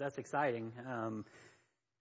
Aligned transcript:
that's 0.00 0.16
exciting. 0.16 0.72
Um, 0.90 1.26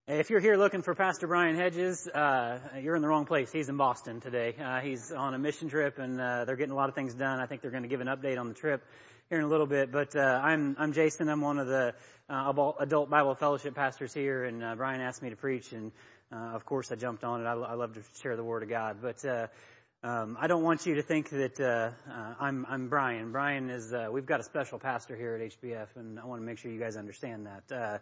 if 0.08 0.30
you're 0.30 0.40
here 0.40 0.56
looking 0.56 0.84
for 0.84 0.96
Pastor 0.96 1.28
Brian 1.28 1.58
Hedges, 1.58 2.08
uh, 2.08 2.60
you're 2.82 2.96
in 2.96 3.02
the 3.02 3.10
wrong 3.10 3.26
place. 3.26 3.52
He's 3.52 3.68
in 3.68 3.76
Boston 3.76 4.22
today. 4.22 4.56
Uh, 4.58 4.80
he's 4.80 5.12
on 5.12 5.34
a 5.34 5.38
mission 5.38 5.68
trip, 5.68 6.00
and 6.00 6.20
uh, 6.20 6.46
they're 6.46 6.56
getting 6.56 6.72
a 6.72 6.78
lot 6.78 6.88
of 6.88 6.96
things 6.96 7.14
done. 7.14 7.42
I 7.42 7.46
think 7.46 7.62
they're 7.62 7.72
going 7.72 7.84
to 7.84 7.90
give 7.90 8.00
an 8.00 8.08
update 8.08 8.40
on 8.40 8.48
the 8.48 8.54
trip 8.54 8.82
here 9.30 9.38
in 9.38 9.44
a 9.44 9.50
little 9.50 9.68
bit. 9.68 9.92
But 9.92 10.16
uh, 10.16 10.22
I'm 10.22 10.78
I'm 10.80 10.94
Jason. 10.94 11.28
I'm 11.28 11.42
one 11.42 11.60
of 11.60 11.68
the 11.68 11.94
uh, 12.30 12.72
adult 12.80 13.10
Bible 13.10 13.36
fellowship 13.36 13.76
pastors 13.76 14.14
here, 14.14 14.46
and 14.46 14.64
uh, 14.64 14.76
Brian 14.76 15.02
asked 15.02 15.22
me 15.22 15.32
to 15.32 15.36
preach, 15.36 15.74
and 15.74 15.92
uh, 16.32 16.56
of 16.56 16.66
course 16.66 16.94
I 16.94 16.96
jumped 16.96 17.26
on 17.26 17.42
it. 17.42 17.44
I, 17.44 17.54
I, 17.54 17.74
love 17.74 17.96
to 17.96 18.02
share 18.24 18.38
the 18.38 18.46
Word 18.46 18.64
of 18.64 18.70
God, 18.70 19.00
but. 19.02 19.26
Um, 20.02 20.38
I 20.40 20.48
don't 20.48 20.64
want 20.64 20.86
you 20.86 20.96
to 20.96 21.02
think 21.02 21.30
that 21.32 21.60
uh, 21.60 21.92
uh, 22.10 22.34
I'm, 22.40 22.66
I'm 22.70 22.88
Brian. 22.88 23.34
Brian 23.34 23.70
is. 23.70 23.92
Uh, 23.92 24.08
we've 24.10 24.26
got 24.26 24.40
a 24.40 24.44
special 24.44 24.80
pastor 24.80 25.14
here 25.14 25.36
at 25.36 25.42
HBF, 25.42 25.88
and 25.98 26.18
I 26.18 26.26
want 26.26 26.42
to 26.42 26.46
make 26.46 26.58
sure 26.58 26.72
you 26.72 26.80
guys 26.80 26.96
understand 26.96 27.48
that. 27.48 27.70
Uh, 27.70 27.98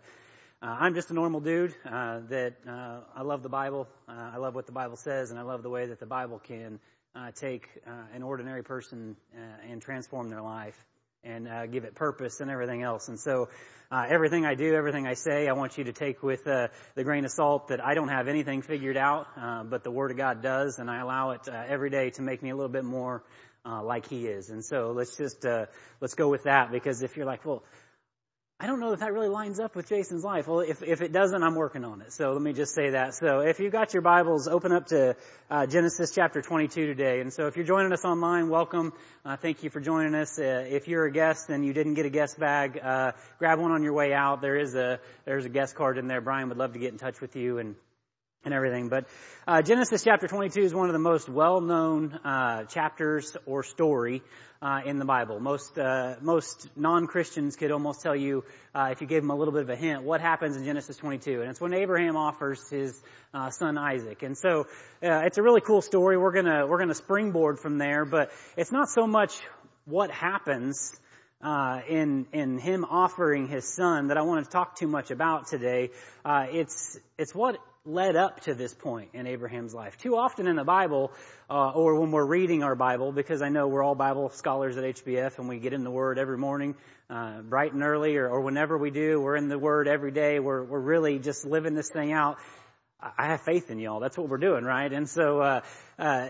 I'm 0.62 0.94
just 0.94 1.10
a 1.10 1.16
normal 1.16 1.40
dude 1.40 1.74
uh, 1.86 2.20
that 2.30 2.54
uh, 2.70 3.00
I 3.16 3.24
love 3.24 3.42
the 3.42 3.50
Bible. 3.50 3.88
Uh, 4.08 4.12
I 4.32 4.38
love 4.38 4.54
what 4.54 4.68
the 4.68 4.72
Bible 4.72 4.96
says, 4.96 5.32
and 5.32 5.40
I 5.40 5.42
love 5.42 5.64
the 5.64 5.72
way 5.72 5.88
that 5.88 6.00
the 6.00 6.06
Bible 6.06 6.38
can 6.38 6.80
uh, 7.16 7.32
take 7.32 7.68
uh, 7.88 7.92
an 8.14 8.22
ordinary 8.22 8.64
person 8.64 9.16
and 9.68 9.82
transform 9.82 10.30
their 10.30 10.44
life 10.44 10.78
and 11.24 11.48
uh, 11.48 11.66
give 11.66 11.84
it 11.84 11.96
purpose 11.96 12.40
and 12.40 12.50
everything 12.50 12.84
else. 12.84 13.08
And 13.08 13.20
so, 13.20 13.50
uh, 13.90 14.06
everything 14.10 14.46
I 14.46 14.56
do, 14.56 14.76
everything 14.76 15.08
I 15.08 15.14
say, 15.14 15.48
I 15.48 15.54
want 15.54 15.78
you 15.78 15.86
to 15.86 15.94
take 15.94 16.22
with 16.22 16.46
uh, 16.46 16.68
the 16.96 17.04
grain 17.04 17.24
of 17.24 17.32
salt 17.32 17.70
that 17.70 17.84
I 17.84 17.94
don't 17.94 18.10
have 18.10 18.28
anything 18.28 18.62
figured 18.62 18.98
out, 18.98 19.28
uh, 19.38 19.64
but 19.64 19.84
the 19.84 19.92
Word 19.92 20.12
of 20.12 20.18
God 20.18 20.42
does, 20.42 20.78
and 20.78 20.90
I 20.90 21.00
allow 21.00 21.32
it 21.32 21.48
every 21.48 21.90
day 21.90 22.10
to 22.12 22.22
make 22.22 22.44
me 22.44 22.50
a 22.50 22.56
little 22.56 22.72
bit 22.72 22.84
more 22.84 23.24
uh 23.66 23.84
like 23.84 24.08
He 24.08 24.28
is. 24.28 24.50
And 24.50 24.64
so, 24.64 24.92
let's 24.92 25.16
just 25.18 25.46
uh 25.46 25.68
let's 26.02 26.16
go 26.16 26.30
with 26.30 26.44
that 26.44 26.72
because 26.72 27.02
if 27.02 27.16
you're 27.16 27.26
like, 27.26 27.46
well 27.46 27.64
I 28.60 28.66
don't 28.66 28.80
know 28.80 28.92
if 28.92 29.02
that 29.02 29.14
really 29.14 29.30
lines 29.30 29.60
up 29.60 29.76
with 29.76 29.88
Jason's 29.88 30.24
life. 30.24 30.48
Well, 30.48 30.62
if, 30.62 30.82
if 30.82 31.02
it 31.02 31.12
doesn't, 31.12 31.44
I'm 31.44 31.54
working 31.54 31.86
on 31.86 32.02
it. 32.02 32.12
So 32.12 32.32
let 32.32 32.42
me 32.42 32.54
just 32.54 32.74
say 32.74 32.90
that. 32.90 33.14
So 33.14 33.42
if 33.42 33.60
you've 33.60 33.72
got 33.72 33.94
your 33.94 34.02
Bibles, 34.02 34.48
open 34.48 34.72
up 34.72 34.88
to 34.88 35.16
uh, 35.52 35.68
Genesis 35.68 36.10
chapter 36.10 36.42
22 36.42 36.88
today. 36.88 37.20
And 37.20 37.32
so 37.32 37.46
if 37.46 37.56
you're 37.56 37.68
joining 37.68 37.94
us 37.94 38.04
online, 38.04 38.50
welcome. 38.50 38.94
Uh, 39.24 39.38
thank 39.38 39.62
you 39.62 39.70
for 39.70 39.80
joining 39.80 40.16
us. 40.16 40.40
Uh, 40.40 40.66
if 40.68 40.88
you're 40.88 41.06
a 41.06 41.12
guest 41.12 41.50
and 41.50 41.64
you 41.64 41.72
didn't 41.72 41.94
get 41.94 42.08
a 42.08 42.10
guest 42.10 42.40
bag, 42.40 42.80
uh, 42.84 43.12
grab 43.38 43.60
one 43.60 43.72
on 43.72 43.84
your 43.84 43.94
way 43.94 44.12
out. 44.12 44.42
There 44.42 44.58
is 44.58 44.74
a 44.74 45.00
there's 45.26 45.46
a 45.46 45.50
guest 45.50 45.76
card 45.76 46.00
in 46.00 46.08
there. 46.08 46.20
Brian 46.20 46.50
would 46.50 46.58
love 46.58 46.74
to 46.74 46.80
get 46.80 46.92
in 46.92 46.98
touch 46.98 47.22
with 47.22 47.36
you 47.36 47.60
and 47.60 47.76
and 48.48 48.54
everything. 48.54 48.88
But 48.88 49.06
uh, 49.46 49.62
Genesis 49.62 50.04
chapter 50.04 50.28
22 50.28 50.62
is 50.62 50.74
one 50.74 50.88
of 50.88 50.94
the 50.94 51.00
most 51.00 51.28
well-known 51.28 52.14
uh, 52.14 52.64
chapters 52.64 53.36
or 53.46 53.62
story 53.62 54.24
uh, 54.62 54.80
in 54.86 55.00
the 55.00 55.06
Bible. 55.06 55.40
Most 55.40 55.78
uh, 55.78 56.16
most 56.22 56.70
non-Christians 56.76 57.58
could 57.58 57.72
almost 57.72 58.02
tell 58.02 58.16
you 58.16 58.46
uh, 58.74 58.90
if 58.92 59.02
you 59.02 59.08
gave 59.08 59.22
them 59.22 59.32
a 59.32 59.36
little 59.36 59.54
bit 59.54 59.64
of 59.64 59.70
a 59.70 59.76
hint 59.76 60.04
what 60.04 60.22
happens 60.22 60.56
in 60.56 60.64
Genesis 60.64 60.96
22, 60.98 61.42
and 61.42 61.52
it's 61.52 61.62
when 61.62 61.74
Abraham 61.74 62.16
offers 62.16 62.68
his 62.70 63.00
uh, 63.34 63.50
son 63.50 63.78
Isaac. 63.78 64.24
And 64.24 64.38
so 64.38 64.66
it's 65.02 65.38
a 65.38 65.44
really 65.44 65.62
cool 65.62 65.82
story. 65.82 66.18
We're 66.18 66.32
gonna 66.32 66.66
we're 66.66 66.80
gonna 66.80 66.96
springboard 66.96 67.60
from 67.60 67.78
there, 67.78 68.06
but 68.06 68.32
it's 68.56 68.72
not 68.72 68.88
so 68.90 69.06
much 69.06 69.38
what 69.86 70.10
happens. 70.10 70.98
Uh, 71.40 71.82
in 71.88 72.26
in 72.34 72.58
him 72.58 72.84
offering 72.84 73.48
his 73.48 73.76
son 73.76 74.08
that 74.08 74.18
I 74.18 74.24
want 74.24 74.44
to 74.44 74.50
talk 74.50 74.76
too 74.76 74.88
much 74.88 75.12
about 75.12 75.46
today. 75.46 75.92
Uh, 76.26 76.48
it's 76.50 77.00
it's 77.20 77.36
what 77.36 77.60
led 77.86 78.16
up 78.16 78.42
to 78.42 78.56
this 78.56 78.74
point 78.74 79.12
in 79.14 79.28
Abraham's 79.28 79.72
life. 79.72 79.98
Too 80.00 80.18
often 80.18 80.48
in 80.48 80.56
the 80.56 80.64
Bible, 80.64 81.12
uh, 81.48 81.70
or 81.70 82.00
when 82.00 82.12
we're 82.12 82.26
reading 82.26 82.64
our 82.64 82.74
Bible, 82.74 83.12
because 83.12 83.44
I 83.44 83.50
know 83.50 83.68
we're 83.68 83.84
all 83.84 83.94
Bible 83.94 84.32
scholars 84.32 84.78
at 84.78 84.84
HBF 84.84 85.38
and 85.38 85.48
we 85.48 85.60
get 85.60 85.74
in 85.74 85.84
the 85.84 85.92
Word 85.92 86.18
every 86.18 86.40
morning, 86.40 86.74
uh, 87.08 87.42
bright 87.44 87.72
and 87.72 87.84
early, 87.84 88.18
or, 88.18 88.28
or, 88.28 88.42
whenever 88.42 88.76
we 88.76 88.90
do, 88.90 89.22
we're 89.22 89.36
in 89.36 89.48
the 89.48 89.60
Word 89.60 89.88
every 89.88 90.12
day. 90.12 90.40
We're 90.40 90.64
we're 90.64 90.80
really 90.80 91.20
just 91.20 91.46
living 91.46 91.76
this 91.76 91.92
thing 91.92 92.14
out. 92.14 92.40
I 93.00 93.28
have 93.28 93.42
faith 93.42 93.70
in 93.70 93.78
y'all. 93.78 94.00
That's 94.00 94.18
what 94.18 94.28
we're 94.28 94.38
doing, 94.40 94.64
right? 94.64 94.92
And 94.92 95.08
so. 95.08 95.40
Uh, 95.40 95.62
uh 96.00 96.30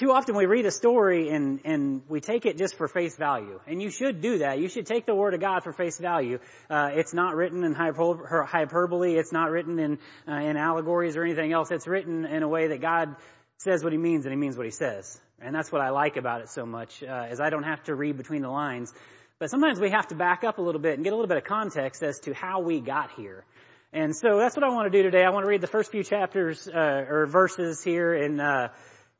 too 0.00 0.12
often 0.12 0.34
we 0.34 0.46
read 0.46 0.64
a 0.64 0.70
story 0.70 1.28
and, 1.28 1.60
and 1.66 2.00
we 2.08 2.20
take 2.20 2.46
it 2.46 2.56
just 2.56 2.74
for 2.74 2.88
face 2.88 3.16
value. 3.16 3.60
And 3.66 3.82
you 3.82 3.90
should 3.90 4.22
do 4.22 4.38
that. 4.38 4.58
You 4.58 4.68
should 4.68 4.86
take 4.86 5.04
the 5.04 5.14
Word 5.14 5.34
of 5.34 5.40
God 5.40 5.62
for 5.62 5.74
face 5.74 5.98
value. 5.98 6.38
Uh, 6.70 6.88
it's 6.94 7.12
not 7.12 7.36
written 7.36 7.64
in 7.64 7.74
hyperbole. 7.74 9.14
It's 9.14 9.30
not 9.30 9.50
written 9.50 9.78
in, 9.78 9.98
uh, 10.26 10.36
in 10.36 10.56
allegories 10.56 11.16
or 11.16 11.22
anything 11.22 11.52
else. 11.52 11.70
It's 11.70 11.86
written 11.86 12.24
in 12.24 12.42
a 12.42 12.48
way 12.48 12.68
that 12.68 12.80
God 12.80 13.14
says 13.58 13.84
what 13.84 13.92
He 13.92 13.98
means 13.98 14.24
and 14.24 14.32
He 14.32 14.40
means 14.40 14.56
what 14.56 14.64
He 14.64 14.72
says. 14.72 15.20
And 15.38 15.54
that's 15.54 15.70
what 15.70 15.82
I 15.82 15.90
like 15.90 16.16
about 16.16 16.40
it 16.40 16.48
so 16.48 16.64
much, 16.64 17.02
uh, 17.02 17.26
is 17.30 17.38
I 17.38 17.50
don't 17.50 17.64
have 17.64 17.82
to 17.84 17.94
read 17.94 18.16
between 18.16 18.40
the 18.40 18.50
lines. 18.50 18.94
But 19.38 19.50
sometimes 19.50 19.78
we 19.78 19.90
have 19.90 20.08
to 20.08 20.14
back 20.14 20.44
up 20.44 20.56
a 20.56 20.62
little 20.62 20.80
bit 20.80 20.94
and 20.94 21.04
get 21.04 21.12
a 21.12 21.16
little 21.16 21.28
bit 21.28 21.38
of 21.38 21.44
context 21.44 22.02
as 22.02 22.20
to 22.20 22.32
how 22.32 22.60
we 22.60 22.80
got 22.80 23.10
here. 23.18 23.44
And 23.92 24.16
so 24.16 24.38
that's 24.38 24.56
what 24.56 24.64
I 24.64 24.68
want 24.70 24.90
to 24.90 24.98
do 24.98 25.02
today. 25.02 25.24
I 25.24 25.30
want 25.30 25.44
to 25.44 25.48
read 25.50 25.60
the 25.60 25.66
first 25.66 25.90
few 25.90 26.04
chapters, 26.04 26.66
uh, 26.66 27.04
or 27.08 27.26
verses 27.26 27.82
here 27.82 28.14
in, 28.14 28.40
uh, 28.40 28.68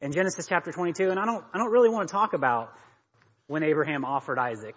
in 0.01 0.13
Genesis 0.13 0.47
chapter 0.49 0.73
22, 0.73 1.11
and 1.11 1.19
I 1.19 1.27
don't, 1.27 1.45
I 1.53 1.59
don't 1.59 1.71
really 1.71 1.91
want 1.91 2.09
to 2.09 2.13
talk 2.13 2.33
about 2.33 2.73
when 3.49 3.63
Abraham 3.63 4.05
offered 4.05 4.39
Isaac 4.39 4.77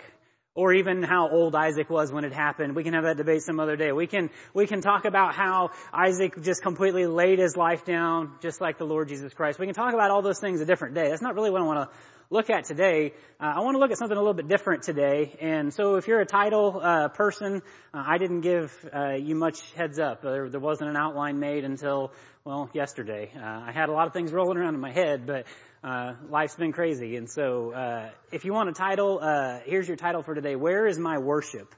or 0.56 0.74
even 0.74 1.02
how 1.02 1.30
old 1.30 1.56
Isaac 1.56 1.90
was 1.90 2.12
when 2.12 2.26
it 2.26 2.34
happened. 2.34 2.76
We 2.76 2.84
can 2.84 2.94
have 2.94 3.06
that 3.06 3.18
debate 3.18 3.42
some 3.42 3.60
other 3.60 3.76
day. 3.76 3.92
We 3.92 4.06
can, 4.06 4.30
we 4.54 4.68
can 4.68 4.82
talk 4.82 5.06
about 5.06 5.34
how 5.34 5.72
Isaac 5.92 6.44
just 6.44 6.62
completely 6.62 7.08
laid 7.08 7.40
his 7.40 7.56
life 7.56 7.86
down, 7.86 8.34
just 8.42 8.62
like 8.62 8.78
the 8.78 8.86
Lord 8.86 9.08
Jesus 9.08 9.34
Christ. 9.34 9.58
We 9.60 9.66
can 9.66 9.74
talk 9.74 9.94
about 9.94 10.12
all 10.12 10.22
those 10.22 10.40
things 10.40 10.62
a 10.62 10.66
different 10.66 10.94
day. 10.94 11.10
That's 11.10 11.24
not 11.24 11.34
really 11.34 11.50
what 11.50 11.62
I 11.62 11.66
want 11.66 11.90
to 11.90 11.98
look 12.30 12.50
at 12.50 12.66
today. 12.66 13.14
Uh, 13.40 13.54
I 13.56 13.60
want 13.62 13.76
to 13.76 13.80
look 13.80 13.92
at 13.92 13.98
something 13.98 14.18
a 14.18 14.20
little 14.20 14.34
bit 14.34 14.48
different 14.48 14.84
today. 14.84 15.36
And 15.42 15.74
so 15.74 15.96
if 15.96 16.08
you're 16.08 16.22
a 16.22 16.26
title 16.26 16.80
uh, 16.84 17.08
person, 17.10 17.62
uh, 17.94 18.04
I 18.06 18.18
didn't 18.18 18.42
give 18.42 18.72
uh, 18.96 19.14
you 19.14 19.36
much 19.36 19.60
heads 19.74 20.00
up. 20.00 20.22
There, 20.22 20.50
there, 20.50 20.60
wasn't 20.60 20.90
an 20.90 20.98
outline 20.98 21.40
made 21.40 21.64
until, 21.64 22.12
well, 22.46 22.70
yesterday. 22.74 23.32
Uh, 23.34 23.40
I 23.42 23.72
had 23.72 23.88
a 23.88 23.94
lot 23.94 24.08
of 24.08 24.12
things 24.12 24.34
rolling 24.34 24.58
around 24.58 24.76
in 24.76 24.82
my 24.82 24.92
head, 24.92 25.26
but 25.26 25.46
uh, 25.82 26.16
life's 26.30 26.56
been 26.56 26.74
crazy. 26.74 27.16
And 27.16 27.30
so 27.30 28.12
if 28.34 28.44
you 28.44 28.52
want 28.52 28.68
a 28.68 28.74
title, 28.74 29.22
here's 29.66 29.88
your 29.88 29.96
title 29.96 30.24
for 30.24 30.36
today. 30.36 30.58
Where 30.58 30.86
is 30.86 31.00
my 31.00 31.20
worship? 31.20 31.74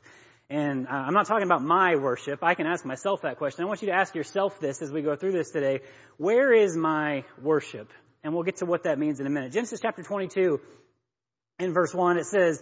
And 0.50 0.88
uh, 0.88 0.92
I'm 0.92 1.14
not 1.14 1.28
talking 1.28 1.46
about 1.46 1.62
my 1.62 1.98
worship. 1.98 2.44
I 2.44 2.56
can 2.56 2.66
ask 2.66 2.84
myself 2.84 3.22
that 3.22 3.38
question. 3.38 3.64
I 3.64 3.68
want 3.68 3.84
you 3.84 3.90
to 3.90 3.94
ask 3.94 4.16
yourself 4.16 4.60
this 4.60 4.82
as 4.82 4.92
we 4.92 5.04
go 5.04 5.16
through 5.16 5.34
this 5.34 5.52
today. 5.52 5.82
Where 6.18 6.52
is 6.52 6.76
my 6.76 7.26
worship? 7.40 7.92
And 8.24 8.34
we'll 8.34 8.44
get 8.44 8.58
to 8.58 8.66
what 8.66 8.86
that 8.86 8.98
means 8.98 9.20
in 9.20 9.28
a 9.28 9.30
minute. 9.30 9.52
Genesis 9.52 9.80
chapter 9.80 10.02
22, 10.02 10.60
in 11.60 11.74
verse 11.74 11.94
1, 11.94 12.18
it 12.18 12.26
says, 12.26 12.60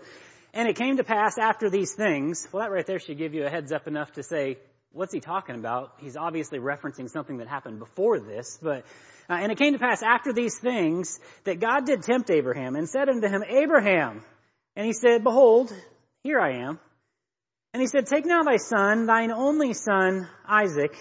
And 0.54 0.68
it 0.68 0.76
came 0.76 0.98
to 0.98 1.06
pass 1.06 1.38
after 1.38 1.70
these 1.70 1.94
things. 1.94 2.50
Well, 2.52 2.64
that 2.64 2.72
right 2.72 2.86
there 2.86 3.00
should 3.00 3.18
give 3.18 3.34
you 3.34 3.46
a 3.46 3.50
heads 3.50 3.72
up 3.72 3.88
enough 3.88 4.12
to 4.14 4.24
say, 4.24 4.58
what's 4.94 5.14
he 5.14 5.20
talking 5.20 5.56
about? 5.56 5.94
He's 6.00 6.16
obviously 6.16 6.60
referencing 6.60 7.10
something 7.10 7.38
that 7.38 7.48
happened 7.48 7.80
before 7.80 8.20
this, 8.20 8.58
but, 8.62 8.86
uh, 9.30 9.34
and 9.34 9.52
it 9.52 9.58
came 9.58 9.74
to 9.74 9.80
pass 9.80 10.02
after 10.02 10.32
these 10.32 10.58
things 10.58 11.20
that 11.44 11.60
God 11.60 11.86
did 11.86 12.04
tempt 12.04 12.30
Abraham 12.30 12.76
and 12.76 12.88
said 12.88 13.10
unto 13.10 13.28
him, 13.28 13.44
Abraham. 13.48 14.24
And 14.76 14.86
he 14.86 14.94
said, 14.94 15.24
Behold, 15.24 15.74
here 16.24 16.40
I 16.40 16.64
am. 16.68 16.80
And 17.74 17.82
he 17.82 17.88
said, 17.88 18.06
Take 18.06 18.26
now 18.26 18.44
thy 18.44 18.58
son, 18.58 19.06
thine 19.06 19.32
only 19.32 19.74
son, 19.74 20.28
Isaac, 20.48 20.96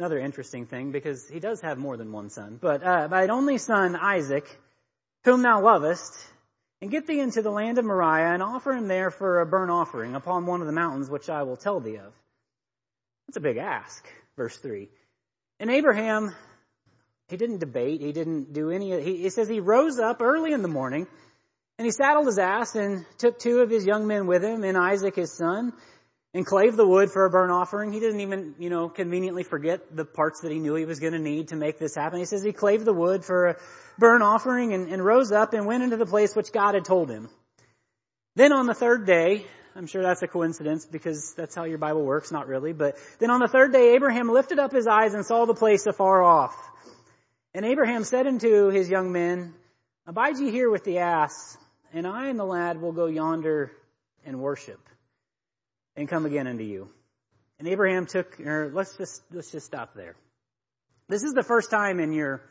Another 0.00 0.18
interesting 0.18 0.64
thing, 0.64 0.92
because 0.92 1.28
he 1.28 1.40
does 1.40 1.60
have 1.60 1.76
more 1.76 1.98
than 1.98 2.10
one 2.10 2.30
son. 2.30 2.58
But 2.58 2.82
uh, 2.82 3.08
thine 3.08 3.30
only 3.30 3.58
son, 3.58 3.94
Isaac, 3.96 4.46
whom 5.24 5.42
thou 5.42 5.62
lovest, 5.62 6.18
and 6.80 6.90
get 6.90 7.06
thee 7.06 7.20
into 7.20 7.42
the 7.42 7.50
land 7.50 7.76
of 7.76 7.84
Moriah, 7.84 8.32
and 8.32 8.42
offer 8.42 8.72
him 8.72 8.88
there 8.88 9.10
for 9.10 9.42
a 9.42 9.46
burnt 9.46 9.70
offering 9.70 10.14
upon 10.14 10.46
one 10.46 10.62
of 10.62 10.66
the 10.66 10.72
mountains 10.72 11.10
which 11.10 11.28
I 11.28 11.42
will 11.42 11.58
tell 11.58 11.80
thee 11.80 11.98
of. 11.98 12.14
That's 13.30 13.36
a 13.36 13.40
big 13.42 13.58
ask, 13.58 14.04
verse 14.36 14.56
3. 14.56 14.88
And 15.60 15.70
Abraham, 15.70 16.34
he 17.28 17.36
didn't 17.36 17.58
debate, 17.58 18.00
he 18.00 18.10
didn't 18.10 18.52
do 18.52 18.70
any, 18.70 19.00
he, 19.00 19.18
he 19.18 19.30
says 19.30 19.48
he 19.48 19.60
rose 19.60 20.00
up 20.00 20.20
early 20.20 20.52
in 20.52 20.62
the 20.62 20.68
morning, 20.68 21.06
and 21.78 21.86
he 21.86 21.92
saddled 21.92 22.26
his 22.26 22.40
ass 22.40 22.74
and 22.74 23.06
took 23.18 23.38
two 23.38 23.60
of 23.60 23.70
his 23.70 23.86
young 23.86 24.08
men 24.08 24.26
with 24.26 24.42
him, 24.42 24.64
and 24.64 24.76
Isaac 24.76 25.14
his 25.14 25.32
son, 25.32 25.72
and 26.34 26.44
clave 26.44 26.76
the 26.76 26.84
wood 26.84 27.12
for 27.12 27.24
a 27.24 27.30
burnt 27.30 27.52
offering. 27.52 27.92
He 27.92 28.00
didn't 28.00 28.18
even, 28.18 28.56
you 28.58 28.68
know, 28.68 28.88
conveniently 28.88 29.44
forget 29.44 29.94
the 29.94 30.04
parts 30.04 30.40
that 30.40 30.50
he 30.50 30.58
knew 30.58 30.74
he 30.74 30.84
was 30.84 30.98
going 30.98 31.12
to 31.12 31.20
need 31.20 31.50
to 31.50 31.56
make 31.56 31.78
this 31.78 31.94
happen. 31.94 32.18
He 32.18 32.24
says 32.24 32.42
he 32.42 32.50
clave 32.50 32.84
the 32.84 32.92
wood 32.92 33.24
for 33.24 33.46
a 33.46 33.56
burnt 33.96 34.24
offering 34.24 34.72
and, 34.72 34.88
and 34.88 35.04
rose 35.04 35.30
up 35.30 35.54
and 35.54 35.66
went 35.66 35.84
into 35.84 35.96
the 35.96 36.04
place 36.04 36.34
which 36.34 36.50
God 36.50 36.74
had 36.74 36.84
told 36.84 37.08
him. 37.08 37.28
Then 38.34 38.52
on 38.52 38.66
the 38.66 38.74
third 38.74 39.06
day, 39.06 39.46
I'm 39.80 39.86
sure 39.86 40.02
that's 40.02 40.20
a 40.20 40.28
coincidence 40.28 40.84
because 40.84 41.32
that's 41.38 41.54
how 41.54 41.64
your 41.64 41.78
Bible 41.78 42.04
works, 42.04 42.30
not 42.30 42.48
really, 42.48 42.74
but 42.74 42.98
then 43.18 43.30
on 43.30 43.40
the 43.40 43.48
third 43.48 43.72
day, 43.72 43.94
Abraham 43.94 44.28
lifted 44.30 44.58
up 44.58 44.72
his 44.72 44.86
eyes 44.86 45.14
and 45.14 45.24
saw 45.24 45.46
the 45.46 45.54
place 45.54 45.86
afar 45.86 46.22
off. 46.22 46.54
And 47.54 47.64
Abraham 47.64 48.04
said 48.04 48.26
unto 48.26 48.68
his 48.68 48.90
young 48.90 49.10
men, 49.10 49.54
Abide 50.06 50.38
ye 50.38 50.50
here 50.50 50.70
with 50.70 50.84
the 50.84 50.98
ass, 50.98 51.56
and 51.94 52.06
I 52.06 52.28
and 52.28 52.38
the 52.38 52.44
lad 52.44 52.78
will 52.78 52.92
go 52.92 53.06
yonder 53.06 53.72
and 54.26 54.38
worship 54.38 54.86
and 55.96 56.06
come 56.06 56.26
again 56.26 56.46
unto 56.46 56.64
you. 56.64 56.90
And 57.58 57.66
Abraham 57.66 58.04
took, 58.04 58.38
or 58.38 58.70
let's 58.74 58.94
just, 58.98 59.22
let's 59.32 59.50
just 59.50 59.64
stop 59.64 59.94
there. 59.94 60.14
This 61.08 61.22
is 61.22 61.32
the 61.32 61.42
first 61.42 61.70
time 61.70 62.00
in 62.00 62.12
your, 62.12 62.42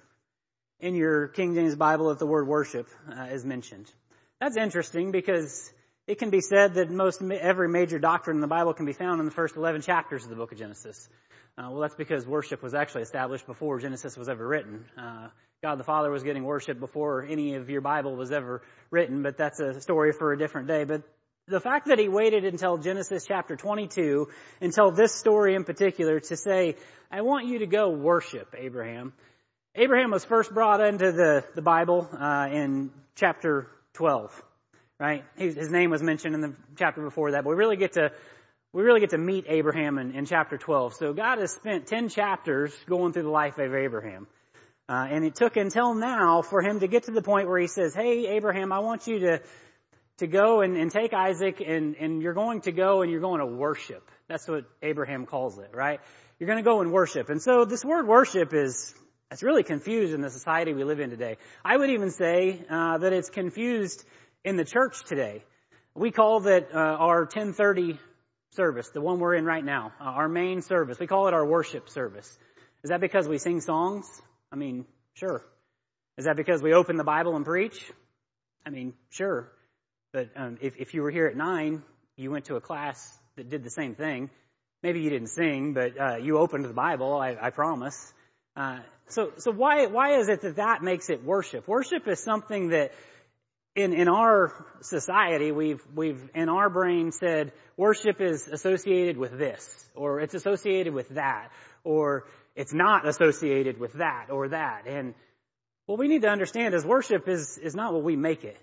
in 0.80 0.96
your 0.96 1.28
King 1.28 1.54
James 1.54 1.76
Bible 1.76 2.10
that 2.10 2.18
the 2.18 2.26
word 2.26 2.48
worship 2.48 2.88
uh, 3.08 3.26
is 3.26 3.46
mentioned. 3.46 3.86
That's 4.42 4.58
interesting 4.58 5.12
because 5.12 5.72
It 6.10 6.18
can 6.18 6.32
be 6.32 6.42
said 6.42 6.74
that 6.74 6.90
most 6.90 7.22
every 7.22 7.70
major 7.70 8.00
doctrine 8.00 8.38
in 8.38 8.42
the 8.42 8.48
Bible 8.48 8.74
can 8.74 8.88
be 8.88 8.94
found 8.94 9.20
in 9.20 9.26
the 9.26 9.32
first 9.32 9.56
11 9.56 9.84
chapters 9.84 10.24
of 10.24 10.32
the 10.32 10.36
book 10.36 10.52
of 10.52 10.58
Genesis. 10.58 11.08
Uh, 11.56 11.70
well, 11.70 11.82
that's 11.82 11.94
because 11.94 12.26
worship 12.26 12.64
was 12.64 12.74
actually 12.74 13.04
established 13.04 13.46
before 13.46 13.78
Genesis 13.78 14.18
was 14.18 14.28
ever 14.28 14.48
written. 14.48 14.86
Uh, 14.98 15.28
God 15.62 15.76
the 15.76 15.84
Father 15.84 16.10
was 16.10 16.24
getting 16.24 16.46
worship 16.46 16.80
before 16.80 17.22
any 17.22 17.54
of 17.54 17.70
your 17.70 17.82
Bible 17.82 18.16
was 18.16 18.32
ever 18.32 18.64
written, 18.90 19.22
but 19.22 19.38
that's 19.38 19.60
a 19.60 19.80
story 19.82 20.12
for 20.12 20.34
a 20.34 20.38
different 20.40 20.68
day. 20.68 20.84
But 20.84 21.04
the 21.48 21.60
fact 21.60 21.90
that 21.90 22.00
he 22.00 22.08
waited 22.08 22.44
until 22.44 22.80
Genesis 22.80 23.26
chapter 23.28 23.56
22, 23.56 24.30
until 24.62 24.90
this 24.90 25.14
story 25.14 25.54
in 25.54 25.64
particular, 25.64 26.20
to 26.22 26.36
say, 26.36 26.76
I 27.12 27.22
want 27.22 27.46
you 27.46 27.60
to 27.60 27.68
go 27.68 27.92
worship 27.92 28.56
Abraham. 28.58 29.14
Abraham 29.76 30.10
was 30.10 30.26
first 30.26 30.52
brought 30.56 30.82
into 30.82 31.12
the, 31.12 31.46
the 31.54 31.62
Bible 31.62 32.10
uh, 32.20 32.48
in 32.52 32.90
chapter 33.14 33.68
12, 33.94 34.32
right? 35.00 35.24
His, 35.38 35.70
name 35.70 35.90
was 35.90 36.04
mentioned 36.04 36.36
in 36.36 36.42
the 36.42 36.54
chapter 36.78 37.02
before 37.02 37.32
that, 37.32 37.44
but 37.44 37.50
we 37.52 37.56
really 37.56 37.78
get 37.78 37.94
to 37.94 38.12
we 38.72 38.84
really 38.84 39.00
get 39.00 39.10
to 39.12 39.18
meet 39.18 39.46
Abraham 39.48 39.98
in, 39.98 40.12
in 40.12 40.26
chapter 40.26 40.56
12. 40.56 40.94
So 40.94 41.12
God 41.12 41.40
has 41.40 41.52
spent 41.52 41.88
10 41.88 42.10
chapters 42.10 42.72
going 42.88 43.14
through 43.14 43.24
the 43.24 43.30
life 43.30 43.58
of 43.58 43.74
Abraham. 43.74 44.28
Uh, 44.88 45.08
and 45.10 45.26
it 45.26 45.34
took 45.34 45.58
until 45.58 45.96
now 45.96 46.44
for 46.44 46.62
him 46.62 46.80
to 46.82 46.88
get 46.88 47.04
to 47.06 47.12
the 47.12 47.22
point 47.22 47.48
where 47.48 47.60
he 47.60 47.68
says, 47.68 47.96
Hey, 47.96 48.28
Abraham, 48.28 48.72
I 48.72 48.80
want 48.80 49.08
you 49.08 49.20
to, 49.20 49.42
to 50.18 50.28
go 50.28 50.62
and, 50.62 50.78
and 50.78 50.92
take 50.92 51.14
Isaac 51.14 51.64
and, 51.66 51.96
and 51.96 52.22
you're 52.22 52.34
going 52.34 52.62
to 52.62 52.72
go 52.72 53.02
and 53.02 53.12
you're 53.12 53.22
going 53.22 53.40
to 53.40 53.46
worship. 53.48 54.08
That's 54.28 54.48
what 54.48 54.66
Abraham 54.84 55.26
calls 55.26 55.58
it, 55.58 55.72
right? 55.74 56.00
You're 56.40 56.48
going 56.48 56.64
to 56.64 56.70
go 56.70 56.82
and 56.82 56.92
worship. 56.92 57.30
And 57.30 57.42
so 57.42 57.66
this 57.66 57.84
word 57.84 58.08
worship 58.08 58.54
is, 58.54 58.94
it's 59.32 59.42
really 59.42 59.64
confused 59.64 60.14
in 60.14 60.22
the 60.22 60.30
society 60.30 60.74
we 60.74 60.84
live 60.84 61.00
in 61.00 61.10
today. 61.10 61.38
I 61.66 61.76
would 61.76 61.90
even 61.90 62.12
say, 62.12 62.64
uh, 62.70 63.00
that 63.00 63.14
it's 63.14 63.30
confused 63.30 64.06
in 64.44 64.56
the 64.56 64.66
church 64.66 65.04
today. 65.06 65.44
We 65.96 66.12
call 66.12 66.42
that, 66.42 66.74
uh, 66.74 66.78
our 66.78 67.22
1030 67.22 68.00
service, 68.52 68.90
the 68.90 69.02
one 69.02 69.20
we're 69.20 69.36
in 69.36 69.46
right 69.46 69.64
now, 69.64 69.92
uh, 70.00 70.06
our 70.06 70.30
main 70.30 70.62
service. 70.62 71.00
We 71.00 71.08
call 71.08 71.28
it 71.28 71.34
our 71.34 71.46
worship 71.46 71.90
service. 71.90 72.38
Is 72.84 72.90
that 72.90 73.02
because 73.02 73.28
we 73.28 73.38
sing 73.38 73.62
songs? 73.62 74.06
I 74.52 74.56
mean, 74.56 74.86
sure. 75.14 75.44
Is 76.18 76.26
that 76.26 76.36
because 76.36 76.62
we 76.62 76.74
open 76.74 76.98
the 76.98 77.04
Bible 77.04 77.36
and 77.36 77.46
preach? 77.46 77.92
I 78.66 78.70
mean, 78.70 78.94
sure. 79.10 79.52
But 80.12 80.30
um, 80.36 80.58
if, 80.62 80.76
if 80.78 80.94
you 80.94 81.02
were 81.02 81.12
here 81.12 81.28
at 81.28 81.36
nine, 81.36 81.84
you 82.16 82.32
went 82.32 82.46
to 82.46 82.56
a 82.56 82.62
class 82.62 83.18
that 83.36 83.50
did 83.50 83.64
the 83.64 83.70
same 83.70 83.96
thing. 83.96 84.30
Maybe 84.82 85.02
you 85.02 85.10
didn't 85.10 85.30
sing, 85.30 85.74
but 85.74 86.00
uh, 86.00 86.16
you 86.18 86.38
opened 86.38 86.66
the 86.66 86.74
Bible. 86.74 87.16
I, 87.16 87.38
I 87.40 87.50
promise. 87.50 88.14
Uh, 88.56 88.80
so, 89.08 89.32
so 89.38 89.52
why 89.52 89.88
why 89.88 90.20
is 90.20 90.30
it 90.30 90.42
that 90.42 90.58
that 90.58 90.82
makes 90.82 91.10
it 91.10 91.24
worship? 91.24 91.68
Worship 91.68 92.08
is 92.08 92.22
something 92.22 92.70
that 92.70 92.92
in 93.80 93.94
in 93.94 94.08
our 94.08 94.54
society 94.82 95.52
we've 95.52 95.82
we've 95.96 96.30
in 96.36 96.50
our 96.50 96.70
brain 96.70 97.12
said 97.12 97.52
worship 97.78 98.22
is 98.22 98.48
associated 98.48 99.18
with 99.18 99.38
this, 99.38 99.90
or 99.96 100.20
it's 100.20 100.34
associated 100.34 100.94
with 100.94 101.10
that, 101.10 101.50
or 101.84 102.26
it's 102.56 102.74
not 102.74 103.08
associated 103.08 103.80
with 103.80 103.94
that 103.94 104.28
or 104.30 104.50
that. 104.50 104.86
And 104.86 105.14
what 105.86 105.98
we 105.98 106.08
need 106.08 106.24
to 106.24 106.30
understand 106.30 106.76
is 106.76 106.86
worship 106.86 107.28
is, 107.28 107.58
is 107.58 107.74
not 107.74 107.94
what 107.94 108.04
we 108.04 108.16
make 108.16 108.44
it. 108.44 108.58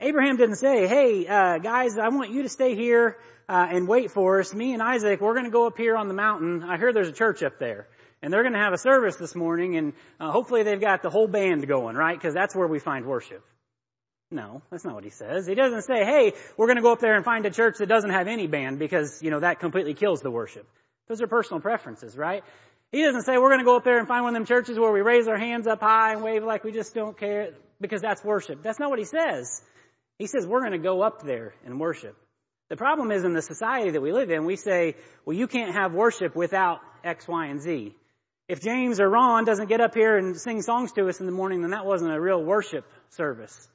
Abraham 0.00 0.36
didn't 0.36 0.56
say, 0.56 0.86
hey, 0.86 1.26
uh, 1.26 1.58
guys, 1.58 1.98
I 1.98 2.08
want 2.08 2.30
you 2.30 2.44
to 2.44 2.48
stay 2.48 2.74
here 2.74 3.18
uh, 3.48 3.66
and 3.70 3.86
wait 3.86 4.12
for 4.12 4.40
us. 4.40 4.54
Me 4.54 4.72
and 4.72 4.82
Isaac, 4.82 5.20
we're 5.20 5.34
going 5.34 5.44
to 5.44 5.50
go 5.50 5.66
up 5.66 5.76
here 5.76 5.94
on 5.96 6.08
the 6.08 6.14
mountain. 6.14 6.62
I 6.62 6.78
hear 6.78 6.92
there's 6.92 7.08
a 7.08 7.12
church 7.12 7.42
up 7.42 7.58
there. 7.58 7.86
And 8.22 8.32
they're 8.32 8.42
going 8.42 8.54
to 8.54 8.60
have 8.60 8.72
a 8.72 8.78
service 8.78 9.16
this 9.16 9.34
morning, 9.34 9.76
and 9.76 9.92
uh, 10.18 10.30
hopefully 10.30 10.62
they've 10.62 10.80
got 10.80 11.02
the 11.02 11.10
whole 11.10 11.26
band 11.26 11.66
going, 11.66 11.96
right? 11.96 12.16
Because 12.16 12.34
that's 12.34 12.54
where 12.54 12.66
we 12.66 12.78
find 12.78 13.04
worship. 13.04 13.44
No, 14.30 14.62
that's 14.70 14.84
not 14.84 14.94
what 14.94 15.02
he 15.02 15.10
says. 15.10 15.46
He 15.46 15.54
doesn't 15.54 15.82
say, 15.82 16.04
hey, 16.04 16.34
we're 16.56 16.66
going 16.66 16.76
to 16.76 16.82
go 16.82 16.92
up 16.92 17.00
there 17.00 17.16
and 17.16 17.24
find 17.24 17.44
a 17.46 17.50
church 17.50 17.78
that 17.78 17.86
doesn't 17.86 18.10
have 18.10 18.28
any 18.28 18.46
band 18.46 18.78
because, 18.78 19.20
you 19.22 19.30
know, 19.30 19.40
that 19.40 19.58
completely 19.58 19.94
kills 19.94 20.20
the 20.20 20.30
worship. 20.30 20.66
Those 21.08 21.20
are 21.20 21.26
personal 21.26 21.60
preferences, 21.60 22.16
right? 22.16 22.44
He 22.92 23.02
doesn't 23.02 23.22
say 23.22 23.38
we're 23.38 23.48
going 23.48 23.60
to 23.60 23.64
go 23.64 23.76
up 23.76 23.84
there 23.84 23.98
and 23.98 24.06
find 24.06 24.22
one 24.22 24.34
of 24.34 24.40
them 24.40 24.46
churches 24.46 24.78
where 24.78 24.92
we 24.92 25.00
raise 25.00 25.26
our 25.26 25.38
hands 25.38 25.66
up 25.66 25.80
high 25.80 26.12
and 26.12 26.22
wave 26.22 26.44
like 26.44 26.62
we 26.62 26.70
just 26.70 26.94
don't 26.94 27.18
care 27.18 27.50
because 27.80 28.02
that's 28.02 28.22
worship. 28.22 28.62
That's 28.62 28.78
not 28.78 28.90
what 28.90 29.00
he 29.00 29.04
says. 29.04 29.62
He 30.18 30.26
says 30.26 30.46
we're 30.46 30.60
going 30.60 30.72
to 30.72 30.78
go 30.78 31.02
up 31.02 31.22
there 31.22 31.54
and 31.64 31.80
worship. 31.80 32.16
The 32.68 32.76
problem 32.76 33.10
is 33.10 33.24
in 33.24 33.32
the 33.32 33.42
society 33.42 33.90
that 33.90 34.00
we 34.00 34.12
live 34.12 34.30
in, 34.30 34.44
we 34.44 34.54
say, 34.54 34.94
well, 35.24 35.36
you 35.36 35.48
can't 35.48 35.74
have 35.74 35.92
worship 35.92 36.36
without 36.36 36.78
X, 37.02 37.26
Y, 37.26 37.46
and 37.46 37.60
Z. 37.60 37.96
If 38.48 38.60
James 38.60 39.00
or 39.00 39.08
Ron 39.08 39.44
doesn't 39.44 39.68
get 39.68 39.80
up 39.80 39.94
here 39.94 40.16
and 40.16 40.36
sing 40.36 40.62
songs 40.62 40.92
to 40.92 41.08
us 41.08 41.18
in 41.18 41.26
the 41.26 41.32
morning, 41.32 41.62
then 41.62 41.70
that 41.70 41.84
wasn't 41.84 42.12
a 42.12 42.20
real 42.20 42.42
worship 42.42 42.84
service. 43.10 43.68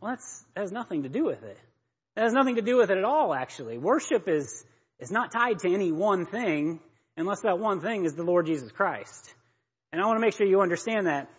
Well, 0.00 0.12
that's, 0.12 0.44
that 0.54 0.60
has 0.62 0.72
nothing 0.72 1.04
to 1.04 1.08
do 1.08 1.24
with 1.24 1.42
it. 1.42 1.58
That 2.14 2.24
has 2.24 2.32
nothing 2.32 2.56
to 2.56 2.62
do 2.62 2.76
with 2.76 2.90
it 2.90 2.98
at 2.98 3.04
all, 3.04 3.34
actually. 3.34 3.78
Worship 3.78 4.28
is, 4.28 4.64
is 4.98 5.10
not 5.10 5.32
tied 5.32 5.60
to 5.60 5.72
any 5.72 5.92
one 5.92 6.26
thing 6.26 6.80
unless 7.16 7.40
that 7.42 7.58
one 7.58 7.80
thing 7.80 8.04
is 8.04 8.14
the 8.14 8.22
Lord 8.22 8.46
Jesus 8.46 8.70
Christ. 8.72 9.34
And 9.92 10.00
I 10.00 10.06
want 10.06 10.18
to 10.18 10.20
make 10.20 10.34
sure 10.34 10.46
you 10.46 10.60
understand 10.60 11.06
that. 11.06 11.30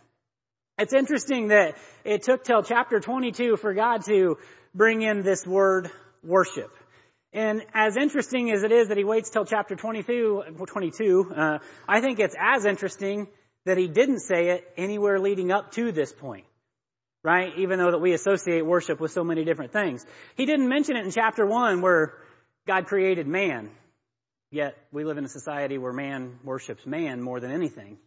It's 0.80 0.94
interesting 0.94 1.48
that 1.48 1.76
it 2.04 2.24
took 2.24 2.44
till 2.44 2.62
chapter 2.64 3.00
22 3.00 3.58
for 3.58 3.74
God 3.74 4.06
to 4.06 4.38
bring 4.76 5.02
in 5.02 5.24
this 5.24 5.46
word 5.46 5.90
worship. 6.24 6.72
And 7.34 7.64
as 7.74 7.98
interesting 7.98 8.52
as 8.52 8.64
it 8.64 8.72
is 8.72 8.88
that 8.88 8.98
he 8.98 9.04
waits 9.04 9.30
till 9.30 9.46
chapter 9.46 9.76
22, 9.76 10.44
22 10.66 11.34
uh, 11.36 11.58
I 11.88 12.02
think 12.02 12.20
it's 12.20 12.36
as 12.40 12.66
interesting 12.66 13.28
that 13.66 13.78
he 13.78 13.88
didn't 13.88 14.20
say 14.20 14.50
it 14.50 14.64
anywhere 14.78 15.20
leading 15.20 15.52
up 15.52 15.72
to 15.74 15.92
this 15.92 16.12
point. 16.12 16.46
Right? 17.28 17.52
Even 17.58 17.78
though 17.78 17.92
that 17.92 18.00
we 18.00 18.14
associate 18.14 18.66
worship 18.66 19.02
with 19.02 19.12
so 19.12 19.22
many 19.22 19.44
different 19.44 19.74
things. 19.74 20.06
He 20.38 20.46
didn't 20.46 20.70
mention 20.70 20.96
it 20.96 21.04
in 21.04 21.12
chapter 21.12 21.46
1 21.46 21.82
where 21.82 22.14
God 22.66 22.86
created 22.86 23.28
man. 23.28 23.70
Yet 24.50 24.78
we 24.94 25.04
live 25.04 25.18
in 25.18 25.26
a 25.26 25.28
society 25.28 25.78
where 25.78 25.92
man 25.92 26.40
worships 26.46 26.86
man 26.86 27.22
more 27.22 27.42
than 27.42 27.52
anything, 27.52 27.98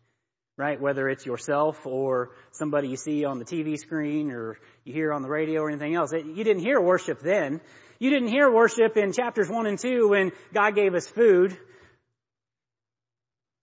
right? 0.57 0.81
Whether 0.81 1.07
it's 1.11 1.27
yourself 1.27 1.87
or 1.87 2.31
somebody 2.53 2.89
you 2.89 2.97
see 2.97 3.27
on 3.27 3.39
the 3.39 3.45
TV 3.45 3.77
screen 3.77 4.31
or 4.31 4.57
you 4.85 4.95
hear 4.95 5.13
on 5.13 5.21
the 5.21 5.29
radio 5.29 5.61
or 5.61 5.69
anything 5.69 5.95
else. 5.95 6.13
You 6.13 6.43
didn't 6.43 6.63
hear 6.63 6.81
worship 6.81 7.21
then. 7.21 7.61
You 7.99 8.09
didn't 8.09 8.29
hear 8.29 8.51
worship 8.51 8.97
in 8.97 9.13
chapters 9.13 9.51
1 9.51 9.67
and 9.67 9.79
2 9.79 10.09
when 10.09 10.33
God 10.55 10.75
gave 10.75 10.95
us 10.95 11.07
food. 11.07 11.59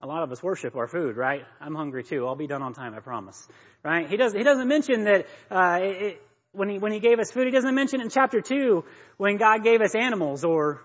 A 0.02 0.06
lot 0.06 0.22
of 0.22 0.32
us 0.32 0.44
worship 0.44 0.76
our 0.76 0.88
food, 0.88 1.18
right? 1.18 1.44
I'm 1.60 1.74
hungry 1.74 2.04
too. 2.04 2.28
I'll 2.28 2.36
be 2.36 2.46
done 2.46 2.62
on 2.62 2.74
time, 2.74 2.94
I 2.94 3.00
promise. 3.00 3.48
Right? 3.84 4.08
He 4.08 4.16
doesn't, 4.16 4.38
he 4.38 4.44
doesn't 4.44 4.68
mention 4.68 5.06
that, 5.06 5.26
uh, 5.50 5.80
it, 5.82 6.22
when 6.52 6.70
he, 6.70 6.78
when 6.78 6.92
he 6.92 7.00
gave 7.00 7.20
us 7.20 7.32
food, 7.32 7.46
he 7.46 7.52
doesn't 7.52 7.74
mention 7.74 8.02
in 8.02 8.10
chapter 8.10 8.42
2 8.42 8.84
when 9.18 9.38
God 9.38 9.64
gave 9.64 9.82
us 9.82 9.96
animals 9.96 10.44
or 10.44 10.82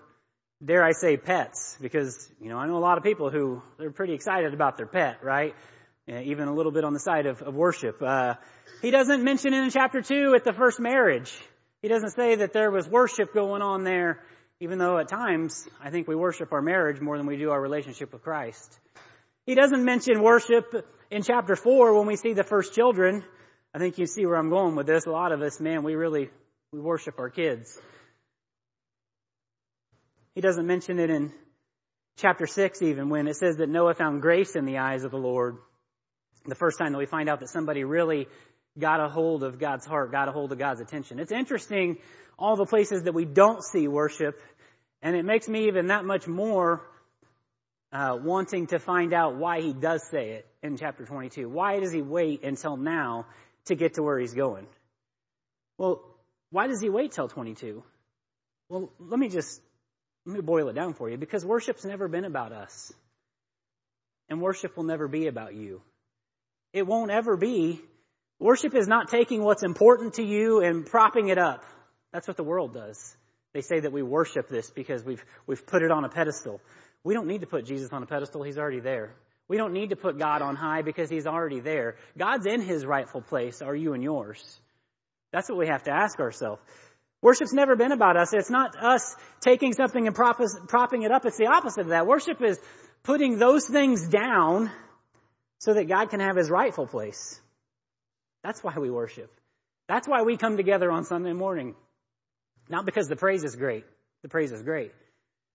dare 0.63 0.83
I 0.83 0.91
say 0.93 1.17
pets, 1.17 1.77
because, 1.81 2.31
you 2.41 2.49
know, 2.49 2.57
I 2.57 2.67
know 2.67 2.77
a 2.77 2.79
lot 2.79 2.97
of 2.97 3.03
people 3.03 3.29
who, 3.29 3.61
they're 3.77 3.91
pretty 3.91 4.13
excited 4.13 4.53
about 4.53 4.77
their 4.77 4.87
pet, 4.87 5.23
right? 5.23 5.53
Even 6.07 6.47
a 6.47 6.53
little 6.53 6.71
bit 6.71 6.83
on 6.83 6.93
the 6.93 6.99
side 6.99 7.25
of, 7.25 7.41
of 7.41 7.53
worship. 7.53 8.01
Uh, 8.01 8.35
he 8.81 8.91
doesn't 8.91 9.23
mention 9.23 9.53
in 9.53 9.69
chapter 9.69 10.01
2 10.01 10.33
at 10.35 10.43
the 10.43 10.53
first 10.53 10.79
marriage. 10.79 11.31
He 11.81 11.87
doesn't 11.87 12.11
say 12.11 12.35
that 12.35 12.53
there 12.53 12.71
was 12.71 12.87
worship 12.87 13.33
going 13.33 13.61
on 13.61 13.83
there, 13.83 14.19
even 14.59 14.79
though 14.79 14.97
at 14.97 15.07
times 15.07 15.67
I 15.81 15.89
think 15.91 16.07
we 16.07 16.15
worship 16.15 16.51
our 16.51 16.61
marriage 16.61 16.99
more 16.99 17.17
than 17.17 17.27
we 17.27 17.37
do 17.37 17.51
our 17.51 17.61
relationship 17.61 18.11
with 18.11 18.23
Christ. 18.23 18.79
He 19.45 19.55
doesn't 19.55 19.83
mention 19.83 20.21
worship 20.21 20.73
in 21.11 21.21
chapter 21.21 21.55
4 21.55 21.97
when 21.97 22.07
we 22.07 22.15
see 22.15 22.33
the 22.33 22.43
first 22.43 22.73
children. 22.73 23.23
I 23.73 23.77
think 23.77 23.97
you 23.97 24.05
see 24.05 24.25
where 24.25 24.37
I'm 24.37 24.49
going 24.49 24.75
with 24.75 24.87
this. 24.87 25.05
A 25.05 25.11
lot 25.11 25.33
of 25.33 25.41
us, 25.41 25.59
man, 25.59 25.83
we 25.83 25.95
really, 25.95 26.29
we 26.71 26.79
worship 26.79 27.19
our 27.19 27.29
kids. 27.29 27.77
He 30.33 30.41
doesn't 30.41 30.65
mention 30.65 30.97
it 30.99 31.09
in 31.09 31.33
chapter 32.17 32.47
6 32.47 32.81
even 32.81 33.09
when 33.09 33.27
it 33.27 33.35
says 33.35 33.57
that 33.57 33.67
Noah 33.67 33.95
found 33.95 34.21
grace 34.21 34.55
in 34.55 34.65
the 34.65 34.77
eyes 34.77 35.03
of 35.03 35.11
the 35.11 35.17
Lord. 35.17 35.57
The 36.45 36.55
first 36.55 36.77
time 36.79 36.93
that 36.93 36.97
we 36.97 37.05
find 37.05 37.27
out 37.27 37.41
that 37.41 37.49
somebody 37.49 37.83
really 37.83 38.27
got 38.79 39.01
a 39.01 39.09
hold 39.09 39.43
of 39.43 39.59
God's 39.59 39.85
heart, 39.85 40.11
got 40.11 40.29
a 40.29 40.31
hold 40.31 40.51
of 40.53 40.57
God's 40.57 40.79
attention. 40.79 41.19
It's 41.19 41.31
interesting 41.31 41.97
all 42.39 42.55
the 42.55 42.65
places 42.65 43.03
that 43.03 43.13
we 43.13 43.25
don't 43.25 43.63
see 43.63 43.87
worship, 43.87 44.39
and 45.01 45.15
it 45.15 45.25
makes 45.25 45.47
me 45.47 45.67
even 45.67 45.87
that 45.87 46.05
much 46.05 46.27
more 46.27 46.81
uh, 47.93 48.17
wanting 48.21 48.67
to 48.67 48.79
find 48.79 49.13
out 49.13 49.35
why 49.35 49.61
he 49.61 49.71
does 49.71 50.01
say 50.09 50.31
it 50.31 50.47
in 50.63 50.77
chapter 50.77 51.05
22. 51.05 51.47
Why 51.47 51.79
does 51.79 51.93
he 51.93 52.01
wait 52.01 52.43
until 52.43 52.75
now 52.75 53.27
to 53.65 53.75
get 53.75 53.93
to 53.95 54.03
where 54.03 54.17
he's 54.19 54.33
going? 54.33 54.65
Well, 55.77 56.01
why 56.49 56.67
does 56.67 56.81
he 56.81 56.89
wait 56.89 57.11
till 57.11 57.27
22? 57.27 57.83
Well, 58.69 58.91
let 58.99 59.19
me 59.19 59.29
just 59.29 59.61
let 60.25 60.35
me 60.35 60.41
boil 60.41 60.69
it 60.69 60.73
down 60.73 60.93
for 60.93 61.09
you 61.09 61.17
because 61.17 61.45
worship's 61.45 61.85
never 61.85 62.07
been 62.07 62.25
about 62.25 62.51
us. 62.51 62.91
And 64.29 64.41
worship 64.41 64.75
will 64.75 64.85
never 64.85 65.07
be 65.07 65.27
about 65.27 65.53
you. 65.53 65.81
It 66.71 66.87
won't 66.87 67.11
ever 67.11 67.37
be. 67.37 67.79
Worship 68.39 68.73
is 68.73 68.87
not 68.87 69.09
taking 69.09 69.43
what's 69.43 69.63
important 69.63 70.15
to 70.15 70.23
you 70.23 70.61
and 70.61 70.85
propping 70.85 71.27
it 71.27 71.37
up. 71.37 71.63
That's 72.11 72.27
what 72.27 72.37
the 72.37 72.43
world 72.43 72.73
does. 72.73 73.15
They 73.53 73.61
say 73.61 73.81
that 73.81 73.91
we 73.91 74.01
worship 74.01 74.49
this 74.49 74.71
because 74.71 75.03
we've, 75.03 75.23
we've 75.45 75.65
put 75.67 75.83
it 75.83 75.91
on 75.91 76.05
a 76.05 76.09
pedestal. 76.09 76.59
We 77.03 77.13
don't 77.13 77.27
need 77.27 77.41
to 77.41 77.47
put 77.47 77.65
Jesus 77.65 77.91
on 77.91 78.03
a 78.03 78.05
pedestal. 78.05 78.43
He's 78.43 78.57
already 78.57 78.79
there. 78.79 79.15
We 79.47 79.57
don't 79.57 79.73
need 79.73 79.89
to 79.89 79.95
put 79.95 80.17
God 80.17 80.41
on 80.41 80.55
high 80.55 80.81
because 80.83 81.09
He's 81.09 81.27
already 81.27 81.59
there. 81.59 81.95
God's 82.17 82.45
in 82.45 82.61
His 82.61 82.85
rightful 82.85 83.21
place. 83.21 83.61
Are 83.61 83.75
you 83.75 83.93
in 83.93 84.01
yours? 84.01 84.41
That's 85.31 85.49
what 85.49 85.57
we 85.57 85.67
have 85.67 85.83
to 85.83 85.91
ask 85.91 86.19
ourselves. 86.19 86.61
Worship's 87.21 87.53
never 87.53 87.75
been 87.75 87.91
about 87.91 88.17
us. 88.17 88.33
It's 88.33 88.49
not 88.49 88.75
us 88.81 89.15
taking 89.41 89.73
something 89.73 90.07
and 90.07 90.15
propping 90.15 91.03
it 91.03 91.11
up. 91.11 91.25
It's 91.25 91.37
the 91.37 91.47
opposite 91.47 91.81
of 91.81 91.87
that. 91.89 92.05
Worship 92.05 92.41
is 92.41 92.59
putting 93.03 93.37
those 93.37 93.65
things 93.65 94.07
down 94.07 94.69
so 95.59 95.73
that 95.73 95.87
God 95.87 96.09
can 96.09 96.19
have 96.19 96.35
his 96.35 96.49
rightful 96.49 96.85
place. 96.85 97.39
That's 98.43 98.61
why 98.61 98.73
we 98.77 98.89
worship. 98.89 99.31
That's 99.87 100.07
why 100.07 100.23
we 100.23 100.35
come 100.35 100.57
together 100.57 100.91
on 100.91 101.05
Sunday 101.05 101.33
morning. 101.33 101.75
Not 102.69 102.85
because 102.85 103.07
the 103.07 103.15
praise 103.15 103.43
is 103.43 103.55
great. 103.55 103.85
The 104.21 104.29
praise 104.29 104.51
is 104.51 104.61
great. 104.61 104.91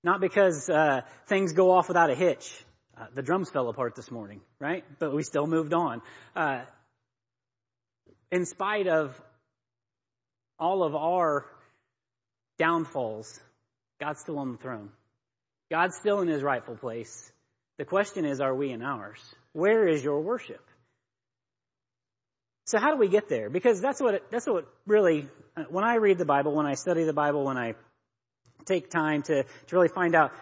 Not 0.04 0.20
because 0.20 0.68
uh, 0.68 1.02
things 1.26 1.52
go 1.52 1.72
off 1.72 1.88
without 1.88 2.10
a 2.10 2.14
hitch. 2.14 2.52
Uh, 2.96 3.06
the 3.14 3.22
drums 3.22 3.50
fell 3.50 3.68
apart 3.68 3.94
this 3.94 4.10
morning, 4.10 4.40
right? 4.60 4.84
But 4.98 5.14
we 5.14 5.22
still 5.22 5.46
moved 5.46 5.72
on. 5.72 6.02
Uh, 6.34 6.62
in 8.30 8.44
spite 8.44 8.86
of 8.86 9.20
all 10.58 10.82
of 10.82 10.94
our 10.94 11.46
downfalls, 12.58 13.40
God's 14.00 14.20
still 14.20 14.38
on 14.38 14.52
the 14.52 14.58
throne. 14.58 14.90
God's 15.70 15.96
still 15.96 16.20
in 16.20 16.28
his 16.28 16.42
rightful 16.42 16.76
place. 16.76 17.32
The 17.78 17.84
question 17.84 18.24
is, 18.24 18.40
are 18.40 18.54
we 18.54 18.70
in 18.70 18.82
ours? 18.82 19.20
Where 19.52 19.86
is 19.86 20.02
your 20.02 20.20
worship? 20.20 20.64
So 22.66 22.78
how 22.78 22.90
do 22.90 22.98
we 22.98 23.08
get 23.08 23.28
there? 23.28 23.48
Because 23.48 23.80
that's 23.80 24.00
what, 24.00 24.30
that's 24.30 24.46
what 24.46 24.66
really, 24.86 25.26
when 25.70 25.84
I 25.84 25.96
read 25.96 26.18
the 26.18 26.24
Bible, 26.24 26.54
when 26.54 26.66
I 26.66 26.74
study 26.74 27.04
the 27.04 27.12
Bible, 27.12 27.44
when 27.44 27.56
I 27.56 27.74
take 28.68 28.90
time 28.90 29.22
to, 29.22 29.42
to 29.42 29.76
really 29.76 29.88
find 29.88 30.14
out, 30.14 30.32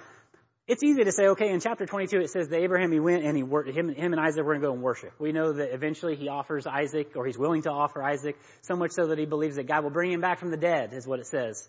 it's 0.66 0.83
easy 0.83 1.04
to 1.04 1.12
say, 1.12 1.28
okay, 1.28 1.50
in 1.50 1.61
chapter 1.61 1.87
22 1.87 2.18
it 2.18 2.30
says 2.30 2.49
that 2.49 2.59
Abraham, 2.59 2.90
he 2.90 2.99
went 2.99 3.25
and 3.25 3.37
he 3.37 3.42
worked, 3.42 3.71
him, 3.71 3.88
him 3.88 4.12
and 4.12 4.21
Isaac 4.21 4.45
were 4.45 4.54
going 4.54 4.62
to 4.62 4.66
go 4.66 4.73
and 4.73 4.83
worship. 4.83 5.12
We 5.18 5.33
know 5.33 5.52
that 5.52 5.73
eventually 5.73 6.16
he 6.16 6.28
offers 6.28 6.66
Isaac, 6.66 7.12
or 7.14 7.25
he's 7.25 7.38
willing 7.38 7.62
to 7.62 7.71
offer 7.71 8.02
Isaac, 8.02 8.37
so 8.62 8.75
much 8.75 8.90
so 8.90 9.06
that 9.09 9.18
he 9.18 9.26
believes 9.26 9.56
that 9.56 9.68
God 9.68 9.85
will 9.85 9.90
bring 9.90 10.11
him 10.11 10.21
back 10.21 10.40
from 10.40 10.50
the 10.50 10.56
dead, 10.56 10.92
is 10.92 11.06
what 11.06 11.21
it 11.21 11.26
says 11.26 11.68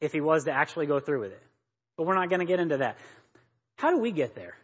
if 0.00 0.12
he 0.12 0.20
was 0.20 0.44
to 0.44 0.52
actually 0.52 0.86
go 0.86 0.98
through 1.00 1.20
with 1.20 1.32
it. 1.32 1.42
But 1.96 2.06
we're 2.06 2.16
not 2.16 2.28
going 2.28 2.40
to 2.40 2.46
get 2.46 2.58
into 2.58 2.78
that. 2.78 2.98
How 3.76 3.90
do 3.90 3.98
we 3.98 4.10
get 4.10 4.34
there? 4.34 4.56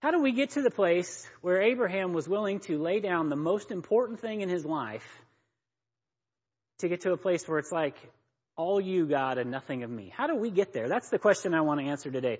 How 0.00 0.10
do 0.10 0.20
we 0.20 0.32
get 0.32 0.50
to 0.50 0.62
the 0.62 0.70
place 0.70 1.26
where 1.40 1.62
Abraham 1.62 2.12
was 2.12 2.28
willing 2.28 2.60
to 2.60 2.78
lay 2.78 3.00
down 3.00 3.30
the 3.30 3.36
most 3.36 3.70
important 3.70 4.20
thing 4.20 4.42
in 4.42 4.50
his 4.50 4.64
life 4.64 5.06
to 6.80 6.88
get 6.88 7.02
to 7.02 7.12
a 7.12 7.16
place 7.16 7.48
where 7.48 7.58
it's 7.58 7.72
like, 7.72 7.96
all 8.56 8.80
you, 8.80 9.06
God, 9.06 9.38
and 9.38 9.50
nothing 9.50 9.82
of 9.82 9.90
me? 9.90 10.12
How 10.14 10.26
do 10.26 10.36
we 10.36 10.50
get 10.50 10.72
there? 10.72 10.88
That's 10.88 11.10
the 11.10 11.18
question 11.18 11.54
I 11.54 11.62
want 11.62 11.80
to 11.80 11.86
answer 11.86 12.10
today. 12.10 12.38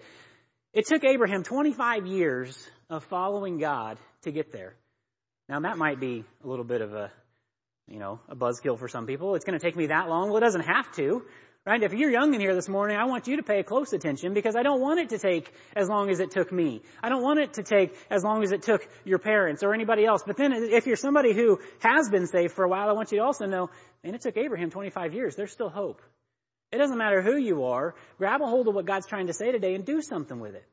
It 0.73 0.87
took 0.87 1.05
Abraham 1.05 1.43
25 1.43 2.07
years 2.07 2.59
of 2.91 3.05
following 3.05 3.59
God 3.59 3.99
to 4.23 4.33
get 4.33 4.53
there. 4.53 4.75
Now 5.49 5.61
that 5.61 5.77
might 5.77 6.01
be 6.01 6.25
a 6.43 6.47
little 6.47 6.65
bit 6.65 6.81
of 6.81 6.95
a, 6.95 7.11
you 7.89 7.99
know, 7.99 8.21
a 8.29 8.35
buzzkill 8.35 8.79
for 8.79 8.89
some 8.89 9.07
people. 9.07 9.35
It's 9.35 9.45
going 9.45 9.59
to 9.59 9.65
take 9.65 9.77
me 9.77 9.87
that 9.87 10.09
long. 10.09 10.29
Well, 10.29 10.39
it 10.39 10.45
doesn't 10.45 10.67
have 10.67 10.91
to. 10.97 11.23
Right? 11.67 11.83
If 11.83 11.95
you're 11.95 12.11
young 12.11 12.35
in 12.35 12.41
here 12.41 12.55
this 12.55 12.69
morning, 12.69 12.99
I 12.99 13.07
want 13.07 13.27
you 13.27 13.37
to 13.37 13.43
pay 13.43 13.63
close 13.63 13.95
attention 13.95 14.35
because 14.35 14.55
I 14.55 14.63
don't 14.63 14.83
want 14.83 15.01
it 15.01 15.09
to 15.11 15.19
take 15.19 15.51
as 15.75 15.89
long 15.89 16.11
as 16.11 16.21
it 16.21 16.31
took 16.31 16.53
me. 16.53 16.83
I 17.03 17.09
don't 17.09 17.23
want 17.23 17.41
it 17.41 17.55
to 17.55 17.63
take 17.63 17.97
as 18.11 18.23
long 18.23 18.43
as 18.43 18.53
it 18.53 18.63
took 18.63 18.87
your 19.07 19.19
parents 19.19 19.63
or 19.63 19.73
anybody 19.73 20.05
else. 20.05 20.23
But 20.27 20.37
then 20.37 20.53
if 20.53 20.87
you're 20.87 20.97
somebody 20.97 21.33
who 21.33 21.61
has 21.79 22.11
been 22.11 22.27
saved 22.27 22.53
for 22.53 22.67
a 22.67 22.69
while, 22.69 22.91
I 22.91 22.93
want 22.93 23.13
you 23.13 23.19
to 23.19 23.25
also 23.25 23.47
know, 23.47 23.71
and 24.03 24.15
it 24.15 24.21
took 24.21 24.37
Abraham 24.37 24.71
25 24.71 25.15
years. 25.15 25.37
There's 25.37 25.53
still 25.53 25.71
hope. 25.71 26.03
It 26.71 26.77
doesn't 26.77 26.99
matter 26.99 27.23
who 27.23 27.37
you 27.39 27.65
are. 27.65 27.95
Grab 28.19 28.43
a 28.43 28.47
hold 28.47 28.69
of 28.69 28.75
what 28.75 28.85
God's 28.85 29.07
trying 29.07 29.29
to 29.29 29.33
say 29.33 29.51
today 29.51 29.75
and 29.75 29.87
do 29.87 30.03
something 30.03 30.41
with 30.41 30.55
it. 30.55 30.67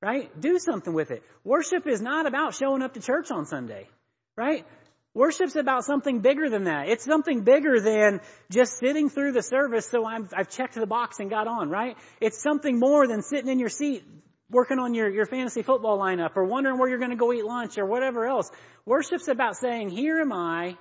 Right? 0.00 0.30
Do 0.40 0.58
something 0.58 0.94
with 0.94 1.10
it. 1.10 1.22
Worship 1.44 1.86
is 1.86 2.00
not 2.00 2.24
about 2.24 2.54
showing 2.54 2.80
up 2.80 2.94
to 2.94 3.00
church 3.00 3.30
on 3.30 3.44
Sunday. 3.44 3.86
Right? 4.34 4.64
Worship's 5.12 5.56
about 5.56 5.84
something 5.84 6.20
bigger 6.20 6.48
than 6.48 6.64
that. 6.64 6.88
It's 6.88 7.04
something 7.04 7.42
bigger 7.42 7.80
than 7.80 8.20
just 8.50 8.78
sitting 8.78 9.10
through 9.10 9.32
the 9.32 9.42
service 9.42 9.88
so 9.90 10.04
i 10.04 10.18
have 10.36 10.48
checked 10.48 10.74
the 10.74 10.86
box 10.86 11.18
and 11.18 11.28
got 11.28 11.48
on, 11.48 11.68
right? 11.68 11.96
It's 12.20 12.40
something 12.40 12.78
more 12.78 13.08
than 13.08 13.22
sitting 13.22 13.50
in 13.50 13.58
your 13.58 13.70
seat 13.70 14.04
working 14.50 14.78
on 14.78 14.94
your, 14.94 15.08
your 15.08 15.26
fantasy 15.26 15.62
football 15.62 15.98
lineup 15.98 16.36
or 16.36 16.44
wondering 16.44 16.78
where 16.78 16.88
you're 16.88 16.98
going 16.98 17.10
to 17.10 17.16
go 17.16 17.32
eat 17.32 17.44
lunch 17.44 17.78
or 17.78 17.86
whatever 17.86 18.26
else. 18.26 18.50
Worship's 18.84 19.28
about 19.28 19.56
saying, 19.56 19.90
here 19.90 20.20
am 20.20 20.32
I, 20.32 20.76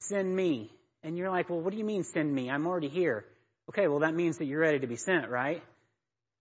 send 0.00 0.34
me. 0.34 0.72
And 1.02 1.16
you're 1.16 1.30
like, 1.30 1.48
well, 1.48 1.60
what 1.60 1.72
do 1.72 1.78
you 1.78 1.84
mean 1.84 2.02
send 2.02 2.32
me? 2.32 2.50
I'm 2.50 2.66
already 2.66 2.88
here. 2.88 3.24
Okay, 3.70 3.86
well 3.86 4.00
that 4.00 4.14
means 4.14 4.38
that 4.38 4.46
you're 4.46 4.60
ready 4.60 4.80
to 4.80 4.86
be 4.86 4.96
sent, 4.96 5.28
right? 5.28 5.62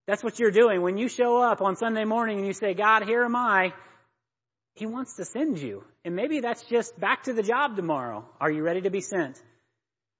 That's 0.08 0.24
what 0.24 0.40
you're 0.40 0.52
doing. 0.52 0.82
When 0.82 0.98
you 0.98 1.10
show 1.10 1.42
up 1.42 1.62
on 1.62 1.76
Sunday 1.76 2.06
morning 2.06 2.38
and 2.38 2.48
you 2.48 2.54
say, 2.54 2.74
God, 2.74 3.04
here 3.04 3.24
am 3.24 3.36
I, 3.36 3.74
he 4.78 4.86
wants 4.86 5.16
to 5.16 5.26
send 5.26 5.60
you. 5.60 5.84
And 6.06 6.16
maybe 6.16 6.40
that's 6.40 6.64
just 6.64 7.00
back 7.00 7.24
to 7.24 7.34
the 7.34 7.44
job 7.44 7.76
tomorrow. 7.76 8.26
Are 8.40 8.52
you 8.52 8.64
ready 8.64 8.82
to 8.82 8.90
be 8.90 9.02
sent? 9.02 9.42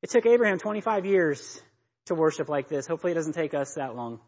It 0.02 0.10
took 0.10 0.26
Abraham 0.26 0.60
25 0.60 1.06
years 1.06 1.62
to 2.06 2.16
worship 2.16 2.50
like 2.50 2.68
this. 2.68 2.88
Hopefully 2.88 3.12
it 3.12 3.16
doesn't 3.16 3.34
take 3.34 3.54
us 3.54 3.74
that 3.76 3.96
long. 3.96 4.20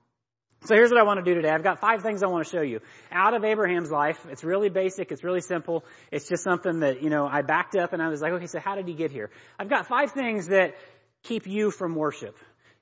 So 0.66 0.76
here's 0.76 0.90
what 0.90 1.00
I 1.00 1.04
want 1.04 1.24
to 1.24 1.30
do 1.30 1.36
today. 1.36 1.50
I've 1.50 1.64
got 1.64 1.80
five 1.80 2.02
things 2.02 2.22
I 2.22 2.28
want 2.28 2.46
to 2.46 2.52
show 2.52 2.62
you 2.62 2.82
out 3.12 3.34
of 3.34 3.46
Abraham's 3.46 3.90
life. 3.90 4.20
It's 4.30 4.44
really 4.44 4.68
basic. 4.68 5.12
It's 5.12 5.24
really 5.24 5.40
simple. 5.40 5.86
It's 6.12 6.28
just 6.28 6.44
something 6.44 6.82
that, 6.82 7.02
you 7.02 7.10
know, 7.10 7.26
I 7.26 7.44
backed 7.44 7.78
up 7.78 7.94
and 7.94 8.02
I 8.02 8.10
was 8.10 8.22
like, 8.22 8.34
okay, 8.34 8.48
so 8.48 8.60
how 8.60 8.76
did 8.76 8.88
he 8.88 8.94
get 8.94 9.12
here? 9.12 9.30
I've 9.58 9.70
got 9.70 9.88
five 9.88 10.12
things 10.12 10.48
that 10.48 10.76
keep 11.24 11.48
you 11.48 11.72
from 11.72 11.96
worship, 11.96 12.36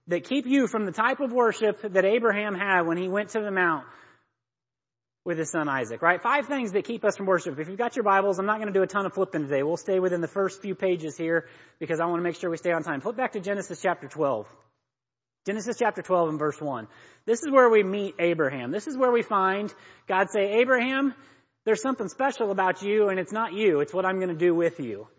that 0.07 0.23
keep 0.23 0.47
you 0.47 0.65
from 0.65 0.85
the 0.85 0.91
type 0.91 1.19
of 1.19 1.31
worship 1.31 1.81
that 1.81 2.03
Abraham 2.03 2.55
had 2.55 2.81
when 2.81 2.97
he 2.97 3.07
went 3.07 3.29
to 3.29 3.41
the 3.41 3.51
mount 3.51 3.85
with 5.27 5.37
his 5.37 5.51
son 5.51 5.67
Isaac, 5.67 6.01
right? 6.01 6.21
Five 6.21 6.47
things 6.47 6.71
that 6.71 6.85
keep 6.85 7.03
us 7.03 7.17
from 7.17 7.25
worship. 7.25 7.59
If 7.59 7.67
you've 7.67 7.77
got 7.77 7.97
your 7.97 8.03
Bibles, 8.03 8.39
I'm 8.39 8.45
not 8.45 8.61
going 8.61 8.71
to 8.71 8.73
do 8.73 8.81
a 8.81 8.87
ton 8.87 9.05
of 9.05 9.13
flipping 9.13 9.41
today. 9.41 9.61
We'll 9.61 9.75
stay 9.75 9.99
within 9.99 10.21
the 10.21 10.27
first 10.27 10.61
few 10.61 10.73
pages 10.73 11.17
here 11.17 11.47
because 11.79 11.99
I 11.99 12.05
want 12.05 12.19
to 12.19 12.23
make 12.23 12.37
sure 12.37 12.49
we 12.49 12.55
stay 12.55 12.71
on 12.71 12.81
time. 12.81 13.01
Flip 13.01 13.17
back 13.17 13.33
to 13.33 13.41
Genesis 13.41 13.81
chapter 13.81 14.07
12. 14.07 14.47
Genesis 15.45 15.75
chapter 15.77 16.01
12 16.01 16.29
and 16.29 16.39
verse 16.39 16.61
1. 16.61 16.87
This 17.25 17.43
is 17.43 17.51
where 17.51 17.69
we 17.69 17.83
meet 17.83 18.15
Abraham. 18.19 18.71
This 18.71 18.87
is 18.87 18.97
where 18.97 19.11
we 19.11 19.21
find 19.21 19.73
God 20.07 20.27
say, 20.29 20.61
Abraham, 20.61 21.13
there's 21.65 21.81
something 21.81 22.07
special 22.07 22.51
about 22.51 22.81
you 22.81 23.09
and 23.09 23.19
it's 23.19 23.33
not 23.33 23.51
you. 23.51 23.81
It's 23.81 23.93
what 23.93 24.05
I'm 24.05 24.19
going 24.19 24.29
to 24.29 24.45
do 24.45 24.55
with 24.55 24.79
you. 24.79 25.09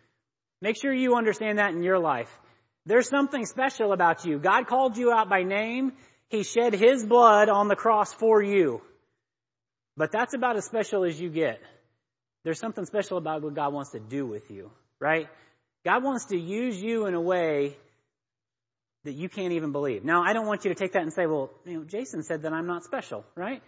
Make 0.63 0.81
sure 0.81 0.91
you 0.91 1.17
understand 1.17 1.59
that 1.59 1.75
in 1.75 1.83
your 1.83 1.99
life. 1.99 2.35
There's 2.87 3.11
something 3.11 3.45
special 3.45 3.93
about 3.93 4.25
you. 4.25 4.39
God 4.39 4.69
called 4.69 4.97
you 4.97 5.13
out 5.13 5.29
by 5.29 5.43
name. 5.43 5.93
He 6.31 6.45
shed 6.45 6.73
His 6.73 7.05
blood 7.05 7.51
on 7.51 7.69
the 7.69 7.77
cross 7.77 8.15
for 8.15 8.43
you. 8.43 8.81
But 9.99 10.13
that's 10.13 10.33
about 10.33 10.57
as 10.57 10.65
special 10.65 11.05
as 11.05 11.21
you 11.21 11.29
get. 11.29 11.61
There's 12.45 12.61
something 12.61 12.87
special 12.87 13.19
about 13.19 13.43
what 13.43 13.55
God 13.55 13.73
wants 13.75 13.91
to 13.91 13.99
do 13.99 14.25
with 14.27 14.49
you, 14.49 14.71
right? 15.01 15.27
God 15.85 16.05
wants 16.05 16.27
to 16.27 16.39
use 16.39 16.81
you 16.81 17.07
in 17.07 17.15
a 17.15 17.21
way 17.21 17.77
that 19.03 19.15
you 19.15 19.29
can't 19.29 19.55
even 19.55 19.73
believe. 19.73 20.05
Now, 20.05 20.23
I 20.23 20.35
don't 20.35 20.47
want 20.47 20.65
you 20.65 20.73
to 20.73 20.77
take 20.77 20.93
that 20.93 21.03
and 21.03 21.13
say, 21.13 21.27
well, 21.27 21.51
you 21.67 21.79
know, 21.79 21.85
Jason 21.85 22.23
said 22.23 22.43
that 22.43 22.53
I'm 22.53 22.69
not 22.69 22.85
special, 22.85 23.25
right? 23.35 23.61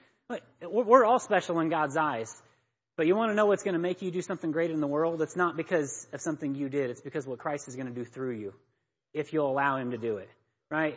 We're 0.62 1.04
all 1.04 1.18
special 1.18 1.58
in 1.58 1.68
God's 1.68 1.96
eyes. 1.96 2.32
But 2.96 3.08
you 3.08 3.16
want 3.16 3.32
to 3.32 3.34
know 3.34 3.46
what's 3.46 3.64
going 3.64 3.74
to 3.74 3.80
make 3.80 4.00
you 4.00 4.12
do 4.12 4.22
something 4.22 4.52
great 4.52 4.70
in 4.70 4.80
the 4.80 4.86
world? 4.86 5.20
It's 5.22 5.36
not 5.36 5.56
because 5.56 6.06
of 6.12 6.20
something 6.20 6.54
you 6.54 6.68
did. 6.68 6.90
It's 6.90 7.00
because 7.00 7.26
what 7.26 7.40
Christ 7.40 7.66
is 7.66 7.74
going 7.74 7.88
to 7.88 7.94
do 7.94 8.04
through 8.04 8.36
you 8.36 8.54
if 9.12 9.32
you'll 9.32 9.50
allow 9.50 9.78
Him 9.78 9.90
to 9.90 9.98
do 9.98 10.18
it, 10.18 10.28
right? 10.70 10.96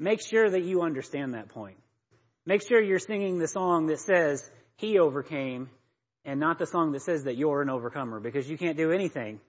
Make 0.00 0.20
sure 0.26 0.50
that 0.50 0.64
you 0.64 0.82
understand 0.82 1.34
that 1.34 1.50
point. 1.50 1.76
Make 2.46 2.66
sure 2.66 2.80
you're 2.80 3.00
singing 3.00 3.38
the 3.38 3.48
song 3.48 3.86
that 3.88 3.98
says, 3.98 4.48
he 4.76 4.98
overcame 5.00 5.68
and 6.24 6.38
not 6.38 6.58
the 6.58 6.66
song 6.66 6.92
that 6.92 7.02
says 7.02 7.24
that 7.24 7.36
you're 7.36 7.60
an 7.60 7.68
overcomer 7.68 8.20
because 8.20 8.48
you 8.48 8.56
can't 8.56 8.76
do 8.76 8.92
anything 8.92 9.40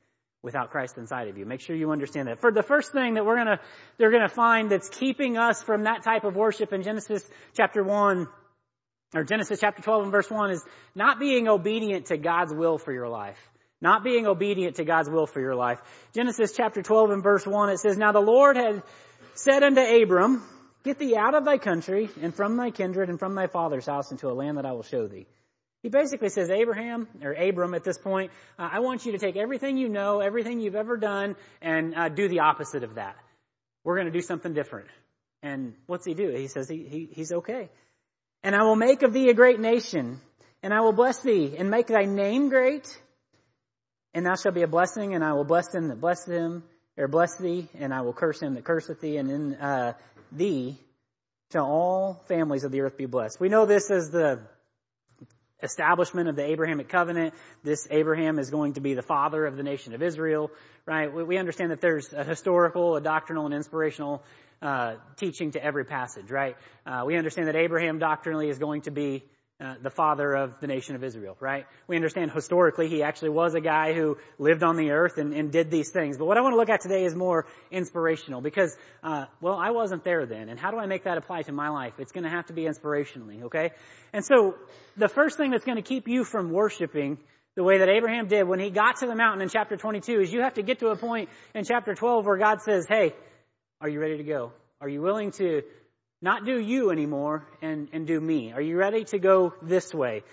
without 0.41 0.71
Christ 0.71 0.97
inside 0.97 1.27
of 1.27 1.37
you. 1.37 1.45
Make 1.45 1.61
sure 1.61 1.75
you 1.75 1.91
understand 1.91 2.27
that. 2.27 2.41
For 2.41 2.51
the 2.51 2.63
first 2.63 2.91
thing 2.93 3.15
that 3.15 3.25
we're 3.25 3.35
gonna, 3.35 3.59
they're 3.97 4.11
gonna 4.11 4.29
find 4.29 4.71
that's 4.71 4.89
keeping 4.89 5.37
us 5.37 5.61
from 5.61 5.83
that 5.83 6.03
type 6.03 6.23
of 6.23 6.35
worship 6.35 6.73
in 6.73 6.81
Genesis 6.83 7.23
chapter 7.55 7.83
1, 7.83 8.27
or 9.15 9.23
Genesis 9.23 9.59
chapter 9.59 9.81
12 9.81 10.03
and 10.03 10.11
verse 10.11 10.29
1 10.29 10.51
is 10.51 10.63
not 10.95 11.19
being 11.19 11.47
obedient 11.47 12.07
to 12.07 12.17
God's 12.17 12.53
will 12.53 12.77
for 12.77 12.91
your 12.91 13.07
life. 13.07 13.39
Not 13.79 14.03
being 14.03 14.25
obedient 14.25 14.77
to 14.77 14.85
God's 14.85 15.09
will 15.09 15.27
for 15.27 15.39
your 15.39 15.55
life. 15.55 15.79
Genesis 16.13 16.53
chapter 16.55 16.81
12 16.81 17.11
and 17.11 17.23
verse 17.23 17.45
1, 17.45 17.69
it 17.69 17.79
says, 17.79 17.95
Now 17.95 18.11
the 18.11 18.19
Lord 18.19 18.57
had 18.57 18.81
said 19.35 19.61
unto 19.61 19.81
Abram, 19.81 20.41
Get 20.87 20.99
thee 20.99 21.17
out 21.17 21.35
of 21.35 21.43
thy 21.43 21.57
country 21.57 22.09
and 22.21 22.33
from 22.33 22.55
thy 22.55 22.71
kindred 22.71 23.09
and 23.09 23.19
from 23.19 23.35
thy 23.35 23.47
father's 23.47 23.85
house 23.85 24.11
into 24.11 24.29
a 24.29 24.31
land 24.31 24.57
that 24.57 24.65
I 24.65 24.71
will 24.71 24.83
show 24.83 25.05
thee. 25.05 25.27
He 25.83 25.89
basically 25.89 26.29
says, 26.29 26.49
Abraham, 26.49 27.09
or 27.21 27.33
Abram 27.33 27.73
at 27.73 27.83
this 27.83 27.97
point, 27.97 28.31
uh, 28.57 28.69
I 28.71 28.79
want 28.79 29.05
you 29.05 29.11
to 29.11 29.17
take 29.17 29.35
everything 29.35 29.77
you 29.77 29.89
know, 29.89 30.21
everything 30.21 30.61
you've 30.61 30.77
ever 30.77 30.95
done, 30.95 31.35
and 31.61 31.93
uh, 31.93 32.07
do 32.07 32.29
the 32.29 32.39
opposite 32.39 32.85
of 32.85 32.95
that. 32.95 33.17
We're 33.83 33.95
going 33.95 34.05
to 34.05 34.17
do 34.17 34.21
something 34.21 34.53
different. 34.53 34.87
And 35.43 35.73
what's 35.87 36.05
he 36.05 36.13
do? 36.13 36.29
He 36.29 36.47
says 36.47 36.69
he, 36.69 36.87
he, 36.87 37.09
he's 37.11 37.33
okay. 37.33 37.69
And 38.41 38.55
I 38.55 38.63
will 38.63 38.77
make 38.77 39.03
of 39.03 39.11
thee 39.11 39.27
a 39.29 39.33
great 39.33 39.59
nation, 39.59 40.21
and 40.63 40.73
I 40.73 40.79
will 40.79 40.93
bless 40.93 41.19
thee, 41.19 41.53
and 41.57 41.69
make 41.69 41.87
thy 41.87 42.05
name 42.05 42.47
great, 42.47 42.87
and 44.13 44.25
thou 44.25 44.35
shalt 44.41 44.55
be 44.55 44.61
a 44.63 44.69
blessing, 44.69 45.15
and 45.15 45.21
I 45.21 45.33
will 45.33 45.43
bless 45.43 45.67
them 45.67 45.89
that 45.89 45.99
bless 45.99 46.23
them, 46.23 46.63
or 46.97 47.07
bless 47.07 47.37
thee, 47.37 47.67
and 47.79 47.93
I 47.93 48.01
will 48.01 48.13
curse 48.13 48.41
him 48.41 48.55
that 48.55 48.63
curseth 48.63 48.99
thee, 49.01 49.17
and 49.17 49.29
in 49.29 49.55
uh, 49.55 49.93
thee 50.31 50.77
shall 51.51 51.65
all 51.65 52.21
families 52.27 52.63
of 52.63 52.71
the 52.71 52.81
earth 52.81 52.97
be 52.97 53.05
blessed. 53.05 53.39
We 53.39 53.49
know 53.49 53.65
this 53.65 53.89
as 53.91 54.09
the 54.09 54.41
establishment 55.61 56.29
of 56.29 56.35
the 56.35 56.43
Abrahamic 56.43 56.89
covenant. 56.89 57.33
This 57.63 57.87
Abraham 57.89 58.39
is 58.39 58.49
going 58.49 58.73
to 58.73 58.81
be 58.81 58.93
the 58.93 59.01
father 59.01 59.45
of 59.45 59.57
the 59.57 59.63
nation 59.63 59.93
of 59.93 60.01
Israel, 60.01 60.51
right? 60.85 61.11
We 61.13 61.37
understand 61.37 61.71
that 61.71 61.81
there's 61.81 62.11
a 62.13 62.23
historical, 62.23 62.95
a 62.95 63.01
doctrinal, 63.01 63.45
and 63.45 63.55
inspirational 63.55 64.23
uh, 64.61 64.95
teaching 65.17 65.51
to 65.51 65.63
every 65.63 65.85
passage, 65.85 66.29
right? 66.29 66.55
Uh, 66.85 67.03
we 67.05 67.15
understand 67.15 67.47
that 67.47 67.55
Abraham 67.55 67.99
doctrinally 67.99 68.49
is 68.49 68.59
going 68.59 68.81
to 68.81 68.91
be 68.91 69.23
uh, 69.59 69.73
the 69.81 69.89
father 69.89 70.35
of 70.35 70.53
the 70.61 70.67
nation 70.67 70.95
of 70.95 71.03
Israel, 71.03 71.35
right? 71.39 71.65
We 71.87 71.95
understand 71.95 72.31
historically 72.31 72.89
he 72.89 73.01
actually 73.01 73.29
was 73.29 73.55
a 73.55 73.59
guy 73.59 73.93
who 73.93 74.17
lived 74.37 74.61
on 74.61 74.77
the 74.77 74.91
earth 74.91 75.17
and, 75.17 75.33
and 75.33 75.51
did 75.51 75.71
these 75.71 75.89
things. 75.89 76.17
But 76.17 76.25
what 76.25 76.37
I 76.37 76.41
want 76.41 76.53
to 76.53 76.57
look 76.57 76.69
at 76.69 76.81
today 76.81 77.05
is 77.05 77.15
more 77.15 77.47
inspirational 77.71 78.41
because, 78.41 78.77
uh, 79.03 79.25
well, 79.41 79.55
I 79.55 79.71
wasn't 79.71 80.03
there 80.03 80.27
then. 80.27 80.49
And 80.49 80.59
how 80.59 80.69
do 80.69 80.77
I 80.77 80.85
make 80.85 81.05
that 81.05 81.17
apply 81.17 81.41
to 81.43 81.51
my 81.51 81.69
life? 81.69 81.93
It's 81.97 82.11
going 82.11 82.23
to 82.23 82.29
have 82.29 82.45
to 82.47 82.53
be 82.53 82.63
inspirationally, 82.63 83.43
okay? 83.45 83.71
And 84.13 84.23
so 84.23 84.55
the 84.95 85.07
first 85.07 85.37
thing 85.37 85.49
that's 85.49 85.65
going 85.65 85.77
to 85.77 85.81
keep 85.81 86.07
you 86.07 86.23
from 86.23 86.51
worshiping 86.51 87.17
the 87.55 87.63
way 87.63 87.79
that 87.79 87.89
Abraham 87.89 88.27
did 88.27 88.47
when 88.47 88.59
he 88.59 88.69
got 88.69 88.97
to 88.97 89.07
the 89.07 89.15
mountain 89.15 89.41
in 89.41 89.49
chapter 89.49 89.75
22 89.75 90.21
is 90.21 90.31
you 90.31 90.41
have 90.41 90.53
to 90.53 90.61
get 90.61 90.77
to 90.79 90.89
a 90.89 90.95
point 90.95 91.29
in 91.55 91.63
chapter 91.63 91.95
12 91.95 92.27
where 92.27 92.37
God 92.37 92.61
says, 92.61 92.85
hey, 92.87 93.15
are 93.81 93.89
you 93.89 93.99
ready 93.99 94.17
to 94.17 94.23
go? 94.23 94.51
Are 94.79 94.87
you 94.87 95.01
willing 95.01 95.31
to 95.31 95.63
not 96.21 96.45
do 96.45 96.59
you 96.59 96.91
anymore 96.91 97.45
and, 97.61 97.89
and 97.93 98.07
do 98.07 98.19
me. 98.19 98.51
Are 98.51 98.61
you 98.61 98.77
ready 98.77 99.03
to 99.05 99.19
go 99.19 99.53
this 99.61 99.93
way? 99.93 100.23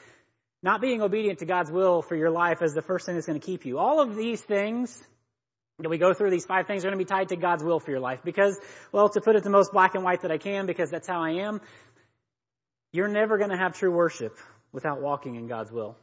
Not 0.63 0.81
being 0.81 1.03
obedient 1.03 1.41
to 1.41 1.47
God's 1.47 1.71
will 1.71 2.01
for 2.01 2.17
your 2.17 2.31
life 2.31 2.63
is 2.63 2.73
the 2.73 2.83
first 2.83 3.05
thing 3.05 3.17
that's 3.17 3.27
going 3.27 3.39
to 3.39 3.45
keep 3.45 3.67
you. 3.67 3.79
All 3.79 4.01
of 4.01 4.17
these 4.17 4.41
things 4.41 5.03
that 5.79 5.91
we 5.91 5.99
go 5.99 6.15
through, 6.15 6.31
these 6.31 6.47
five 6.47 6.67
things 6.67 6.85
are 6.85 6.89
going 6.89 6.99
to 6.99 7.05
be 7.05 7.09
tied 7.09 7.29
to 7.29 7.37
God's 7.37 7.63
will 7.63 7.81
for 7.81 7.91
your 7.91 8.01
life 8.01 8.21
because, 8.25 8.59
well, 8.93 9.11
to 9.11 9.21
put 9.21 9.37
it 9.37 9.43
the 9.43 9.51
most 9.51 9.73
black 9.73 9.95
and 9.95 10.05
white 10.05 10.23
that 10.23 10.31
I 10.31 10.39
can 10.39 10.67
because 10.67 10.91
that's 10.91 11.07
how 11.07 11.23
I 11.23 11.47
am, 11.47 11.61
you're 12.93 13.09
never 13.09 13.37
going 13.37 13.51
to 13.51 13.57
have 13.57 13.75
true 13.75 13.91
worship 13.91 14.39
without 14.73 15.03
walking 15.03 15.35
in 15.35 15.49
God's 15.49 15.71
will. 15.71 15.99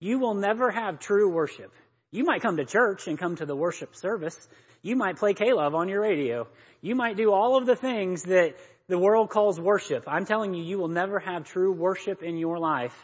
You 0.00 0.18
will 0.18 0.34
never 0.34 0.70
have 0.70 0.98
true 0.98 1.28
worship. 1.28 1.72
You 2.14 2.22
might 2.22 2.42
come 2.42 2.58
to 2.58 2.64
church 2.64 3.08
and 3.08 3.18
come 3.18 3.34
to 3.36 3.44
the 3.44 3.56
worship 3.56 3.96
service. 3.96 4.38
You 4.82 4.94
might 4.94 5.16
play 5.16 5.34
K-Love 5.34 5.74
on 5.74 5.88
your 5.88 6.00
radio. 6.00 6.46
You 6.80 6.94
might 6.94 7.16
do 7.16 7.32
all 7.32 7.56
of 7.56 7.66
the 7.66 7.74
things 7.74 8.22
that 8.22 8.54
the 8.86 8.96
world 8.96 9.30
calls 9.30 9.60
worship. 9.60 10.04
I'm 10.06 10.24
telling 10.24 10.54
you, 10.54 10.62
you 10.62 10.78
will 10.78 10.86
never 10.86 11.18
have 11.18 11.42
true 11.42 11.72
worship 11.72 12.22
in 12.22 12.36
your 12.36 12.60
life 12.60 12.94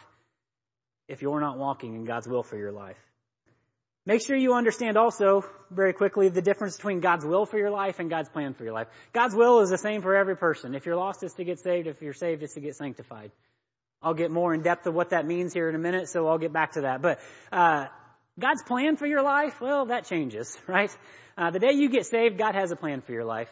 if 1.09 1.21
you're 1.21 1.41
not 1.41 1.57
walking 1.57 1.93
in 1.95 2.05
God's 2.05 2.25
will 2.25 2.41
for 2.41 2.55
your 2.55 2.71
life. 2.71 2.95
Make 4.05 4.25
sure 4.25 4.37
you 4.37 4.53
understand 4.53 4.95
also, 4.95 5.43
very 5.69 5.91
quickly, 5.91 6.29
the 6.29 6.41
difference 6.41 6.77
between 6.77 7.01
God's 7.01 7.25
will 7.25 7.45
for 7.45 7.57
your 7.57 7.69
life 7.69 7.99
and 7.99 8.09
God's 8.09 8.29
plan 8.29 8.53
for 8.53 8.63
your 8.63 8.73
life. 8.73 8.87
God's 9.11 9.35
will 9.35 9.59
is 9.59 9.69
the 9.69 9.77
same 9.77 10.01
for 10.01 10.15
every 10.15 10.37
person. 10.37 10.73
If 10.73 10.85
you're 10.85 10.95
lost, 10.95 11.21
it's 11.21 11.33
to 11.33 11.43
get 11.43 11.59
saved. 11.59 11.85
If 11.85 12.01
you're 12.01 12.13
saved, 12.13 12.43
it's 12.43 12.53
to 12.53 12.61
get 12.61 12.77
sanctified. 12.77 13.31
I'll 14.01 14.13
get 14.13 14.31
more 14.31 14.53
in 14.53 14.61
depth 14.61 14.87
of 14.87 14.93
what 14.93 15.09
that 15.09 15.27
means 15.27 15.53
here 15.53 15.67
in 15.67 15.75
a 15.75 15.79
minute, 15.79 16.07
so 16.07 16.29
I'll 16.29 16.39
get 16.39 16.53
back 16.53 16.71
to 16.73 16.81
that. 16.81 17.01
But 17.01 17.19
uh, 17.51 17.87
God's 18.39 18.63
plan 18.63 18.95
for 18.95 19.05
your 19.05 19.21
life, 19.21 19.59
well, 19.61 19.85
that 19.87 20.05
changes, 20.05 20.57
right? 20.67 20.95
Uh, 21.37 21.51
the 21.51 21.59
day 21.59 21.71
you 21.73 21.89
get 21.89 22.05
saved, 22.05 22.37
God 22.37 22.55
has 22.55 22.71
a 22.71 22.75
plan 22.75 23.01
for 23.01 23.11
your 23.11 23.25
life. 23.25 23.49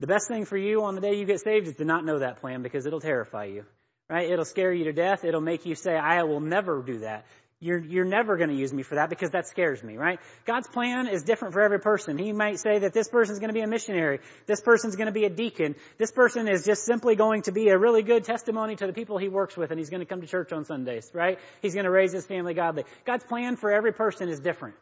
The 0.00 0.06
best 0.06 0.28
thing 0.28 0.46
for 0.46 0.56
you 0.56 0.84
on 0.84 0.94
the 0.94 1.00
day 1.00 1.14
you 1.14 1.26
get 1.26 1.40
saved 1.40 1.68
is 1.68 1.76
to 1.76 1.84
not 1.84 2.04
know 2.04 2.20
that 2.20 2.40
plan 2.40 2.62
because 2.62 2.86
it'll 2.86 3.00
terrify 3.00 3.44
you, 3.44 3.66
right? 4.08 4.30
It'll 4.30 4.46
scare 4.46 4.72
you 4.72 4.84
to 4.84 4.92
death. 4.92 5.24
It'll 5.24 5.42
make 5.42 5.66
you 5.66 5.74
say, 5.74 5.94
I 5.94 6.22
will 6.22 6.40
never 6.40 6.82
do 6.82 7.00
that. 7.00 7.26
You're, 7.62 7.78
you're 7.78 8.06
never 8.06 8.38
going 8.38 8.48
to 8.48 8.56
use 8.56 8.72
me 8.72 8.82
for 8.82 8.94
that 8.94 9.10
because 9.10 9.32
that 9.32 9.46
scares 9.46 9.82
me, 9.82 9.98
right? 9.98 10.18
God's 10.46 10.66
plan 10.66 11.06
is 11.06 11.24
different 11.24 11.52
for 11.52 11.60
every 11.60 11.78
person. 11.78 12.16
He 12.16 12.32
might 12.32 12.58
say 12.58 12.78
that 12.78 12.94
this 12.94 13.06
person's 13.08 13.38
going 13.38 13.50
to 13.50 13.54
be 13.54 13.60
a 13.60 13.66
missionary. 13.66 14.20
This 14.46 14.62
person's 14.62 14.96
going 14.96 15.08
to 15.08 15.12
be 15.12 15.24
a 15.24 15.30
deacon. 15.30 15.76
This 15.98 16.10
person 16.10 16.48
is 16.48 16.64
just 16.64 16.86
simply 16.86 17.16
going 17.16 17.42
to 17.42 17.52
be 17.52 17.68
a 17.68 17.76
really 17.76 18.02
good 18.02 18.24
testimony 18.24 18.76
to 18.76 18.86
the 18.86 18.94
people 18.94 19.18
he 19.18 19.28
works 19.28 19.58
with 19.58 19.70
and 19.70 19.78
he's 19.78 19.90
going 19.90 20.00
to 20.00 20.06
come 20.06 20.22
to 20.22 20.26
church 20.26 20.52
on 20.52 20.64
Sundays, 20.64 21.10
right? 21.12 21.38
He's 21.60 21.74
going 21.74 21.84
to 21.84 21.90
raise 21.90 22.14
his 22.14 22.24
family 22.24 22.54
godly. 22.54 22.84
God's 23.04 23.24
plan 23.24 23.56
for 23.56 23.70
every 23.70 23.92
person 23.92 24.30
is 24.30 24.40
different. 24.40 24.74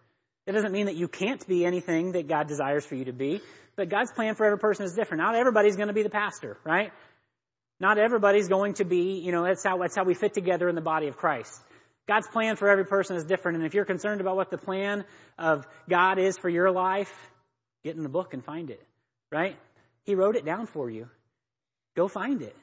It 0.47 0.53
doesn't 0.53 0.73
mean 0.73 0.87
that 0.87 0.95
you 0.95 1.09
can't 1.09 1.45
be 1.49 1.67
anything 1.67 2.13
that 2.13 2.29
God 2.29 2.47
desires 2.47 2.87
for 2.87 2.95
you 2.95 3.07
to 3.07 3.13
be, 3.13 3.41
but 3.75 3.89
God's 3.89 4.13
plan 4.13 4.37
for 4.37 4.47
every 4.47 4.59
person 4.59 4.85
is 4.85 4.95
different. 4.95 5.21
Not 5.21 5.35
everybody's 5.35 5.75
going 5.75 5.89
to 5.89 5.95
be 5.95 6.05
the 6.05 6.11
pastor, 6.11 6.59
right? 6.65 6.93
Not 7.81 7.99
everybody's 7.99 8.49
going 8.49 8.75
to 8.75 8.85
be, 8.85 9.21
you 9.21 9.33
know, 9.33 9.45
that's 9.45 9.65
how, 9.65 9.79
that's 9.79 9.97
how 9.97 10.05
we 10.05 10.15
fit 10.15 10.33
together 10.33 10.69
in 10.69 10.77
the 10.77 10.81
body 10.81 11.09
of 11.09 11.17
Christ. 11.17 11.61
God's 12.09 12.27
plan 12.27 12.57
for 12.57 12.69
every 12.69 12.87
person 12.87 13.17
is 13.17 13.25
different. 13.25 13.59
And 13.59 13.67
if 13.67 13.75
you're 13.75 13.85
concerned 13.85 14.21
about 14.23 14.35
what 14.35 14.51
the 14.51 14.57
plan 14.59 15.05
of 15.39 15.67
God 15.89 16.19
is 16.19 16.39
for 16.39 16.49
your 16.49 16.71
life, 16.71 17.13
get 17.85 17.95
in 17.97 18.03
the 18.03 18.09
book 18.09 18.33
and 18.33 18.43
find 18.43 18.71
it, 18.71 18.83
right? 19.31 19.57
He 20.05 20.15
wrote 20.15 20.35
it 20.35 20.45
down 20.45 20.67
for 20.67 20.91
you. 20.91 21.09
Go 21.95 22.09
find 22.09 22.41
it, 22.41 22.57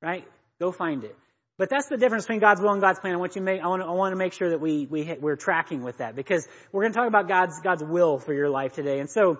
right? 0.00 0.24
Go 0.60 0.70
find 0.70 1.02
it. 1.02 1.16
But 1.58 1.68
that's 1.68 1.88
the 1.88 1.96
difference 1.96 2.24
between 2.24 2.40
God's 2.40 2.60
will 2.60 2.72
and 2.72 2.80
God's 2.80 3.00
plan. 3.00 3.14
I 3.14 3.16
want 3.16 3.34
you 3.34 3.42
make, 3.42 3.60
I 3.60 3.66
want 3.66 3.82
to, 3.82 3.88
I 3.88 3.92
want 3.92 4.12
to 4.12 4.16
make 4.16 4.34
sure 4.34 4.50
that 4.50 4.60
we, 4.60 4.86
we, 4.86 5.16
we're 5.20 5.36
tracking 5.36 5.82
with 5.82 5.98
that 5.98 6.14
because 6.14 6.46
we're 6.70 6.82
going 6.82 6.92
to 6.92 6.98
talk 6.98 7.08
about 7.08 7.28
God's, 7.28 7.60
God's 7.60 7.82
will 7.82 8.18
for 8.18 8.34
your 8.34 8.50
life 8.50 8.74
today. 8.74 9.00
And 9.00 9.10
so 9.10 9.38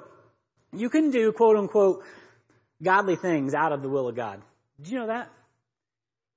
you 0.72 0.90
can 0.90 1.10
do 1.10 1.30
quote 1.30 1.56
unquote 1.56 2.04
godly 2.82 3.16
things 3.16 3.54
out 3.54 3.72
of 3.72 3.82
the 3.82 3.88
will 3.88 4.08
of 4.08 4.16
God. 4.16 4.40
Did 4.80 4.90
you 4.90 4.98
know 4.98 5.06
that? 5.08 5.30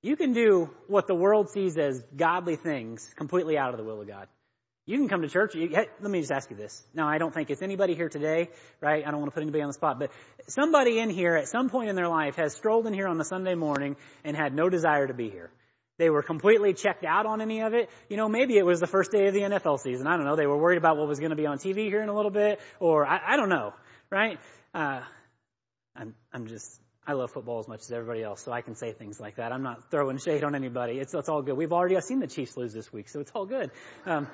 You 0.02 0.16
can 0.16 0.32
do 0.32 0.70
what 0.86 1.06
the 1.06 1.14
world 1.14 1.50
sees 1.50 1.76
as 1.76 2.02
godly 2.16 2.56
things 2.56 3.08
completely 3.16 3.58
out 3.58 3.70
of 3.70 3.78
the 3.78 3.84
will 3.84 4.00
of 4.00 4.08
God. 4.08 4.28
You 4.86 4.96
can 4.96 5.08
come 5.08 5.22
to 5.22 5.28
church. 5.28 5.54
You, 5.54 5.68
hey, 5.68 5.88
let 6.00 6.10
me 6.10 6.20
just 6.20 6.32
ask 6.32 6.50
you 6.50 6.56
this. 6.56 6.82
Now, 6.94 7.06
I 7.06 7.18
don't 7.18 7.32
think 7.32 7.50
it's 7.50 7.62
anybody 7.62 7.94
here 7.94 8.08
today, 8.08 8.48
right? 8.80 9.06
I 9.06 9.10
don't 9.10 9.20
want 9.20 9.30
to 9.30 9.34
put 9.34 9.42
anybody 9.42 9.62
on 9.62 9.68
the 9.68 9.74
spot, 9.74 9.98
but 9.98 10.10
somebody 10.48 10.98
in 10.98 11.10
here 11.10 11.36
at 11.36 11.48
some 11.48 11.68
point 11.68 11.90
in 11.90 11.96
their 11.96 12.08
life 12.08 12.36
has 12.36 12.56
strolled 12.56 12.86
in 12.86 12.94
here 12.94 13.06
on 13.06 13.18
the 13.18 13.24
Sunday 13.24 13.54
morning 13.54 13.96
and 14.24 14.36
had 14.36 14.54
no 14.54 14.68
desire 14.68 15.06
to 15.06 15.14
be 15.14 15.28
here. 15.28 15.50
They 15.98 16.08
were 16.08 16.22
completely 16.22 16.72
checked 16.72 17.04
out 17.04 17.26
on 17.26 17.42
any 17.42 17.60
of 17.60 17.74
it. 17.74 17.90
You 18.08 18.16
know, 18.16 18.26
maybe 18.26 18.56
it 18.56 18.64
was 18.64 18.80
the 18.80 18.86
first 18.86 19.12
day 19.12 19.26
of 19.28 19.34
the 19.34 19.42
NFL 19.42 19.80
season. 19.80 20.06
I 20.06 20.16
don't 20.16 20.24
know. 20.24 20.34
They 20.34 20.46
were 20.46 20.56
worried 20.56 20.78
about 20.78 20.96
what 20.96 21.06
was 21.06 21.20
going 21.20 21.30
to 21.30 21.36
be 21.36 21.46
on 21.46 21.58
TV 21.58 21.88
here 21.88 22.00
in 22.02 22.08
a 22.08 22.14
little 22.14 22.30
bit, 22.30 22.58
or 22.80 23.06
I, 23.06 23.34
I 23.34 23.36
don't 23.36 23.50
know, 23.50 23.74
right? 24.10 24.38
Uh, 24.74 25.02
I'm, 25.94 26.14
I'm 26.32 26.46
just, 26.46 26.80
I 27.10 27.14
love 27.14 27.32
football 27.32 27.58
as 27.58 27.66
much 27.66 27.80
as 27.80 27.90
everybody 27.90 28.22
else, 28.22 28.44
so 28.44 28.52
I 28.52 28.60
can 28.60 28.76
say 28.76 28.92
things 28.92 29.18
like 29.18 29.34
that. 29.34 29.50
I'm 29.50 29.64
not 29.64 29.90
throwing 29.90 30.18
shade 30.18 30.44
on 30.44 30.54
anybody. 30.54 31.00
It's, 31.00 31.12
it's 31.12 31.28
all 31.28 31.42
good. 31.42 31.56
We've 31.56 31.72
already 31.72 32.00
seen 32.02 32.20
the 32.20 32.28
Chiefs 32.28 32.56
lose 32.56 32.72
this 32.72 32.92
week, 32.92 33.08
so 33.08 33.18
it's 33.18 33.32
all 33.34 33.46
good. 33.46 33.72
Um, 34.06 34.28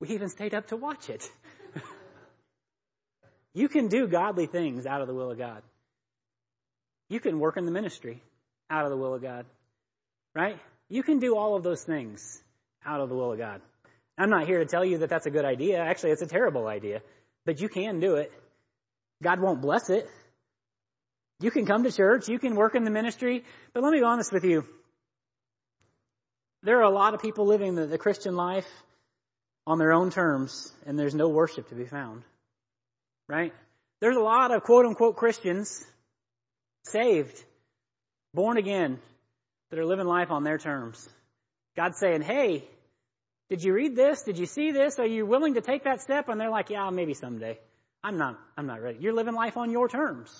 we 0.00 0.10
even 0.10 0.28
stayed 0.28 0.52
up 0.52 0.66
to 0.66 0.76
watch 0.76 1.08
it. 1.08 1.26
you 3.54 3.70
can 3.70 3.88
do 3.88 4.06
godly 4.06 4.44
things 4.44 4.84
out 4.84 5.00
of 5.00 5.08
the 5.08 5.14
will 5.14 5.30
of 5.30 5.38
God. 5.38 5.62
You 7.08 7.20
can 7.20 7.40
work 7.40 7.56
in 7.56 7.64
the 7.64 7.72
ministry 7.72 8.22
out 8.68 8.84
of 8.84 8.90
the 8.90 8.98
will 8.98 9.14
of 9.14 9.22
God. 9.22 9.46
Right? 10.34 10.58
You 10.90 11.02
can 11.02 11.20
do 11.20 11.38
all 11.38 11.56
of 11.56 11.62
those 11.62 11.84
things 11.84 12.42
out 12.84 13.00
of 13.00 13.08
the 13.08 13.14
will 13.14 13.32
of 13.32 13.38
God. 13.38 13.62
I'm 14.18 14.28
not 14.28 14.46
here 14.46 14.58
to 14.58 14.66
tell 14.66 14.84
you 14.84 14.98
that 14.98 15.08
that's 15.08 15.24
a 15.24 15.30
good 15.30 15.46
idea. 15.46 15.78
Actually, 15.78 16.10
it's 16.10 16.20
a 16.20 16.26
terrible 16.26 16.66
idea. 16.66 17.00
But 17.46 17.62
you 17.62 17.70
can 17.70 17.98
do 17.98 18.16
it. 18.16 18.30
God 19.22 19.40
won't 19.40 19.62
bless 19.62 19.88
it. 19.88 20.06
You 21.40 21.50
can 21.50 21.66
come 21.66 21.84
to 21.84 21.92
church. 21.92 22.28
You 22.28 22.38
can 22.38 22.56
work 22.56 22.74
in 22.74 22.84
the 22.84 22.90
ministry. 22.90 23.44
But 23.72 23.82
let 23.82 23.92
me 23.92 24.00
be 24.00 24.04
honest 24.04 24.32
with 24.32 24.44
you. 24.44 24.64
There 26.62 26.78
are 26.78 26.84
a 26.84 26.90
lot 26.90 27.14
of 27.14 27.20
people 27.20 27.46
living 27.46 27.74
the, 27.74 27.86
the 27.86 27.98
Christian 27.98 28.34
life 28.34 28.66
on 29.66 29.78
their 29.78 29.92
own 29.92 30.10
terms, 30.10 30.72
and 30.86 30.98
there's 30.98 31.14
no 31.14 31.28
worship 31.28 31.68
to 31.68 31.74
be 31.74 31.84
found. 31.84 32.22
Right? 33.28 33.52
There's 34.00 34.16
a 34.16 34.20
lot 34.20 34.52
of 34.52 34.62
quote 34.62 34.86
unquote 34.86 35.16
Christians 35.16 35.84
saved, 36.84 37.42
born 38.32 38.56
again, 38.56 38.98
that 39.70 39.78
are 39.78 39.84
living 39.84 40.06
life 40.06 40.30
on 40.30 40.44
their 40.44 40.58
terms. 40.58 41.08
God's 41.76 41.98
saying, 41.98 42.22
hey, 42.22 42.64
did 43.50 43.62
you 43.62 43.72
read 43.72 43.94
this? 43.96 44.22
Did 44.22 44.38
you 44.38 44.46
see 44.46 44.72
this? 44.72 44.98
Are 44.98 45.06
you 45.06 45.26
willing 45.26 45.54
to 45.54 45.60
take 45.60 45.84
that 45.84 46.00
step? 46.00 46.28
And 46.28 46.40
they're 46.40 46.50
like, 46.50 46.70
yeah, 46.70 46.88
maybe 46.90 47.14
someday. 47.14 47.58
I'm 48.02 48.18
not, 48.18 48.38
I'm 48.56 48.66
not 48.66 48.80
ready. 48.80 48.98
You're 49.00 49.14
living 49.14 49.34
life 49.34 49.56
on 49.56 49.70
your 49.70 49.88
terms. 49.88 50.32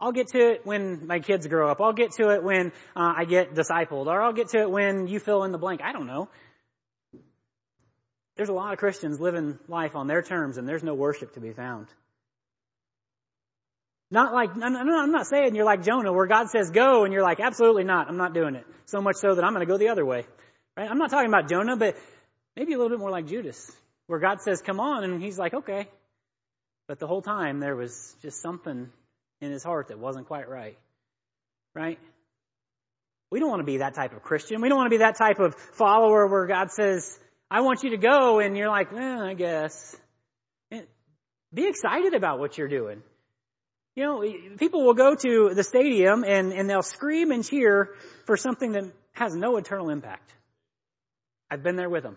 I'll 0.00 0.12
get 0.12 0.28
to 0.28 0.38
it 0.38 0.60
when 0.64 1.06
my 1.06 1.18
kids 1.18 1.46
grow 1.46 1.70
up. 1.70 1.80
I'll 1.80 1.92
get 1.92 2.12
to 2.12 2.30
it 2.30 2.44
when 2.44 2.72
uh, 2.94 3.12
I 3.16 3.24
get 3.24 3.54
discipled, 3.54 4.06
or 4.06 4.22
I'll 4.22 4.32
get 4.32 4.48
to 4.50 4.60
it 4.60 4.70
when 4.70 5.08
you 5.08 5.18
fill 5.18 5.44
in 5.44 5.52
the 5.52 5.58
blank. 5.58 5.80
I 5.82 5.92
don't 5.92 6.06
know. 6.06 6.28
There's 8.36 8.48
a 8.48 8.52
lot 8.52 8.72
of 8.72 8.78
Christians 8.78 9.18
living 9.18 9.58
life 9.66 9.96
on 9.96 10.06
their 10.06 10.22
terms, 10.22 10.58
and 10.58 10.68
there's 10.68 10.84
no 10.84 10.94
worship 10.94 11.34
to 11.34 11.40
be 11.40 11.52
found. 11.52 11.88
Not 14.10 14.32
like, 14.32 14.50
I'm 14.50 15.10
not 15.10 15.26
saying 15.26 15.54
you're 15.54 15.66
like 15.66 15.82
Jonah 15.82 16.12
where 16.12 16.26
God 16.26 16.48
says 16.48 16.70
go 16.70 17.04
and 17.04 17.12
you're 17.12 17.22
like, 17.22 17.40
absolutely 17.40 17.84
not, 17.84 18.08
I'm 18.08 18.16
not 18.16 18.32
doing 18.32 18.54
it. 18.54 18.64
So 18.86 19.02
much 19.02 19.16
so 19.16 19.34
that 19.34 19.44
I'm 19.44 19.52
going 19.52 19.66
to 19.66 19.70
go 19.70 19.76
the 19.76 19.88
other 19.88 20.06
way. 20.06 20.24
Right? 20.76 20.90
I'm 20.90 20.96
not 20.96 21.10
talking 21.10 21.28
about 21.28 21.50
Jonah, 21.50 21.76
but 21.76 21.96
maybe 22.56 22.72
a 22.72 22.78
little 22.78 22.90
bit 22.90 23.00
more 23.00 23.10
like 23.10 23.26
Judas 23.26 23.70
where 24.06 24.18
God 24.18 24.40
says 24.40 24.62
come 24.62 24.80
on 24.80 25.04
and 25.04 25.22
he's 25.22 25.38
like, 25.38 25.52
okay. 25.52 25.88
But 26.86 27.00
the 27.00 27.06
whole 27.06 27.20
time 27.20 27.60
there 27.60 27.76
was 27.76 28.14
just 28.22 28.40
something 28.40 28.88
in 29.40 29.50
his 29.50 29.62
heart 29.62 29.88
that 29.88 29.98
wasn't 29.98 30.26
quite 30.26 30.48
right. 30.48 30.78
Right? 31.74 31.98
We 33.30 33.40
don't 33.40 33.50
want 33.50 33.60
to 33.60 33.66
be 33.66 33.78
that 33.78 33.94
type 33.94 34.14
of 34.14 34.22
Christian. 34.22 34.62
We 34.62 34.68
don't 34.68 34.78
want 34.78 34.86
to 34.86 34.96
be 34.96 35.02
that 35.04 35.18
type 35.18 35.38
of 35.38 35.54
follower 35.54 36.26
where 36.26 36.46
God 36.46 36.70
says, 36.70 37.18
I 37.50 37.60
want 37.60 37.82
you 37.82 37.90
to 37.90 37.98
go 37.98 38.40
and 38.40 38.56
you're 38.56 38.68
like, 38.68 38.92
eh, 38.92 39.18
I 39.20 39.34
guess. 39.34 39.96
Be 41.52 41.66
excited 41.66 42.14
about 42.14 42.38
what 42.38 42.58
you're 42.58 42.68
doing. 42.68 43.02
You 43.96 44.04
know, 44.04 44.56
people 44.58 44.84
will 44.84 44.94
go 44.94 45.14
to 45.14 45.54
the 45.54 45.64
stadium 45.64 46.24
and, 46.24 46.52
and 46.52 46.68
they'll 46.68 46.82
scream 46.82 47.30
and 47.30 47.44
cheer 47.44 47.94
for 48.26 48.36
something 48.36 48.72
that 48.72 48.84
has 49.12 49.34
no 49.34 49.56
eternal 49.56 49.90
impact. 49.90 50.30
I've 51.50 51.62
been 51.62 51.76
there 51.76 51.88
with 51.88 52.02
them. 52.02 52.16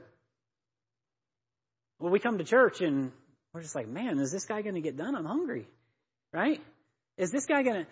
Well, 2.00 2.12
we 2.12 2.20
come 2.20 2.38
to 2.40 2.44
church 2.44 2.82
and 2.82 3.12
we're 3.54 3.62
just 3.62 3.76
like, 3.76 3.88
man, 3.88 4.20
is 4.20 4.32
this 4.32 4.46
guy 4.46 4.62
going 4.62 4.76
to 4.76 4.82
get 4.82 4.98
done? 4.98 5.16
I'm 5.16 5.26
hungry. 5.26 5.68
Right? 6.34 6.62
Is 7.22 7.32
this 7.32 7.46
guy 7.46 7.62
going 7.62 7.86
to 7.86 7.88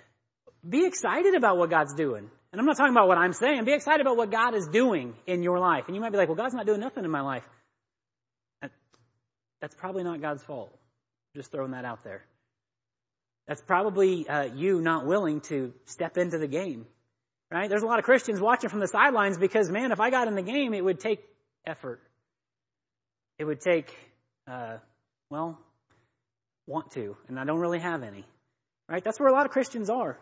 be 0.68 0.86
excited 0.86 1.36
about 1.36 1.58
what 1.58 1.70
God's 1.70 1.94
doing? 1.94 2.30
And 2.52 2.60
I'm 2.60 2.66
not 2.66 2.78
talking 2.78 2.94
about 2.94 3.08
what 3.08 3.20
I'm 3.20 3.34
saying. 3.34 3.64
Be 3.64 3.74
excited 3.74 4.02
about 4.02 4.18
what 4.18 4.32
God 4.32 4.56
is 4.56 4.68
doing 4.68 5.14
in 5.28 5.44
your 5.44 5.60
life. 5.60 5.84
And 5.86 5.96
you 5.96 6.02
might 6.02 6.12
be 6.12 6.18
like, 6.18 6.28
well, 6.28 6.36
God's 6.36 6.56
not 6.56 6.66
doing 6.66 6.80
nothing 6.80 7.06
in 7.06 7.12
my 7.12 7.22
life. 7.22 7.44
That's 9.62 9.76
probably 9.76 10.04
not 10.04 10.20
God's 10.20 10.42
fault. 10.44 10.74
Just 11.36 11.52
throwing 11.52 11.72
that 11.72 11.86
out 11.86 12.04
there. 12.04 12.24
That's 13.48 13.62
probably 13.62 14.28
uh, 14.28 14.46
you 14.56 14.82
not 14.82 15.06
willing 15.06 15.42
to 15.42 15.74
step 15.86 16.18
into 16.18 16.40
the 16.40 16.48
game. 16.48 16.88
Right? 17.52 17.70
There's 17.70 17.84
a 17.84 17.86
lot 17.86 18.00
of 18.00 18.06
Christians 18.06 18.40
watching 18.40 18.72
from 18.72 18.80
the 18.80 18.88
sidelines 18.88 19.38
because, 19.38 19.70
man, 19.70 19.92
if 19.92 20.00
I 20.00 20.10
got 20.10 20.28
in 20.28 20.34
the 20.34 20.42
game, 20.42 20.74
it 20.74 20.84
would 20.84 21.00
take 21.00 21.20
effort. 21.68 22.02
It 23.38 23.46
would 23.46 23.62
take, 23.62 23.94
uh, 24.48 24.78
well, 25.30 25.60
want 26.66 26.92
to, 26.92 27.16
and 27.28 27.40
I 27.40 27.46
don't 27.46 27.60
really 27.60 27.80
have 27.80 28.02
any. 28.02 28.26
Right? 28.90 29.04
That's 29.04 29.20
where 29.20 29.30
a 29.30 29.34
lot 29.34 29.46
of 29.46 29.52
Christians 29.52 29.90
are. 29.90 30.18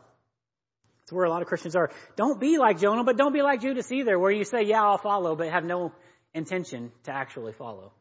That's 1.01 1.13
where 1.13 1.25
a 1.25 1.29
lot 1.29 1.41
of 1.41 1.47
Christians 1.47 1.75
are. 1.77 1.89
Don't 2.17 2.39
be 2.39 2.57
like 2.57 2.79
Jonah, 2.79 3.05
but 3.05 3.15
don't 3.15 3.31
be 3.31 3.41
like 3.41 3.61
Judas 3.61 3.89
either, 3.91 4.19
where 4.19 4.31
you 4.31 4.43
say, 4.43 4.63
yeah, 4.63 4.83
I'll 4.83 4.97
follow, 4.97 5.37
but 5.37 5.49
have 5.49 5.63
no 5.63 5.93
intention 6.33 6.91
to 7.03 7.11
actually 7.13 7.53
follow. 7.53 7.93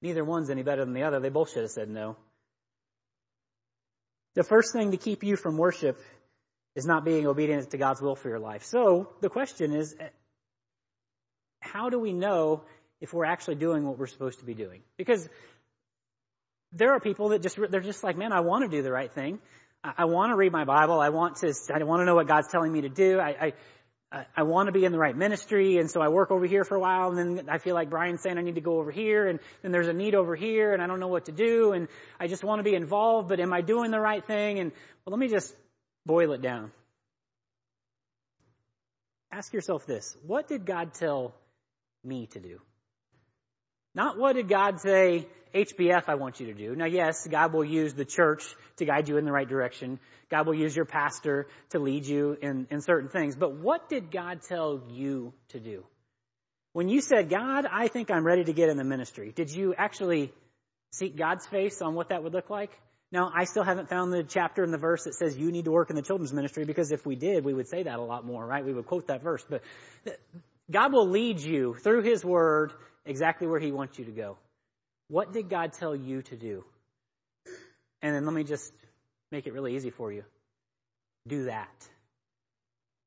Neither 0.00 0.24
one's 0.24 0.48
any 0.48 0.62
better 0.62 0.84
than 0.84 0.94
the 0.94 1.02
other. 1.02 1.20
They 1.20 1.28
both 1.28 1.52
should 1.52 1.62
have 1.62 1.70
said 1.70 1.90
no. 1.90 2.16
The 4.34 4.42
first 4.42 4.72
thing 4.72 4.92
to 4.92 4.96
keep 4.96 5.22
you 5.22 5.36
from 5.36 5.58
worship 5.58 6.00
is 6.74 6.86
not 6.86 7.04
being 7.04 7.26
obedient 7.26 7.70
to 7.70 7.76
God's 7.76 8.00
will 8.00 8.16
for 8.16 8.30
your 8.30 8.40
life. 8.40 8.64
So 8.64 9.10
the 9.20 9.28
question 9.28 9.74
is, 9.74 9.94
eh, 10.00 10.08
how 11.60 11.90
do 11.90 11.98
we 11.98 12.14
know 12.14 12.62
if 13.02 13.12
we're 13.12 13.26
actually 13.26 13.56
doing 13.56 13.84
what 13.84 13.98
we're 13.98 14.06
supposed 14.06 14.38
to 14.38 14.46
be 14.46 14.54
doing? 14.54 14.80
Because 14.96 15.28
there 16.72 16.92
are 16.92 17.00
people 17.00 17.30
that 17.30 17.42
just, 17.42 17.58
they're 17.70 17.80
just 17.80 18.02
like, 18.02 18.16
man, 18.16 18.32
I 18.32 18.40
want 18.40 18.64
to 18.64 18.74
do 18.74 18.82
the 18.82 18.92
right 18.92 19.12
thing. 19.12 19.38
I, 19.82 19.92
I 19.98 20.04
want 20.06 20.30
to 20.30 20.36
read 20.36 20.52
my 20.52 20.64
Bible. 20.64 21.00
I 21.00 21.10
want 21.10 21.36
to, 21.36 21.52
I 21.74 21.82
want 21.84 22.00
to 22.00 22.04
know 22.04 22.14
what 22.14 22.28
God's 22.28 22.48
telling 22.48 22.72
me 22.72 22.82
to 22.82 22.88
do. 22.88 23.18
I, 23.18 23.28
I 23.28 23.52
I, 24.36 24.42
want 24.42 24.66
to 24.66 24.72
be 24.72 24.84
in 24.84 24.92
the 24.92 24.98
right 24.98 25.16
ministry, 25.16 25.78
and 25.78 25.90
so 25.90 26.02
I 26.02 26.08
work 26.08 26.30
over 26.30 26.44
here 26.44 26.64
for 26.64 26.76
a 26.76 26.80
while, 26.80 27.08
and 27.10 27.38
then 27.38 27.48
I 27.48 27.58
feel 27.58 27.74
like 27.74 27.88
Brian's 27.88 28.22
saying 28.22 28.36
I 28.36 28.42
need 28.42 28.56
to 28.56 28.60
go 28.60 28.78
over 28.78 28.90
here, 28.90 29.26
and 29.26 29.40
then 29.62 29.72
there's 29.72 29.88
a 29.88 29.92
need 29.92 30.14
over 30.14 30.36
here, 30.36 30.74
and 30.74 30.82
I 30.82 30.86
don't 30.86 31.00
know 31.00 31.08
what 31.08 31.26
to 31.26 31.32
do, 31.32 31.72
and 31.72 31.88
I 32.20 32.26
just 32.26 32.44
want 32.44 32.58
to 32.58 32.62
be 32.62 32.74
involved, 32.74 33.28
but 33.28 33.40
am 33.40 33.52
I 33.52 33.62
doing 33.62 33.90
the 33.90 34.00
right 34.00 34.24
thing? 34.24 34.58
And 34.58 34.72
well, 35.04 35.16
let 35.16 35.18
me 35.18 35.28
just 35.28 35.54
boil 36.04 36.32
it 36.32 36.42
down. 36.42 36.72
Ask 39.30 39.54
yourself 39.54 39.86
this: 39.86 40.14
What 40.26 40.46
did 40.46 40.66
God 40.66 40.92
tell 40.92 41.34
me 42.04 42.26
to 42.32 42.40
do? 42.40 42.60
Not 43.94 44.18
what 44.18 44.34
did 44.34 44.48
God 44.48 44.80
say, 44.80 45.26
HBF, 45.54 46.04
I 46.08 46.14
want 46.14 46.40
you 46.40 46.46
to 46.46 46.54
do. 46.54 46.74
Now, 46.74 46.86
yes, 46.86 47.26
God 47.26 47.52
will 47.52 47.64
use 47.64 47.92
the 47.92 48.06
church 48.06 48.42
to 48.76 48.84
guide 48.84 49.08
you 49.08 49.18
in 49.18 49.24
the 49.24 49.32
right 49.32 49.48
direction. 49.48 50.00
God 50.30 50.46
will 50.46 50.54
use 50.54 50.74
your 50.74 50.86
pastor 50.86 51.46
to 51.70 51.78
lead 51.78 52.06
you 52.06 52.38
in, 52.40 52.66
in 52.70 52.80
certain 52.80 53.10
things. 53.10 53.36
But 53.36 53.54
what 53.54 53.88
did 53.88 54.10
God 54.10 54.40
tell 54.48 54.82
you 54.90 55.34
to 55.50 55.60
do? 55.60 55.84
When 56.72 56.88
you 56.88 57.02
said, 57.02 57.28
God, 57.28 57.66
I 57.70 57.88
think 57.88 58.10
I'm 58.10 58.24
ready 58.24 58.44
to 58.44 58.52
get 58.54 58.70
in 58.70 58.78
the 58.78 58.84
ministry, 58.84 59.30
did 59.34 59.50
you 59.50 59.74
actually 59.76 60.32
seek 60.92 61.16
God's 61.16 61.46
face 61.46 61.82
on 61.82 61.94
what 61.94 62.08
that 62.08 62.22
would 62.22 62.32
look 62.32 62.48
like? 62.48 62.70
Now, 63.10 63.30
I 63.34 63.44
still 63.44 63.62
haven't 63.62 63.90
found 63.90 64.10
the 64.10 64.22
chapter 64.22 64.64
and 64.64 64.72
the 64.72 64.78
verse 64.78 65.04
that 65.04 65.14
says 65.14 65.36
you 65.36 65.52
need 65.52 65.66
to 65.66 65.70
work 65.70 65.90
in 65.90 65.96
the 65.96 66.02
children's 66.02 66.32
ministry 66.32 66.64
because 66.64 66.92
if 66.92 67.04
we 67.04 67.14
did, 67.14 67.44
we 67.44 67.52
would 67.52 67.68
say 67.68 67.82
that 67.82 67.98
a 67.98 68.02
lot 68.02 68.24
more, 68.24 68.46
right? 68.46 68.64
We 68.64 68.72
would 68.72 68.86
quote 68.86 69.08
that 69.08 69.22
verse. 69.22 69.44
But 69.46 69.62
God 70.70 70.94
will 70.94 71.10
lead 71.10 71.38
you 71.38 71.74
through 71.74 72.04
His 72.04 72.24
Word 72.24 72.72
exactly 73.04 73.46
where 73.46 73.60
He 73.60 73.72
wants 73.72 73.98
you 73.98 74.04
to 74.06 74.10
go. 74.12 74.36
What 75.08 75.32
did 75.32 75.48
God 75.48 75.72
tell 75.72 75.94
you 75.94 76.22
to 76.22 76.36
do? 76.36 76.64
And 78.00 78.14
then 78.14 78.24
let 78.24 78.34
me 78.34 78.44
just 78.44 78.72
make 79.30 79.46
it 79.46 79.52
really 79.52 79.76
easy 79.76 79.90
for 79.90 80.12
you. 80.12 80.24
Do 81.28 81.44
that. 81.44 81.88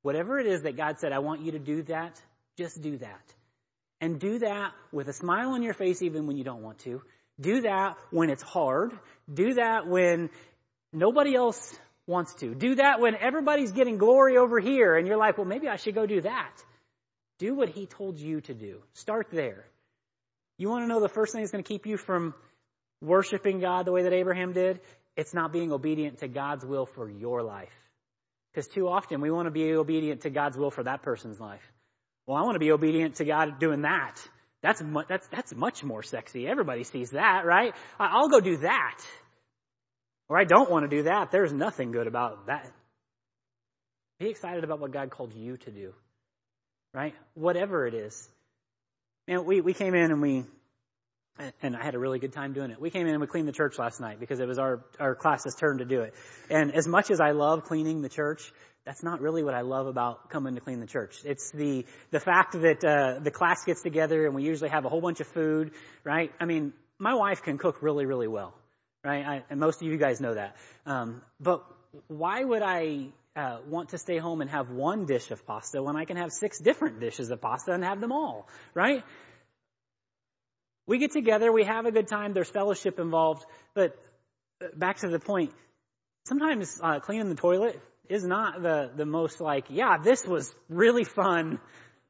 Whatever 0.02 0.40
it 0.40 0.48
is 0.48 0.62
that 0.62 0.78
God 0.78 1.00
said, 1.00 1.12
I 1.12 1.20
want 1.20 1.42
you 1.42 1.54
to 1.54 1.60
do 1.60 1.84
that, 1.84 2.22
just 2.58 2.82
do 2.82 2.98
that. 2.98 3.34
And 4.02 4.20
do 4.20 4.40
that 4.40 4.72
with 4.92 5.08
a 5.08 5.14
smile 5.14 5.52
on 5.52 5.64
your 5.64 5.74
face 5.74 6.02
even 6.02 6.28
when 6.28 6.38
you 6.38 6.44
don't 6.44 6.62
want 6.62 6.80
to. 6.80 7.02
Do 7.40 7.62
that 7.62 7.96
when 8.12 8.30
it's 8.30 8.44
hard. 8.44 8.92
Do 9.34 9.56
that 9.56 9.88
when 9.88 10.30
nobody 10.94 11.36
else 11.36 11.76
wants 12.08 12.36
to. 12.36 12.54
Do 12.54 12.76
that 12.76 13.00
when 13.00 13.16
everybody's 13.16 13.72
getting 13.72 13.98
glory 13.98 14.38
over 14.38 14.60
here 14.60 14.96
and 14.96 15.08
you're 15.08 15.18
like, 15.18 15.38
well, 15.38 15.48
maybe 15.48 15.68
I 15.68 15.78
should 15.78 15.96
go 15.96 16.06
do 16.06 16.22
that. 16.22 16.52
Do 17.40 17.56
what 17.56 17.70
he 17.70 17.86
told 17.86 18.20
you 18.20 18.42
to 18.42 18.54
do. 18.54 18.82
Start 18.94 19.28
there. 19.32 19.66
You 20.58 20.70
want 20.70 20.84
to 20.84 20.88
know 20.88 21.02
the 21.02 21.10
first 21.10 21.34
thing 21.34 21.42
that's 21.42 21.52
going 21.52 21.64
to 21.64 21.68
keep 21.68 21.86
you 21.86 21.98
from 21.98 22.34
worshiping 23.02 23.60
God 23.60 23.86
the 23.86 23.92
way 23.92 24.04
that 24.04 24.14
Abraham 24.14 24.54
did? 24.54 24.80
It's 25.18 25.34
not 25.34 25.52
being 25.52 25.72
obedient 25.72 26.20
to 26.20 26.28
God's 26.28 26.66
will 26.66 26.86
for 26.86 27.10
your 27.10 27.44
life. 27.44 27.74
Because 28.54 28.68
too 28.68 28.88
often 28.88 29.20
we 29.20 29.32
want 29.32 29.48
to 29.48 29.52
be 29.52 29.74
obedient 29.74 30.22
to 30.22 30.30
God's 30.30 30.58
will 30.58 30.72
for 30.72 30.84
that 30.84 31.02
person's 31.04 31.40
life. 31.40 31.62
Well, 32.26 32.38
I 32.38 32.42
want 32.42 32.56
to 32.56 32.60
be 32.60 32.72
obedient 32.72 33.16
to 33.16 33.26
God 33.26 33.60
doing 33.60 33.82
that. 33.82 34.16
That's 34.62 34.82
mu- 34.82 35.04
that's 35.08 35.28
that's 35.28 35.54
much 35.54 35.84
more 35.84 36.02
sexy. 36.02 36.48
Everybody 36.48 36.84
sees 36.84 37.12
that, 37.12 37.46
right? 37.46 37.74
I'll 38.00 38.30
go 38.30 38.40
do 38.40 38.58
that. 38.58 39.00
Or 40.28 40.40
I 40.40 40.44
don't 40.44 40.72
want 40.72 40.90
to 40.90 40.96
do 40.96 41.04
that. 41.04 41.32
There's 41.32 41.54
nothing 41.54 41.92
good 41.92 42.08
about 42.08 42.48
that. 42.48 42.72
Be 44.20 44.30
excited 44.30 44.64
about 44.64 44.80
what 44.80 44.92
God 44.92 45.12
called 45.12 45.34
you 45.34 45.58
to 45.58 45.72
do. 45.72 45.94
Right? 46.94 47.14
Whatever 47.34 47.86
it 47.86 47.94
is. 47.94 48.28
And 49.28 49.46
we, 49.46 49.62
we 49.62 49.74
came 49.74 49.96
in 49.96 50.12
and 50.12 50.22
we 50.22 50.46
and 51.62 51.76
I 51.76 51.84
had 51.84 51.96
a 51.96 52.00
really 52.00 52.20
good 52.20 52.32
time 52.32 52.54
doing 52.54 52.72
it. 52.72 52.80
We 52.80 52.90
came 52.90 53.08
in 53.08 53.14
and 53.14 53.20
we 53.20 53.28
cleaned 53.28 53.48
the 53.48 53.54
church 53.54 53.78
last 53.78 54.00
night 54.00 54.20
because 54.20 54.40
it 54.40 54.48
was 54.48 54.58
our, 54.58 54.86
our 55.00 55.16
class's 55.16 55.56
turn 55.56 55.80
to 55.80 55.86
do 55.86 56.02
it. 56.02 56.14
And 56.50 56.74
as 56.74 56.88
much 56.88 57.12
as 57.12 57.20
I 57.20 57.32
love 57.32 57.64
cleaning 57.64 58.02
the 58.02 58.10
church, 58.10 58.54
that's 58.86 59.04
not 59.04 59.20
really 59.20 59.44
what 59.44 59.54
I 59.54 59.62
love 59.62 59.88
about 59.88 60.30
coming 60.30 60.56
to 60.56 60.62
clean 60.62 60.80
the 60.80 60.88
church. 60.88 61.18
It's 61.26 61.52
the, 61.52 61.86
the 62.12 62.20
fact 62.20 62.54
that, 62.54 62.86
uh, 62.86 63.20
the 63.20 63.32
class 63.32 63.66
gets 63.66 63.82
together 63.82 64.26
and 64.26 64.34
we 64.34 64.44
usually 64.44 64.70
have 64.70 64.86
a 64.86 64.90
whole 64.90 65.02
bunch 65.02 65.20
of 65.20 65.28
food, 65.28 65.72
right? 66.06 66.32
I 66.40 66.46
mean, 66.46 66.72
my 67.00 67.16
wife 67.16 67.42
can 67.44 67.58
cook 67.58 67.82
really, 67.82 68.06
really 68.06 68.28
well, 68.28 68.54
right? 69.04 69.26
I, 69.26 69.44
and 69.50 69.60
most 69.60 69.82
of 69.82 69.88
you 69.88 69.98
guys 69.98 70.22
know 70.22 70.36
that. 70.36 70.56
Um, 70.86 71.22
but 71.42 71.66
why 72.08 72.44
would 72.44 72.62
I, 72.62 73.08
uh, 73.36 73.58
want 73.68 73.90
to 73.90 73.98
stay 73.98 74.18
home 74.18 74.42
and 74.42 74.50
have 74.50 74.70
one 74.70 75.06
dish 75.06 75.32
of 75.32 75.46
pasta 75.46 75.82
when 75.82 75.96
I 75.96 76.06
can 76.06 76.18
have 76.18 76.32
six 76.32 76.60
different 76.60 77.00
dishes 77.00 77.30
of 77.32 77.42
pasta 77.42 77.74
and 77.74 77.84
have 77.84 78.00
them 78.00 78.12
all, 78.12 78.48
right? 78.74 79.04
We 80.88 81.00
get 81.00 81.12
together, 81.12 81.52
we 81.52 81.66
have 81.66 81.86
a 81.86 81.92
good 81.92 82.08
time, 82.08 82.34
there's 82.34 82.50
fellowship 82.50 83.00
involved, 83.00 83.44
but 83.74 83.98
back 84.76 84.98
to 85.00 85.10
the 85.10 85.20
point, 85.20 85.52
sometimes 86.26 86.80
uh, 86.82 87.00
cleaning 87.00 87.30
the 87.30 87.36
toilet 87.36 87.82
is 88.08 88.24
not 88.24 88.62
the, 88.62 88.92
the 88.96 89.06
most 89.06 89.42
like, 89.42 89.66
yeah, 89.70 89.98
this 90.04 90.26
was 90.26 90.54
really 90.70 91.04
fun, 91.04 91.60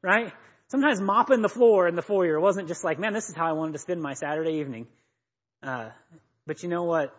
right? 0.02 0.32
Sometimes 0.68 1.00
mopping 1.00 1.42
the 1.42 1.48
floor 1.48 1.88
in 1.88 1.94
the 1.94 2.02
foyer 2.02 2.38
wasn't 2.38 2.68
just 2.68 2.84
like, 2.84 2.98
man, 2.98 3.12
this 3.12 3.28
is 3.28 3.34
how 3.34 3.46
I 3.46 3.52
wanted 3.52 3.72
to 3.72 3.78
spend 3.78 4.02
my 4.02 4.14
Saturday 4.14 4.58
evening. 4.58 4.86
Uh, 5.62 5.90
but 6.46 6.62
you 6.62 6.68
know 6.68 6.84
what 6.84 7.14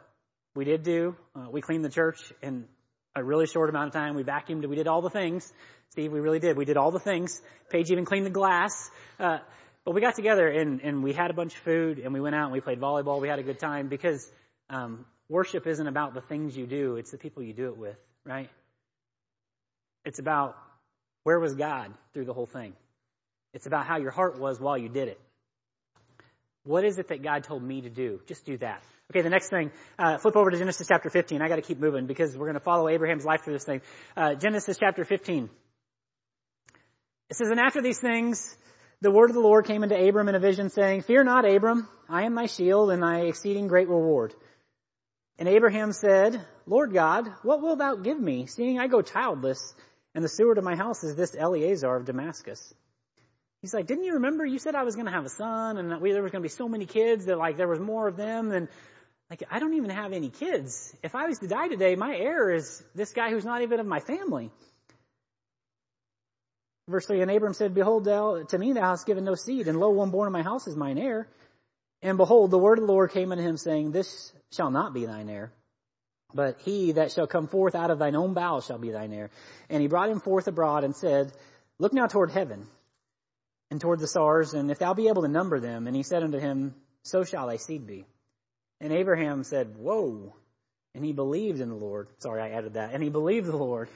we 0.56 0.66
did 0.66 0.84
do? 0.84 1.16
Uh, 1.36 1.48
we 1.52 1.62
cleaned 1.62 1.84
the 1.84 1.90
church 1.90 2.20
in 2.42 2.66
a 3.18 3.24
really 3.24 3.48
short 3.48 3.70
amount 3.70 3.88
of 3.88 3.94
time. 3.94 4.16
We 4.16 4.24
vacuumed, 4.24 4.66
we 4.68 4.76
did 4.76 4.88
all 4.88 5.02
the 5.02 5.10
things. 5.10 5.52
Steve, 5.90 6.12
we 6.12 6.20
really 6.20 6.40
did. 6.40 6.58
We 6.58 6.66
did 6.66 6.78
all 6.78 6.92
the 6.92 7.00
things. 7.00 7.42
Paige 7.70 7.92
even 7.92 8.06
cleaned 8.06 8.26
the 8.26 8.32
glass. 8.32 8.90
Uh, 9.20 9.40
but 9.84 9.96
we 9.96 10.02
got 10.02 10.16
together 10.16 10.48
and, 10.48 10.82
and 10.82 11.04
we 11.04 11.14
had 11.14 11.32
a 11.32 11.34
bunch 11.34 11.54
of 11.54 11.62
food 11.62 12.00
and 12.00 12.14
we 12.14 12.20
went 12.20 12.36
out 12.36 12.46
and 12.46 12.54
we 12.54 12.60
played 12.60 12.80
volleyball. 12.80 13.22
We 13.22 13.30
had 13.30 13.40
a 13.40 13.44
good 13.44 13.60
time 13.60 13.88
because 13.88 14.30
um, 14.70 15.06
worship 15.30 15.66
isn't 15.66 15.88
about 15.88 16.14
the 16.14 16.22
things 16.22 16.56
you 16.58 16.68
do, 16.68 16.98
it's 16.98 17.12
the 17.12 17.18
people 17.18 17.42
you 17.42 17.54
do 17.54 17.68
it 17.70 17.78
with, 17.78 17.98
right? 18.26 18.50
It's 20.06 20.20
about 20.20 20.56
where 21.24 21.40
was 21.40 21.56
God 21.56 21.94
through 22.14 22.26
the 22.26 22.34
whole 22.34 22.46
thing. 22.46 22.74
It's 23.54 23.66
about 23.66 23.86
how 23.86 23.98
your 23.98 24.12
heart 24.12 24.40
was 24.40 24.60
while 24.60 24.78
you 24.78 24.90
did 24.90 25.08
it. 25.08 25.20
What 26.64 26.84
is 26.84 26.98
it 27.00 27.08
that 27.08 27.24
God 27.24 27.46
told 27.46 27.64
me 27.64 27.82
to 27.82 27.90
do? 27.90 28.20
Just 28.28 28.46
do 28.46 28.58
that. 28.58 28.84
Okay, 29.10 29.22
the 29.22 29.30
next 29.30 29.50
thing, 29.50 29.72
uh, 29.98 30.18
flip 30.18 30.36
over 30.36 30.52
to 30.52 30.58
Genesis 30.58 30.86
chapter 30.86 31.10
15. 31.10 31.42
I 31.42 31.48
gotta 31.48 31.62
keep 31.62 31.80
moving 31.80 32.08
because 32.08 32.36
we're 32.36 32.48
gonna 32.48 32.60
follow 32.60 32.90
Abraham's 32.90 33.24
life 33.24 33.42
through 33.46 33.54
this 33.54 33.64
thing. 33.64 33.82
Uh, 34.18 34.36
Genesis 34.36 34.76
chapter 34.78 35.06
15. 35.06 35.50
It 37.30 37.36
says, 37.38 37.50
and 37.50 37.60
after 37.60 37.82
these 37.82 38.00
things, 38.00 38.58
the 39.00 39.10
word 39.10 39.30
of 39.30 39.36
the 39.36 39.42
Lord 39.42 39.66
came 39.66 39.84
into 39.84 39.96
Abram 39.96 40.28
in 40.28 40.36
a 40.36 40.40
vision 40.40 40.70
saying, 40.70 41.04
Fear 41.04 41.24
not, 41.24 41.50
Abram, 41.50 41.88
I 42.10 42.24
am 42.24 42.36
thy 42.36 42.48
shield 42.48 42.92
and 42.92 43.02
thy 43.02 43.22
exceeding 43.22 43.68
great 43.68 43.88
reward. 43.88 44.34
And 45.40 45.48
Abraham 45.48 45.94
said, 45.94 46.46
Lord 46.66 46.92
God, 46.92 47.30
what 47.44 47.62
wilt 47.62 47.80
thou 47.80 47.96
give 47.96 48.20
me, 48.20 48.48
seeing 48.48 48.78
I 48.78 48.88
go 48.88 49.02
childless, 49.02 49.74
and 50.16 50.24
the 50.24 50.30
steward 50.30 50.58
of 50.58 50.66
my 50.66 50.76
house 50.76 51.06
is 51.06 51.16
this 51.16 51.34
Eleazar 51.34 51.96
of 51.96 52.04
Damascus? 52.04 52.74
He's 53.62 53.74
like, 53.74 53.88
didn't 53.88 54.04
you 54.04 54.16
remember 54.16 54.46
you 54.46 54.60
said 54.60 54.76
I 54.76 54.84
was 54.84 54.96
going 54.96 55.08
to 55.08 55.12
have 55.12 55.26
a 55.26 55.30
son 55.30 55.78
and 55.78 56.02
we, 56.02 56.12
there 56.12 56.22
was 56.22 56.32
going 56.32 56.42
to 56.42 56.48
be 56.48 56.54
so 56.54 56.68
many 56.68 56.86
kids 56.86 57.26
that 57.26 57.38
like 57.38 57.56
there 57.58 57.68
was 57.68 57.80
more 57.80 58.08
of 58.08 58.18
them 58.18 58.52
and 58.52 58.68
like 59.30 59.44
I 59.52 59.60
don't 59.60 59.74
even 59.74 59.90
have 59.90 60.14
any 60.14 60.30
kids. 60.30 60.96
If 61.04 61.16
I 61.16 61.26
was 61.26 61.40
to 61.40 61.48
die 61.48 61.68
today, 61.68 61.96
my 61.96 62.16
heir 62.16 62.54
is 62.54 62.84
this 62.96 63.14
guy 63.14 63.30
who's 63.30 63.46
not 63.46 63.62
even 63.62 63.80
of 63.80 63.86
my 63.86 64.00
family. 64.00 64.52
Verse 66.88 67.06
3, 67.06 67.22
And 67.22 67.32
Abram 67.32 67.54
said, 67.54 67.74
Behold, 67.74 68.06
thou, 68.06 68.44
to 68.44 68.58
me 68.58 68.72
thou 68.72 68.90
hast 68.90 69.06
given 69.06 69.26
no 69.26 69.36
seed, 69.36 69.68
and 69.68 69.78
lo, 69.78 69.90
one 69.90 70.10
born 70.10 70.28
in 70.28 70.34
my 70.34 70.42
house 70.42 70.68
is 70.68 70.76
mine 70.76 70.98
heir. 70.98 71.28
And 72.02 72.18
behold, 72.18 72.52
the 72.52 72.58
word 72.58 72.78
of 72.80 72.88
the 72.88 72.92
Lord 72.92 73.12
came 73.12 73.32
unto 73.32 73.44
him, 73.44 73.58
saying, 73.58 73.92
This 73.92 74.32
shall 74.54 74.72
not 74.72 74.94
be 74.94 75.06
thine 75.06 75.28
heir, 75.28 75.52
but 76.34 76.62
he 76.62 76.94
that 76.94 77.12
shall 77.12 77.28
come 77.28 77.48
forth 77.48 77.76
out 77.76 77.92
of 77.92 78.00
thine 78.00 78.16
own 78.16 78.34
bowels 78.34 78.66
shall 78.66 78.78
be 78.78 78.92
thine 78.92 79.12
heir. 79.12 79.32
And 79.70 79.82
he 79.82 79.90
brought 79.90 80.10
him 80.10 80.22
forth 80.22 80.48
abroad 80.48 80.86
and 80.86 80.96
said, 80.96 81.34
Look 81.78 81.92
now 81.92 82.08
toward 82.08 82.32
heaven 82.32 82.68
and 83.70 83.82
toward 83.82 84.00
the 84.00 84.08
stars, 84.08 84.54
and 84.54 84.72
if 84.72 84.80
thou 84.80 84.94
be 84.94 85.10
able 85.10 85.24
to 85.24 85.28
number 85.28 85.60
them. 85.60 85.88
And 85.88 85.96
he 85.96 86.04
said 86.04 86.24
unto 86.24 86.40
him, 86.40 86.74
So 87.04 87.26
shall 87.26 87.48
thy 87.48 87.58
seed 87.58 87.86
be. 87.86 88.06
And 88.80 88.94
Abraham 88.94 89.44
said, 89.44 89.76
Whoa. 89.78 90.34
And 90.96 91.06
he 91.06 91.14
believed 91.14 91.60
in 91.60 91.70
the 91.70 91.76
Lord. 91.76 92.08
Sorry, 92.20 92.42
I 92.42 92.50
added 92.50 92.74
that. 92.74 92.94
And 92.94 93.04
he 93.04 93.10
believed 93.10 93.46
the 93.46 93.56
Lord, 93.56 93.88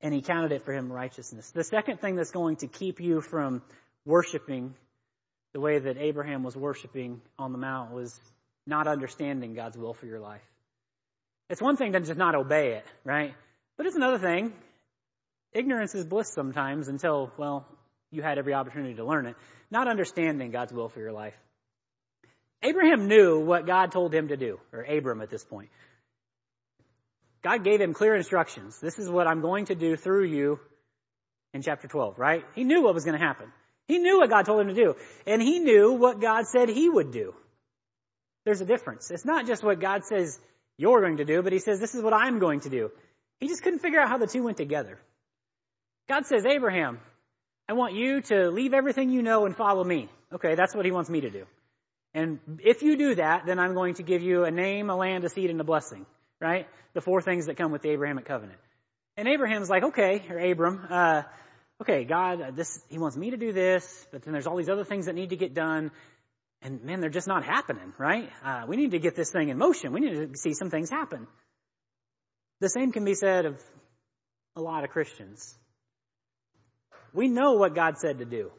and 0.00 0.14
he 0.14 0.22
counted 0.22 0.52
it 0.52 0.64
for 0.64 0.72
him 0.72 0.92
righteousness. 0.92 1.50
The 1.50 1.64
second 1.64 2.00
thing 2.00 2.14
that's 2.14 2.30
going 2.30 2.56
to 2.56 2.68
keep 2.68 3.00
you 3.00 3.20
from 3.20 3.62
worshiping 4.04 4.74
the 5.52 5.60
way 5.60 5.78
that 5.78 5.96
Abraham 5.96 6.42
was 6.42 6.54
worshiping 6.54 7.20
on 7.38 7.50
the 7.50 7.58
mount 7.58 7.90
was 7.90 8.20
not 8.66 8.86
understanding 8.86 9.54
God's 9.54 9.76
will 9.76 9.94
for 9.94 10.06
your 10.06 10.20
life. 10.20 10.42
It's 11.48 11.62
one 11.62 11.76
thing 11.76 11.92
to 11.92 12.00
just 12.00 12.18
not 12.18 12.34
obey 12.34 12.74
it, 12.74 12.84
right? 13.04 13.34
But 13.76 13.86
it's 13.86 13.96
another 13.96 14.18
thing. 14.18 14.52
Ignorance 15.52 15.94
is 15.94 16.04
bliss 16.04 16.32
sometimes 16.34 16.88
until, 16.88 17.32
well, 17.38 17.66
you 18.10 18.22
had 18.22 18.38
every 18.38 18.54
opportunity 18.54 18.94
to 18.96 19.04
learn 19.04 19.26
it. 19.26 19.36
Not 19.70 19.88
understanding 19.88 20.50
God's 20.50 20.72
will 20.72 20.88
for 20.88 21.00
your 21.00 21.12
life. 21.12 21.34
Abraham 22.66 23.06
knew 23.06 23.40
what 23.40 23.66
God 23.66 23.92
told 23.92 24.12
him 24.12 24.28
to 24.28 24.36
do, 24.36 24.58
or 24.72 24.82
Abram 24.82 25.20
at 25.20 25.30
this 25.30 25.44
point. 25.44 25.68
God 27.42 27.62
gave 27.62 27.80
him 27.80 27.94
clear 27.94 28.16
instructions. 28.16 28.80
This 28.80 28.98
is 28.98 29.08
what 29.08 29.28
I'm 29.28 29.40
going 29.40 29.66
to 29.66 29.76
do 29.76 29.96
through 29.96 30.24
you 30.24 30.58
in 31.54 31.62
chapter 31.62 31.86
12, 31.86 32.18
right? 32.18 32.44
He 32.54 32.64
knew 32.64 32.82
what 32.82 32.94
was 32.94 33.04
going 33.04 33.18
to 33.18 33.24
happen. 33.24 33.52
He 33.86 33.98
knew 33.98 34.18
what 34.18 34.30
God 34.30 34.46
told 34.46 34.60
him 34.62 34.68
to 34.68 34.74
do. 34.74 34.96
And 35.26 35.40
he 35.40 35.60
knew 35.60 35.92
what 35.92 36.20
God 36.20 36.46
said 36.46 36.68
he 36.68 36.88
would 36.88 37.12
do. 37.12 37.34
There's 38.44 38.60
a 38.60 38.64
difference. 38.64 39.12
It's 39.12 39.24
not 39.24 39.46
just 39.46 39.62
what 39.62 39.80
God 39.80 40.04
says 40.04 40.40
you're 40.76 41.00
going 41.00 41.18
to 41.18 41.24
do, 41.24 41.42
but 41.42 41.52
he 41.52 41.60
says, 41.60 41.78
this 41.78 41.94
is 41.94 42.02
what 42.02 42.12
I'm 42.12 42.40
going 42.40 42.60
to 42.60 42.68
do. 42.68 42.90
He 43.38 43.46
just 43.46 43.62
couldn't 43.62 43.78
figure 43.78 44.00
out 44.00 44.08
how 44.08 44.18
the 44.18 44.26
two 44.26 44.42
went 44.42 44.56
together. 44.56 44.98
God 46.08 46.26
says, 46.26 46.44
Abraham, 46.44 46.98
I 47.68 47.74
want 47.74 47.94
you 47.94 48.22
to 48.22 48.50
leave 48.50 48.74
everything 48.74 49.10
you 49.10 49.22
know 49.22 49.46
and 49.46 49.54
follow 49.56 49.84
me. 49.84 50.08
Okay, 50.32 50.56
that's 50.56 50.74
what 50.74 50.84
he 50.84 50.90
wants 50.90 51.10
me 51.10 51.20
to 51.20 51.30
do. 51.30 51.44
And 52.16 52.40
if 52.64 52.82
you 52.82 52.96
do 52.96 53.16
that, 53.16 53.44
then 53.44 53.58
I'm 53.58 53.74
going 53.74 53.94
to 53.96 54.02
give 54.02 54.22
you 54.22 54.44
a 54.44 54.50
name, 54.50 54.88
a 54.88 54.96
land, 54.96 55.24
a 55.24 55.28
seed, 55.28 55.50
and 55.50 55.60
a 55.60 55.64
blessing. 55.64 56.06
Right? 56.40 56.66
The 56.94 57.02
four 57.02 57.20
things 57.20 57.46
that 57.46 57.58
come 57.58 57.72
with 57.72 57.82
the 57.82 57.90
Abrahamic 57.90 58.24
covenant. 58.24 58.58
And 59.18 59.28
Abraham's 59.28 59.68
like, 59.68 59.82
okay, 59.82 60.22
or 60.30 60.38
Abram, 60.38 60.86
uh, 60.90 61.22
okay, 61.82 62.04
God, 62.04 62.56
this, 62.56 62.82
he 62.88 62.98
wants 62.98 63.16
me 63.16 63.30
to 63.30 63.36
do 63.36 63.52
this, 63.52 64.06
but 64.12 64.22
then 64.22 64.32
there's 64.32 64.46
all 64.46 64.56
these 64.56 64.68
other 64.68 64.84
things 64.84 65.06
that 65.06 65.14
need 65.14 65.30
to 65.30 65.36
get 65.36 65.54
done. 65.54 65.90
And 66.62 66.82
man, 66.84 67.00
they're 67.00 67.10
just 67.10 67.28
not 67.28 67.44
happening, 67.44 67.92
right? 67.98 68.30
Uh, 68.42 68.64
we 68.66 68.76
need 68.76 68.92
to 68.92 68.98
get 68.98 69.14
this 69.14 69.30
thing 69.30 69.50
in 69.50 69.58
motion. 69.58 69.92
We 69.92 70.00
need 70.00 70.32
to 70.32 70.38
see 70.38 70.54
some 70.54 70.70
things 70.70 70.90
happen. 70.90 71.26
The 72.60 72.68
same 72.70 72.92
can 72.92 73.04
be 73.04 73.14
said 73.14 73.44
of 73.44 73.62
a 74.54 74.60
lot 74.62 74.84
of 74.84 74.90
Christians. 74.90 75.54
We 77.12 77.28
know 77.28 77.54
what 77.54 77.74
God 77.74 77.98
said 77.98 78.18
to 78.18 78.24
do. 78.24 78.50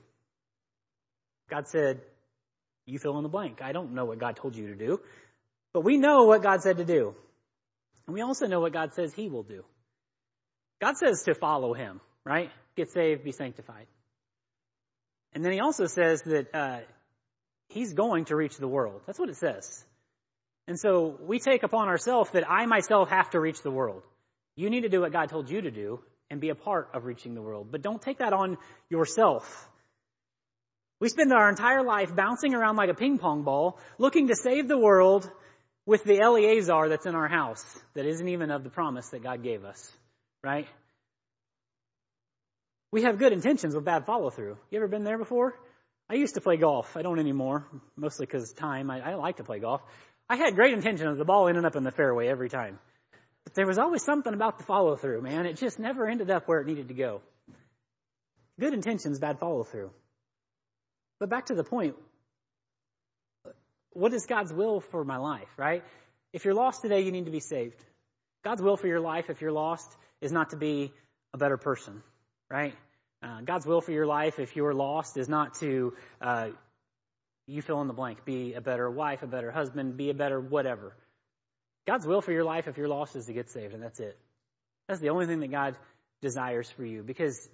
God 1.49 1.67
said, 1.67 2.01
you 2.87 2.97
fill 2.97 3.17
in 3.17 3.23
the 3.23 3.29
blank. 3.29 3.61
I 3.61 3.73
don't 3.73 3.93
know 3.93 4.05
what 4.05 4.17
God 4.17 4.37
told 4.37 4.55
you 4.55 4.67
to 4.67 4.75
do, 4.75 4.99
but 5.73 5.81
we 5.81 5.97
know 5.97 6.23
what 6.23 6.41
God 6.41 6.61
said 6.61 6.77
to 6.77 6.85
do. 6.85 7.13
And 8.07 8.13
we 8.13 8.21
also 8.21 8.47
know 8.47 8.61
what 8.61 8.73
God 8.73 8.93
says 8.93 9.13
He 9.13 9.29
will 9.29 9.43
do. 9.43 9.63
God 10.79 10.97
says 10.97 11.23
to 11.23 11.35
follow 11.35 11.73
Him, 11.73 11.99
right? 12.23 12.49
Get 12.75 12.89
saved, 12.91 13.23
be 13.23 13.33
sanctified. 13.33 13.87
And 15.33 15.43
then 15.43 15.51
He 15.51 15.59
also 15.59 15.85
says 15.85 16.21
that 16.23 16.47
uh, 16.53 16.79
He's 17.67 17.93
going 17.93 18.25
to 18.25 18.35
reach 18.35 18.57
the 18.57 18.67
world. 18.67 19.01
That's 19.05 19.19
what 19.19 19.29
it 19.29 19.35
says. 19.35 19.83
And 20.67 20.79
so 20.79 21.17
we 21.21 21.39
take 21.39 21.63
upon 21.63 21.89
ourselves 21.89 22.31
that 22.31 22.49
I 22.49 22.65
myself 22.65 23.09
have 23.09 23.29
to 23.31 23.39
reach 23.39 23.61
the 23.61 23.71
world. 23.71 24.03
You 24.55 24.69
need 24.69 24.81
to 24.81 24.89
do 24.89 25.01
what 25.01 25.11
God 25.11 25.29
told 25.29 25.49
you 25.49 25.61
to 25.61 25.71
do 25.71 25.99
and 26.29 26.41
be 26.41 26.49
a 26.49 26.55
part 26.55 26.89
of 26.93 27.05
reaching 27.05 27.35
the 27.35 27.41
world. 27.41 27.67
But 27.71 27.81
don't 27.81 28.01
take 28.01 28.19
that 28.19 28.33
on 28.33 28.57
yourself. 28.89 29.69
We 30.99 31.09
spend 31.09 31.31
our 31.31 31.49
entire 31.49 31.83
life 31.83 32.15
bouncing 32.15 32.55
around 32.55 32.75
like 32.75 32.89
a 32.89 32.95
ping 32.95 33.19
pong 33.19 33.43
ball, 33.43 33.79
looking 33.97 34.29
to 34.29 34.35
save 34.35 34.67
the 34.67 34.77
world 34.77 35.29
with 35.85 36.03
the 36.03 36.19
Eleazar 36.19 36.89
that's 36.89 37.05
in 37.05 37.15
our 37.15 37.27
house 37.27 37.63
that 37.93 38.05
isn't 38.05 38.27
even 38.27 38.51
of 38.51 38.63
the 38.63 38.69
promise 38.69 39.09
that 39.09 39.23
God 39.23 39.43
gave 39.43 39.63
us. 39.63 39.91
Right? 40.43 40.67
We 42.91 43.03
have 43.03 43.19
good 43.19 43.33
intentions 43.33 43.75
with 43.75 43.85
bad 43.85 44.05
follow 44.05 44.29
through. 44.29 44.57
You 44.71 44.77
ever 44.77 44.87
been 44.87 45.03
there 45.03 45.17
before? 45.17 45.53
I 46.09 46.15
used 46.15 46.35
to 46.35 46.41
play 46.41 46.57
golf. 46.57 46.95
I 46.95 47.01
don't 47.01 47.19
anymore, 47.19 47.67
mostly 47.95 48.25
because 48.25 48.53
time. 48.53 48.89
I, 48.89 49.11
I 49.11 49.15
like 49.15 49.37
to 49.37 49.43
play 49.43 49.59
golf. 49.59 49.81
I 50.29 50.37
had 50.37 50.55
great 50.55 50.73
intentions. 50.73 51.17
The 51.17 51.25
ball 51.25 51.47
ended 51.47 51.65
up 51.65 51.75
in 51.75 51.83
the 51.83 51.91
fairway 51.91 52.27
every 52.27 52.49
time. 52.49 52.79
But 53.43 53.53
there 53.53 53.67
was 53.67 53.77
always 53.77 54.03
something 54.03 54.33
about 54.33 54.57
the 54.57 54.63
follow 54.63 54.95
through, 54.95 55.21
man. 55.21 55.45
It 55.45 55.57
just 55.57 55.79
never 55.79 56.07
ended 56.07 56.31
up 56.31 56.47
where 56.47 56.59
it 56.59 56.67
needed 56.67 56.87
to 56.87 56.93
go. 56.93 57.21
Good 58.59 58.73
intentions, 58.73 59.19
bad 59.19 59.39
follow 59.39 59.63
through. 59.63 59.91
But 61.19 61.29
back 61.29 61.47
to 61.47 61.55
the 61.55 61.63
point. 61.63 61.95
What 63.93 64.13
is 64.13 64.25
God's 64.25 64.53
will 64.53 64.79
for 64.79 65.03
my 65.03 65.17
life, 65.17 65.49
right? 65.57 65.83
If 66.33 66.45
you're 66.45 66.53
lost 66.53 66.81
today, 66.81 67.01
you 67.01 67.11
need 67.11 67.25
to 67.25 67.31
be 67.31 67.39
saved. 67.39 67.83
God's 68.43 68.61
will 68.61 68.77
for 68.77 68.87
your 68.87 68.99
life, 68.99 69.29
if 69.29 69.41
you're 69.41 69.51
lost, 69.51 69.91
is 70.21 70.31
not 70.31 70.51
to 70.51 70.55
be 70.55 70.93
a 71.33 71.37
better 71.37 71.57
person, 71.57 72.03
right? 72.49 72.75
Uh, 73.23 73.41
God's 73.41 73.65
will 73.65 73.81
for 73.81 73.91
your 73.91 74.05
life, 74.05 74.37
if 74.37 74.55
you're 74.55 74.73
lost, 74.73 75.17
is 75.17 75.27
not 75.27 75.55
to, 75.55 75.93
uh, 76.21 76.49
you 77.47 77.61
fill 77.61 77.81
in 77.81 77.87
the 77.87 77.93
blank, 77.93 78.23
be 78.25 78.53
a 78.53 78.61
better 78.61 78.89
wife, 78.89 79.23
a 79.23 79.27
better 79.27 79.51
husband, 79.51 79.97
be 79.97 80.11
a 80.11 80.13
better 80.13 80.39
whatever. 80.39 80.93
God's 81.87 82.05
will 82.05 82.21
for 82.21 82.31
your 82.31 82.43
life, 82.43 82.67
if 82.67 82.77
you're 82.77 82.87
lost, 82.87 83.15
is 83.15 83.25
to 83.25 83.33
get 83.33 83.49
saved, 83.49 83.73
and 83.73 83.81
that's 83.81 83.99
it. 83.99 84.17
That's 84.87 84.99
the 84.99 85.09
only 85.09 85.25
thing 85.25 85.39
that 85.39 85.51
God 85.51 85.75
desires 86.21 86.69
for 86.69 86.85
you, 86.85 87.01
because 87.01 87.49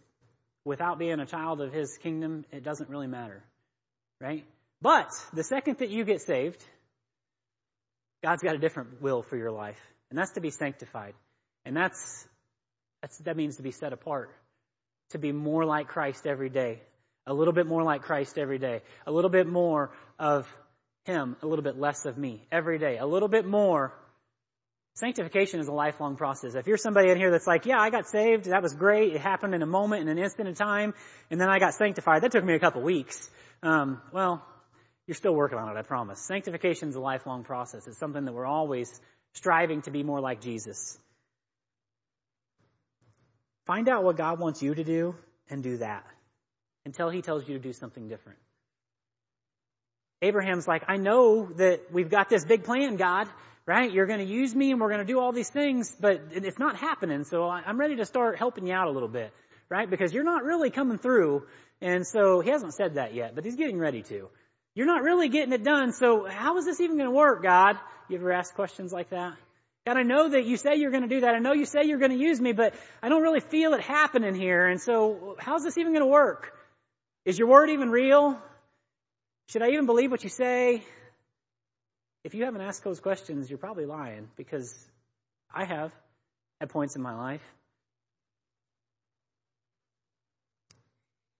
without 0.65 0.99
being 0.99 1.19
a 1.19 1.26
child 1.26 1.62
of 1.62 1.71
His 1.71 1.97
kingdom, 1.97 2.45
it 2.52 2.63
doesn't 2.63 2.89
really 2.89 3.08
matter, 3.08 3.43
right? 4.24 4.46
But 4.82 5.10
the 5.34 5.44
second 5.44 5.80
that 5.80 5.90
you 5.90 6.06
get 6.06 6.22
saved, 6.22 6.64
God's 8.24 8.42
got 8.42 8.56
a 8.56 8.58
different 8.58 9.02
will 9.02 9.22
for 9.22 9.38
your 9.38 9.52
life, 9.52 9.80
and 10.10 10.18
that's 10.18 10.32
to 10.34 10.42
be 10.42 10.50
sanctified, 10.50 11.14
and 11.66 11.76
that's, 11.76 12.26
that's 13.02 13.18
that 13.20 13.36
means 13.36 13.58
to 13.58 13.64
be 13.64 13.72
set 13.72 13.94
apart 13.94 14.32
to 15.14 15.20
be 15.20 15.32
more 15.32 15.64
like 15.64 15.88
Christ 15.88 16.26
every 16.26 16.50
day. 16.50 16.82
A 17.28 17.34
little 17.34 17.54
bit 17.54 17.68
more 17.68 17.84
like 17.84 18.02
Christ 18.02 18.38
every 18.38 18.58
day. 18.58 18.82
A 19.06 19.12
little 19.12 19.30
bit 19.30 19.48
more 19.48 19.92
of 20.20 20.48
Him, 21.06 21.38
a 21.42 21.48
little 21.48 21.64
bit 21.64 21.78
less 21.78 22.06
of 22.06 22.18
me 22.18 22.46
every 22.52 22.80
day. 22.80 22.98
A 22.98 23.06
little 23.06 23.30
bit 23.30 23.46
more. 23.46 23.94
Sanctification 24.96 25.60
is 25.60 25.68
a 25.68 25.72
lifelong 25.72 26.18
process. 26.18 26.56
If 26.56 26.68
you're 26.68 26.78
somebody 26.78 27.10
in 27.10 27.18
here 27.18 27.32
that's 27.32 27.48
like, 27.48 27.66
yeah, 27.66 27.80
I 27.80 27.90
got 27.90 28.08
saved, 28.08 28.46
that 28.46 28.62
was 28.62 28.74
great, 28.74 29.14
it 29.14 29.22
happened 29.22 29.56
in 29.56 29.62
a 29.62 29.68
moment, 29.68 30.02
in 30.02 30.08
an 30.08 30.20
instant 30.20 30.50
of 30.50 30.56
time, 30.56 30.94
and 31.32 31.40
then 31.40 31.50
I 31.50 31.60
got 31.60 31.74
sanctified, 31.74 32.24
that 32.24 32.32
took 32.32 32.44
me 32.44 32.54
a 32.54 32.60
couple 32.60 32.82
weeks. 32.82 33.30
Um, 33.63 34.02
well, 34.12 34.45
you're 35.08 35.15
still 35.15 35.34
working 35.34 35.58
on 35.58 35.76
it, 35.76 35.80
I 35.80 35.84
promise. 35.84 36.19
Sanctification 36.19 36.89
is 36.89 36.95
a 36.95 36.99
lifelong 36.99 37.43
process. 37.45 37.88
It's 37.88 37.97
something 37.97 38.26
that 38.26 38.34
we're 38.34 38.45
always 38.45 38.99
striving 39.34 39.82
to 39.84 39.91
be 39.91 40.04
more 40.04 40.19
like 40.19 40.41
Jesus. 40.41 40.97
Find 43.65 43.88
out 43.88 44.04
what 44.04 44.17
God 44.17 44.38
wants 44.39 44.62
you 44.62 44.76
to 44.76 44.84
do 44.84 45.15
and 45.49 45.63
do 45.63 45.78
that 45.78 46.06
until 46.86 47.10
he 47.10 47.21
tells 47.21 47.47
you 47.47 47.58
to 47.58 47.63
do 47.63 47.71
something 47.71 48.10
different. 48.10 48.38
Abraham's 50.21 50.67
like, 50.67 50.84
I 50.89 50.97
know 50.97 51.45
that 51.56 51.91
we've 51.91 52.10
got 52.10 52.30
this 52.30 52.43
big 52.43 52.65
plan, 52.65 52.97
God, 52.97 53.30
right? 53.65 53.91
You're 53.91 54.06
going 54.08 54.19
to 54.19 54.26
use 54.26 54.54
me 54.54 54.71
and 54.71 54.82
we're 54.82 54.89
going 54.89 55.06
to 55.06 55.12
do 55.12 55.19
all 55.19 55.32
these 55.32 55.49
things, 55.49 55.95
but 55.97 56.21
it's 56.32 56.60
not 56.60 56.76
happening. 56.76 57.23
So 57.23 57.49
I'm 57.49 57.80
ready 57.80 57.95
to 57.97 58.06
start 58.06 58.38
helping 58.38 58.67
you 58.67 58.73
out 58.73 58.88
a 58.88 58.91
little 58.91 59.08
bit, 59.08 59.32
right? 59.69 59.89
Because 59.89 60.13
you're 60.13 60.26
not 60.26 60.43
really 60.43 60.69
coming 60.69 60.97
through. 60.97 61.43
And 61.84 62.08
so 62.08 62.39
he 62.39 62.50
hasn't 62.50 62.74
said 62.74 62.93
that 62.93 63.13
yet, 63.13 63.36
but 63.36 63.43
he's 63.43 63.58
getting 63.58 63.78
ready 63.78 64.04
to. 64.04 64.30
You're 64.74 64.88
not 64.88 65.04
really 65.04 65.28
getting 65.28 65.52
it 65.52 65.65
done. 65.65 65.91
So 65.91 66.26
how 66.26 66.58
is 66.58 66.63
this 66.63 66.80
even 66.80 66.96
going 66.96 67.10
to 67.10 67.15
work, 67.15 67.43
God? 67.43 67.76
You 68.08 68.17
ever 68.17 68.32
ask 68.32 68.56
questions 68.56 68.93
like 68.93 69.10
that? 69.10 69.34
God, 69.86 69.98
I 69.98 70.04
know 70.04 70.30
that 70.30 70.46
you 70.46 70.56
say 70.56 70.78
you're 70.78 70.91
going 70.91 71.04
to 71.04 71.10
do 71.10 71.19
that. 71.22 71.36
I 71.36 71.39
know 71.39 71.52
you 71.52 71.65
say 71.65 71.84
you're 71.84 72.00
going 72.00 72.12
to 72.12 72.17
use 72.17 72.39
me, 72.39 72.54
but 72.54 72.74
I 73.04 73.10
don't 73.10 73.22
really 73.22 73.41
feel 73.41 73.74
it 73.74 73.82
happening 73.82 74.34
here. 74.34 74.65
And 74.65 74.82
so 74.82 75.36
how's 75.39 75.63
this 75.63 75.78
even 75.78 75.91
going 75.91 76.06
to 76.06 76.10
work? 76.10 76.54
Is 77.26 77.38
your 77.38 77.50
word 77.50 77.69
even 77.69 77.89
real? 77.89 78.39
Should 79.50 79.62
I 79.62 79.72
even 79.72 79.86
believe 79.86 80.10
what 80.10 80.24
you 80.24 80.30
say? 80.30 80.86
If 82.24 82.34
you 82.34 82.46
haven't 82.46 82.62
asked 82.62 82.86
those 82.86 83.02
questions, 83.02 83.50
you're 83.50 83.60
probably 83.60 83.86
lying 83.86 84.30
because 84.38 84.74
I 85.54 85.65
have 85.65 85.91
at 86.62 86.69
points 86.69 86.96
in 86.96 87.02
my 87.02 87.13
life. 87.13 87.43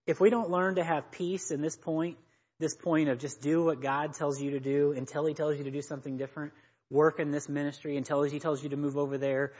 If 0.05 0.19
we 0.19 0.29
don't 0.29 0.49
learn 0.49 0.75
to 0.75 0.83
have 0.83 1.11
peace 1.11 1.51
in 1.51 1.61
this 1.61 1.75
point, 1.77 2.17
this 2.59 2.75
point 2.75 3.09
of 3.09 3.19
just 3.19 3.41
do 3.41 3.63
what 3.63 3.81
God 3.81 4.13
tells 4.13 4.41
you 4.41 4.51
to 4.51 4.59
do 4.59 4.93
until 4.93 5.25
He 5.25 5.33
tells 5.33 5.57
you 5.57 5.63
to 5.63 5.71
do 5.71 5.81
something 5.81 6.17
different, 6.17 6.53
work 6.93 7.19
in 7.19 7.31
this 7.31 7.49
ministry 7.49 7.97
until 7.97 8.23
he 8.23 8.39
tells 8.39 8.63
you 8.63 8.69
to 8.69 8.77
move 8.77 8.97
over 8.97 9.17
there, 9.17 9.51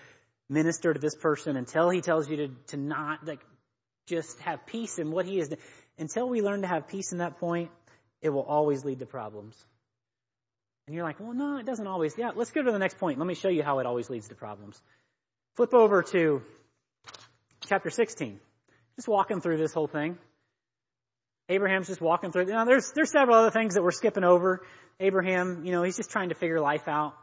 minister 0.50 0.94
to 0.94 1.00
this 1.00 1.16
person 1.16 1.58
until 1.58 1.90
he 1.90 2.02
tells 2.02 2.30
you 2.30 2.38
to, 2.38 2.48
to 2.68 2.78
not, 2.78 3.26
like, 3.26 3.42
just 4.08 4.40
have 4.42 4.66
peace 4.66 5.00
in 5.00 5.12
what 5.12 5.26
he 5.26 5.40
is. 5.40 5.54
Until 5.98 6.30
we 6.30 6.42
learn 6.42 6.62
to 6.62 6.68
have 6.68 6.88
peace 6.88 7.12
in 7.12 7.18
that 7.18 7.40
point, 7.40 7.72
it 8.22 8.30
will 8.30 8.44
always 8.44 8.86
lead 8.86 9.00
to 9.00 9.06
problems. 9.06 9.56
And 10.86 10.96
you're 10.96 11.06
like, 11.06 11.20
well, 11.20 11.34
no, 11.34 11.58
it 11.58 11.66
doesn't 11.66 11.88
always. 11.88 12.14
Yeah, 12.18 12.32
let's 12.36 12.52
go 12.52 12.62
to 12.62 12.72
the 12.72 12.80
next 12.80 12.98
point. 12.98 13.18
Let 13.18 13.28
me 13.28 13.36
show 13.36 13.50
you 13.50 13.64
how 13.64 13.80
it 13.80 13.86
always 13.86 14.10
leads 14.10 14.28
to 14.30 14.36
problems. 14.36 14.82
Flip 15.56 15.74
over 15.74 16.04
to 16.04 16.42
chapter 17.68 17.90
16. 17.90 18.40
Just 18.98 19.08
walking 19.08 19.40
through 19.40 19.58
this 19.58 19.74
whole 19.74 19.88
thing. 19.88 20.18
Abraham's 21.50 21.88
just 21.88 22.02
walking 22.02 22.32
through. 22.32 22.46
Now, 22.46 22.66
there's 22.66 22.92
there's 22.96 23.12
several 23.12 23.38
other 23.38 23.52
things 23.52 23.76
that 23.76 23.84
we're 23.84 23.92
skipping 23.92 24.24
over. 24.24 24.62
Abraham, 25.00 25.66
you 25.66 25.72
know, 25.72 25.84
he's 25.84 25.98
just 25.98 26.12
trying 26.12 26.30
to 26.30 26.36
figure 26.36 26.60
life 26.60 26.88
out. 26.88 27.16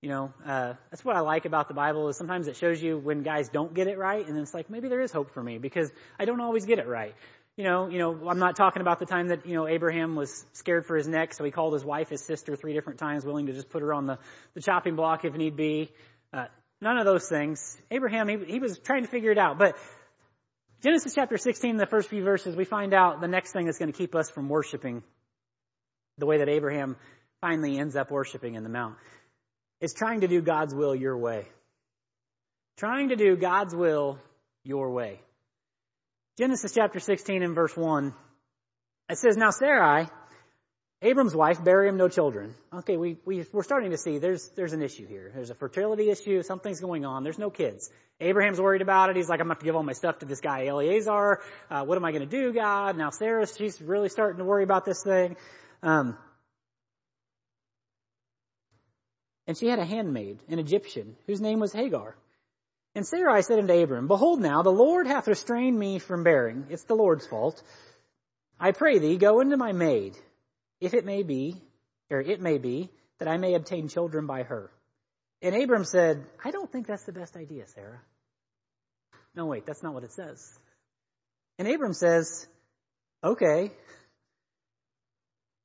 You 0.00 0.10
know, 0.10 0.32
uh, 0.46 0.74
that's 0.90 1.04
what 1.04 1.16
I 1.16 1.20
like 1.20 1.44
about 1.44 1.66
the 1.66 1.74
Bible 1.74 2.08
is 2.08 2.16
sometimes 2.16 2.46
it 2.46 2.56
shows 2.56 2.80
you 2.80 2.98
when 2.98 3.24
guys 3.24 3.48
don't 3.48 3.74
get 3.74 3.88
it 3.88 3.98
right, 3.98 4.24
and 4.24 4.36
then 4.36 4.42
it's 4.42 4.54
like 4.54 4.70
maybe 4.70 4.88
there 4.88 5.00
is 5.00 5.10
hope 5.10 5.32
for 5.32 5.42
me 5.42 5.58
because 5.58 5.90
I 6.18 6.24
don't 6.24 6.40
always 6.40 6.66
get 6.66 6.78
it 6.78 6.86
right. 6.86 7.14
You 7.56 7.64
know, 7.64 7.88
you 7.88 7.98
know, 7.98 8.28
I'm 8.28 8.38
not 8.38 8.54
talking 8.54 8.80
about 8.80 9.00
the 9.00 9.06
time 9.06 9.28
that 9.28 9.44
you 9.44 9.54
know 9.54 9.66
Abraham 9.66 10.14
was 10.14 10.44
scared 10.52 10.86
for 10.86 10.96
his 10.96 11.08
neck, 11.08 11.34
so 11.34 11.42
he 11.42 11.50
called 11.50 11.72
his 11.74 11.84
wife 11.84 12.10
his 12.10 12.24
sister 12.24 12.54
three 12.54 12.72
different 12.72 13.00
times, 13.00 13.26
willing 13.26 13.46
to 13.46 13.52
just 13.52 13.68
put 13.68 13.82
her 13.82 13.92
on 13.92 14.06
the 14.06 14.18
the 14.54 14.60
chopping 14.60 14.94
block 14.94 15.24
if 15.24 15.34
need 15.34 15.56
be. 15.56 15.90
Uh, 16.32 16.46
none 16.80 16.98
of 16.98 17.04
those 17.04 17.28
things. 17.28 17.76
Abraham, 17.90 18.28
he, 18.28 18.36
he 18.46 18.58
was 18.60 18.78
trying 18.78 19.02
to 19.02 19.08
figure 19.08 19.32
it 19.32 19.38
out, 19.38 19.58
but 19.58 19.76
Genesis 20.80 21.12
chapter 21.14 21.36
16, 21.36 21.76
the 21.76 21.86
first 21.86 22.08
few 22.08 22.22
verses, 22.22 22.54
we 22.54 22.64
find 22.64 22.94
out 22.94 23.20
the 23.20 23.26
next 23.26 23.52
thing 23.52 23.66
that's 23.66 23.78
going 23.78 23.90
to 23.90 23.98
keep 23.98 24.14
us 24.14 24.30
from 24.30 24.48
worshiping 24.48 25.02
the 26.18 26.26
way 26.26 26.38
that 26.38 26.48
Abraham 26.48 26.96
finally 27.40 27.78
ends 27.78 27.96
up 27.96 28.12
worshiping 28.12 28.54
in 28.54 28.62
the 28.62 28.68
mount 28.68 28.96
is 29.80 29.92
trying 29.92 30.20
to 30.20 30.28
do 30.28 30.40
God's 30.40 30.74
will 30.74 30.94
your 30.94 31.16
way. 31.16 31.46
Trying 32.76 33.08
to 33.08 33.16
do 33.16 33.36
God's 33.36 33.74
will 33.74 34.18
your 34.62 34.90
way. 34.90 35.20
Genesis 36.38 36.72
chapter 36.74 37.00
16 37.00 37.42
and 37.42 37.54
verse 37.56 37.76
1. 37.76 38.14
It 39.10 39.18
says, 39.18 39.36
Now 39.36 39.50
Sarai, 39.50 40.06
Abram's 41.00 41.34
wife, 41.34 41.62
bare 41.62 41.84
him 41.84 41.96
no 41.96 42.08
children. 42.08 42.54
Okay, 42.74 42.96
we, 42.96 43.18
we, 43.24 43.46
we're 43.52 43.62
starting 43.62 43.92
to 43.92 43.98
see 43.98 44.18
there's, 44.18 44.48
there's 44.56 44.72
an 44.72 44.82
issue 44.82 45.06
here. 45.06 45.30
There's 45.32 45.50
a 45.50 45.54
fertility 45.54 46.10
issue. 46.10 46.42
Something's 46.42 46.80
going 46.80 47.04
on. 47.04 47.22
There's 47.22 47.38
no 47.38 47.50
kids. 47.50 47.88
Abraham's 48.20 48.60
worried 48.60 48.82
about 48.82 49.10
it. 49.10 49.16
He's 49.16 49.28
like, 49.28 49.40
I'm 49.40 49.46
to 49.46 49.52
have 49.52 49.60
to 49.60 49.64
give 49.64 49.76
all 49.76 49.84
my 49.84 49.92
stuff 49.92 50.18
to 50.20 50.26
this 50.26 50.40
guy, 50.40 50.66
Eleazar. 50.66 51.40
Uh, 51.70 51.84
what 51.84 51.96
am 51.96 52.04
I 52.04 52.10
going 52.10 52.28
to 52.28 52.36
do, 52.36 52.52
God? 52.52 52.96
Now 52.96 53.10
Sarah, 53.10 53.46
she's 53.46 53.80
really 53.80 54.08
starting 54.08 54.38
to 54.38 54.44
worry 54.44 54.64
about 54.64 54.84
this 54.84 55.02
thing. 55.04 55.36
Um, 55.84 56.18
And 59.48 59.56
she 59.56 59.66
had 59.66 59.78
a 59.78 59.84
handmaid, 59.84 60.40
an 60.50 60.58
Egyptian, 60.58 61.16
whose 61.26 61.40
name 61.40 61.58
was 61.58 61.72
Hagar. 61.72 62.14
And 62.94 63.06
Sarai 63.06 63.40
said 63.42 63.58
unto 63.58 63.72
Abram, 63.72 64.06
Behold 64.06 64.40
now, 64.40 64.62
the 64.62 64.70
Lord 64.70 65.06
hath 65.06 65.26
restrained 65.26 65.78
me 65.78 65.98
from 65.98 66.22
bearing. 66.22 66.66
It's 66.68 66.84
the 66.84 66.94
Lord's 66.94 67.26
fault. 67.26 67.62
I 68.60 68.72
pray 68.72 68.98
thee, 68.98 69.16
go 69.16 69.40
into 69.40 69.56
my 69.56 69.72
maid, 69.72 70.18
if 70.80 70.94
it 70.94 71.04
may 71.04 71.22
be, 71.22 71.60
or 72.10 72.20
it 72.20 72.40
may 72.40 72.58
be, 72.58 72.90
that 73.18 73.28
I 73.28 73.36
may 73.36 73.54
obtain 73.54 73.88
children 73.88 74.26
by 74.26 74.44
her. 74.44 74.70
And 75.42 75.54
Abram 75.54 75.84
said, 75.84 76.24
I 76.44 76.50
don't 76.50 76.70
think 76.70 76.86
that's 76.86 77.04
the 77.04 77.12
best 77.12 77.36
idea, 77.36 77.66
Sarah. 77.68 78.00
No, 79.34 79.46
wait, 79.46 79.66
that's 79.66 79.82
not 79.82 79.94
what 79.94 80.04
it 80.04 80.12
says. 80.12 80.58
And 81.58 81.68
Abram 81.68 81.92
says, 81.92 82.46
Okay. 83.22 83.72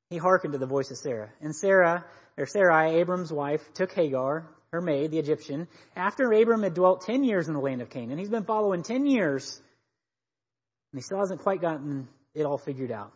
He 0.10 0.17
hearkened 0.17 0.54
to 0.54 0.60
the 0.60 0.65
voice 0.65 0.91
of 0.91 0.97
Sarah. 0.97 1.30
And 1.41 1.56
Sarah 1.56 2.06
or 2.38 2.45
Sarai, 2.45 2.95
Abram's 2.99 3.32
wife, 3.32 3.62
took 3.73 3.91
Hagar, 3.93 4.47
her 4.71 4.82
maid, 4.82 5.12
the 5.12 5.19
Egyptian, 5.19 5.67
after 5.95 6.32
Abram 6.32 6.63
had 6.63 6.73
dwelt 6.73 7.02
10 7.06 7.23
years 7.23 7.47
in 7.47 7.54
the 7.54 7.60
land 7.60 7.82
of 7.82 7.89
Canaan. 7.89 8.17
He's 8.17 8.30
been 8.30 8.45
following 8.45 8.84
10 8.84 9.06
years, 9.06 9.62
and 10.91 10.99
he 10.99 11.04
still 11.04 11.19
hasn't 11.19 11.41
quite 11.41 11.62
gotten 11.62 12.08
it 12.34 12.43
all 12.43 12.58
figured 12.58 12.91
out. 12.91 13.13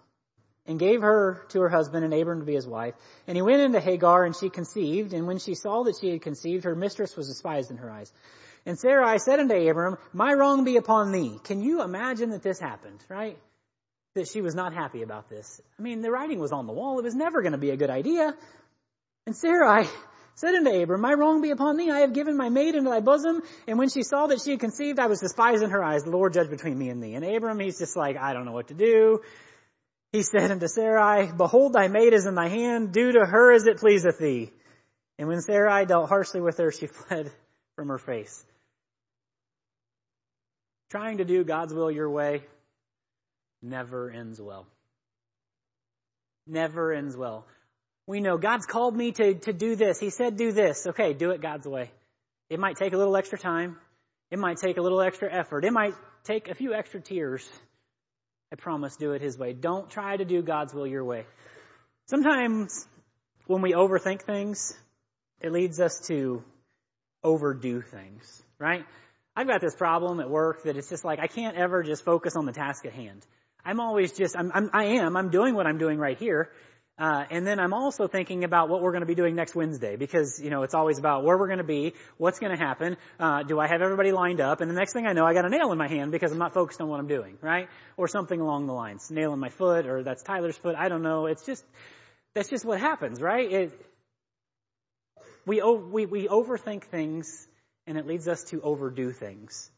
And 0.68 0.78
gave 0.78 1.02
her 1.02 1.46
to 1.50 1.62
her 1.62 1.70
husband 1.70 2.04
and 2.04 2.14
Abram 2.14 2.42
to 2.42 2.46
be 2.46 2.56
his 2.56 2.68
wife. 2.68 2.94
And 3.26 3.38
he 3.38 3.42
went 3.42 3.62
into 3.62 3.80
Hagar 3.80 4.26
and 4.26 4.36
she 4.36 4.50
conceived, 4.50 5.14
and 5.14 5.26
when 5.26 5.40
she 5.40 5.56
saw 5.56 5.84
that 5.84 5.96
she 6.02 6.10
had 6.10 6.22
conceived, 6.22 6.66
her 6.66 6.76
mistress 6.76 7.16
was 7.16 7.30
despised 7.30 7.72
in 7.72 7.78
her 7.78 7.90
eyes. 7.90 8.12
And 8.66 8.78
Sarai 8.78 9.18
said 9.18 9.40
unto 9.40 9.56
Abram, 9.56 9.98
My 10.12 10.34
wrong 10.34 10.66
be 10.66 10.76
upon 10.76 11.14
thee. 11.14 11.40
Can 11.46 11.62
you 11.62 11.82
imagine 11.84 12.32
that 12.32 12.44
this 12.44 12.60
happened, 12.60 13.00
right? 13.08 13.38
That 14.16 14.28
she 14.28 14.42
was 14.42 14.56
not 14.56 14.74
happy 14.74 15.04
about 15.04 15.30
this. 15.30 15.62
I 15.80 15.82
mean, 15.82 16.02
the 16.02 16.12
writing 16.12 16.40
was 16.40 16.52
on 16.52 16.68
the 16.68 16.74
wall. 16.74 17.00
It 17.00 17.04
was 17.04 17.16
never 17.16 17.42
going 17.42 17.54
to 17.54 17.58
be 17.58 17.70
a 17.70 17.78
good 17.78 17.90
idea. 17.90 18.36
And 19.26 19.38
Sarai 19.38 19.88
said 20.36 20.54
unto 20.54 20.70
Abram, 20.70 21.00
My 21.00 21.14
wrong 21.14 21.42
be 21.42 21.52
upon 21.52 21.78
thee. 21.78 21.90
I 21.90 22.00
have 22.00 22.14
given 22.14 22.36
my 22.36 22.50
maid 22.50 22.76
into 22.76 22.90
thy 22.90 23.00
bosom. 23.00 23.42
And 23.68 23.80
when 23.80 23.88
she 23.90 24.04
saw 24.04 24.28
that 24.28 24.42
she 24.44 24.52
had 24.52 24.60
conceived, 24.60 25.00
I 25.00 25.08
was 25.08 25.22
despised 25.22 25.64
in 25.64 25.70
her 25.70 25.84
eyes. 25.84 26.04
The 26.04 26.12
Lord 26.12 26.34
judge 26.34 26.50
between 26.50 26.78
me 26.78 26.90
and 26.90 27.02
thee. 27.02 27.14
And 27.14 27.24
Abram, 27.24 27.62
he's 27.62 27.80
just 27.80 27.96
like, 27.96 28.18
I 28.18 28.34
don't 28.34 28.46
know 28.46 28.52
what 28.52 28.68
to 28.68 28.74
do. 28.74 29.22
He 30.12 30.24
said 30.24 30.52
unto 30.52 30.68
Sarai, 30.68 31.32
Behold, 31.36 31.74
thy 31.74 31.88
maid 31.88 32.14
is 32.14 32.26
in 32.26 32.36
thy 32.36 32.48
hand. 32.48 32.94
Do 32.94 33.12
to 33.12 33.26
her 33.26 33.54
as 33.54 33.66
it 33.66 33.78
pleaseth 33.78 34.18
thee. 34.20 34.52
And 35.20 35.28
when 35.28 35.42
Sarai 35.42 35.86
dealt 35.86 36.10
harshly 36.10 36.42
with 36.42 36.58
her, 36.58 36.72
she 36.72 36.88
fled 36.88 37.32
from 37.76 37.90
her 37.90 37.98
face. 37.98 38.46
Trying 40.90 41.18
to 41.18 41.26
do 41.26 41.44
God's 41.44 41.74
will 41.74 41.92
your 41.92 42.10
way 42.10 42.44
never 43.62 44.10
ends 44.10 44.40
well. 44.42 44.66
Never 46.46 46.94
ends 46.94 47.16
well. 47.18 47.46
We 48.06 48.22
know 48.22 48.38
God's 48.38 48.66
called 48.66 48.96
me 48.96 49.12
to, 49.12 49.34
to 49.34 49.54
do 49.54 49.76
this. 49.76 50.00
He 50.00 50.10
said 50.10 50.38
do 50.38 50.54
this. 50.54 50.88
Okay, 50.88 51.14
do 51.14 51.32
it 51.32 51.42
God's 51.42 51.68
way. 51.68 51.92
It 52.50 52.60
might 52.60 52.78
take 52.78 52.94
a 52.94 52.98
little 52.98 53.18
extra 53.18 53.38
time. 53.38 53.78
It 54.32 54.40
might 54.40 54.58
take 54.58 54.78
a 54.78 54.82
little 54.82 55.02
extra 55.02 55.30
effort. 55.32 55.66
It 55.66 55.74
might 55.74 55.94
take 56.24 56.48
a 56.48 56.56
few 56.56 56.74
extra 56.74 57.02
tears. 57.02 57.48
I 58.52 58.56
promise 58.56 58.96
do 58.96 59.14
it 59.14 59.22
His 59.22 59.38
way. 59.38 59.54
Don't 59.54 59.90
try 59.90 60.16
to 60.16 60.26
do 60.26 60.42
God's 60.42 60.74
will 60.74 60.88
your 60.88 61.04
way. 61.04 61.26
Sometimes 62.06 62.88
when 63.48 63.62
we 63.62 63.74
overthink 63.74 64.22
things, 64.22 64.74
it 65.42 65.52
leads 65.52 65.80
us 65.80 66.00
to 66.08 66.44
overdo 67.24 67.82
things, 67.82 68.44
right? 68.60 68.86
I've 69.36 69.48
got 69.48 69.62
this 69.62 69.76
problem 69.76 70.20
at 70.20 70.30
work 70.30 70.64
that 70.64 70.78
it's 70.78 70.90
just 70.90 71.06
like 71.06 71.20
I 71.20 71.28
can't 71.28 71.58
ever 71.58 71.84
just 71.84 72.04
focus 72.04 72.36
on 72.36 72.46
the 72.46 72.54
task 72.54 72.86
at 72.86 72.94
hand. 72.94 73.26
I'm 73.64 73.80
always 73.80 74.14
just, 74.14 74.36
I'm, 74.38 74.52
I'm 74.54 74.70
I 74.74 74.86
am, 75.00 75.18
I'm 75.18 75.30
doing 75.30 75.54
what 75.54 75.68
I'm 75.68 75.78
doing 75.78 76.00
right 76.00 76.18
here, 76.18 76.50
uh, 77.00 77.26
and 77.30 77.46
then 77.46 77.60
I'm 77.60 77.74
also 77.74 78.08
thinking 78.08 78.44
about 78.44 78.70
what 78.70 78.82
we're 78.82 78.92
going 78.92 79.02
to 79.02 79.08
be 79.08 79.14
doing 79.14 79.36
next 79.36 79.54
Wednesday 79.54 79.98
because, 79.98 80.40
you 80.44 80.50
know, 80.50 80.64
it's 80.64 80.74
always 80.74 80.98
about 80.98 81.24
where 81.24 81.38
we're 81.38 81.48
going 81.48 81.60
to 81.60 81.64
be, 81.64 81.94
what's 82.18 82.40
going 82.40 82.58
to 82.58 82.58
happen, 82.58 82.98
uh, 83.20 83.44
do 83.44 83.60
I 83.60 83.68
have 83.68 83.82
everybody 83.82 84.12
lined 84.12 84.42
up, 84.42 84.62
and 84.62 84.72
the 84.72 84.76
next 84.76 84.94
thing 84.94 85.06
I 85.06 85.14
know, 85.14 85.24
I 85.26 85.34
got 85.34 85.46
a 85.46 85.50
nail 85.50 85.72
in 85.72 85.78
my 85.78 85.88
hand 85.88 86.12
because 86.12 86.32
I'm 86.32 86.40
not 86.40 86.56
focused 86.56 86.82
on 86.82 86.88
what 86.88 87.00
I'm 87.00 87.08
doing, 87.08 87.38
right? 87.42 87.70
Or 87.98 88.08
something 88.08 88.40
along 88.40 88.66
the 88.66 88.74
lines. 88.74 89.12
Nail 89.12 89.32
in 89.34 89.40
my 89.40 89.50
foot, 89.50 89.86
or 89.86 90.04
that's 90.04 90.24
Tyler's 90.24 90.58
foot, 90.58 90.76
I 90.76 90.90
don't 90.90 91.04
know. 91.04 91.28
It's 91.28 91.46
just, 91.46 91.64
that's 92.34 92.50
just 92.50 92.66
what 92.66 92.80
happens, 92.80 93.22
right? 93.22 93.52
It, 93.52 93.82
we, 95.46 95.62
we, 95.62 96.08
we 96.08 96.28
overthink 96.28 96.86
things, 96.86 97.48
and 97.86 97.98
it 97.98 98.08
leads 98.08 98.28
us 98.28 98.44
to 98.46 98.62
overdo 98.62 99.12
things. 99.12 99.70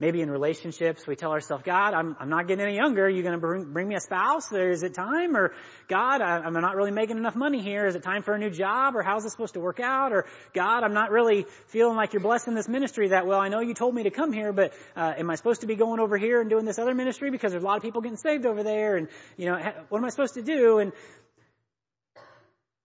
Maybe 0.00 0.20
in 0.20 0.30
relationships, 0.30 1.08
we 1.08 1.16
tell 1.16 1.32
ourselves, 1.32 1.64
God, 1.64 1.92
I'm, 1.92 2.14
I'm 2.20 2.28
not 2.28 2.46
getting 2.46 2.64
any 2.64 2.76
younger. 2.76 3.06
Are 3.06 3.08
you 3.08 3.22
going 3.22 3.34
to 3.34 3.40
bring, 3.40 3.72
bring 3.72 3.88
me 3.88 3.96
a 3.96 4.00
spouse? 4.00 4.52
Or 4.52 4.70
is 4.70 4.84
it 4.84 4.94
time? 4.94 5.36
Or 5.36 5.52
God, 5.88 6.20
I, 6.20 6.38
I'm 6.38 6.52
not 6.52 6.76
really 6.76 6.92
making 6.92 7.16
enough 7.16 7.34
money 7.34 7.60
here. 7.60 7.84
Is 7.84 7.96
it 7.96 8.04
time 8.04 8.22
for 8.22 8.32
a 8.32 8.38
new 8.38 8.50
job? 8.50 8.94
Or 8.94 9.02
how's 9.02 9.24
this 9.24 9.32
supposed 9.32 9.54
to 9.54 9.60
work 9.60 9.80
out? 9.80 10.12
Or 10.12 10.26
God, 10.54 10.84
I'm 10.84 10.94
not 10.94 11.10
really 11.10 11.46
feeling 11.66 11.96
like 11.96 12.12
you're 12.12 12.22
blessing 12.22 12.54
this 12.54 12.68
ministry 12.68 13.08
that 13.08 13.26
well. 13.26 13.40
I 13.40 13.48
know 13.48 13.58
you 13.58 13.74
told 13.74 13.92
me 13.92 14.04
to 14.04 14.10
come 14.10 14.32
here, 14.32 14.52
but 14.52 14.72
uh, 14.94 15.14
am 15.18 15.30
I 15.30 15.34
supposed 15.34 15.62
to 15.62 15.66
be 15.66 15.74
going 15.74 15.98
over 15.98 16.16
here 16.16 16.40
and 16.40 16.48
doing 16.48 16.64
this 16.64 16.78
other 16.78 16.94
ministry 16.94 17.32
because 17.32 17.50
there's 17.50 17.64
a 17.64 17.66
lot 17.66 17.76
of 17.76 17.82
people 17.82 18.00
getting 18.00 18.18
saved 18.18 18.46
over 18.46 18.62
there? 18.62 18.96
And 18.96 19.08
you 19.36 19.46
know, 19.46 19.58
what 19.88 19.98
am 19.98 20.04
I 20.04 20.10
supposed 20.10 20.34
to 20.34 20.42
do? 20.42 20.78
And 20.78 20.92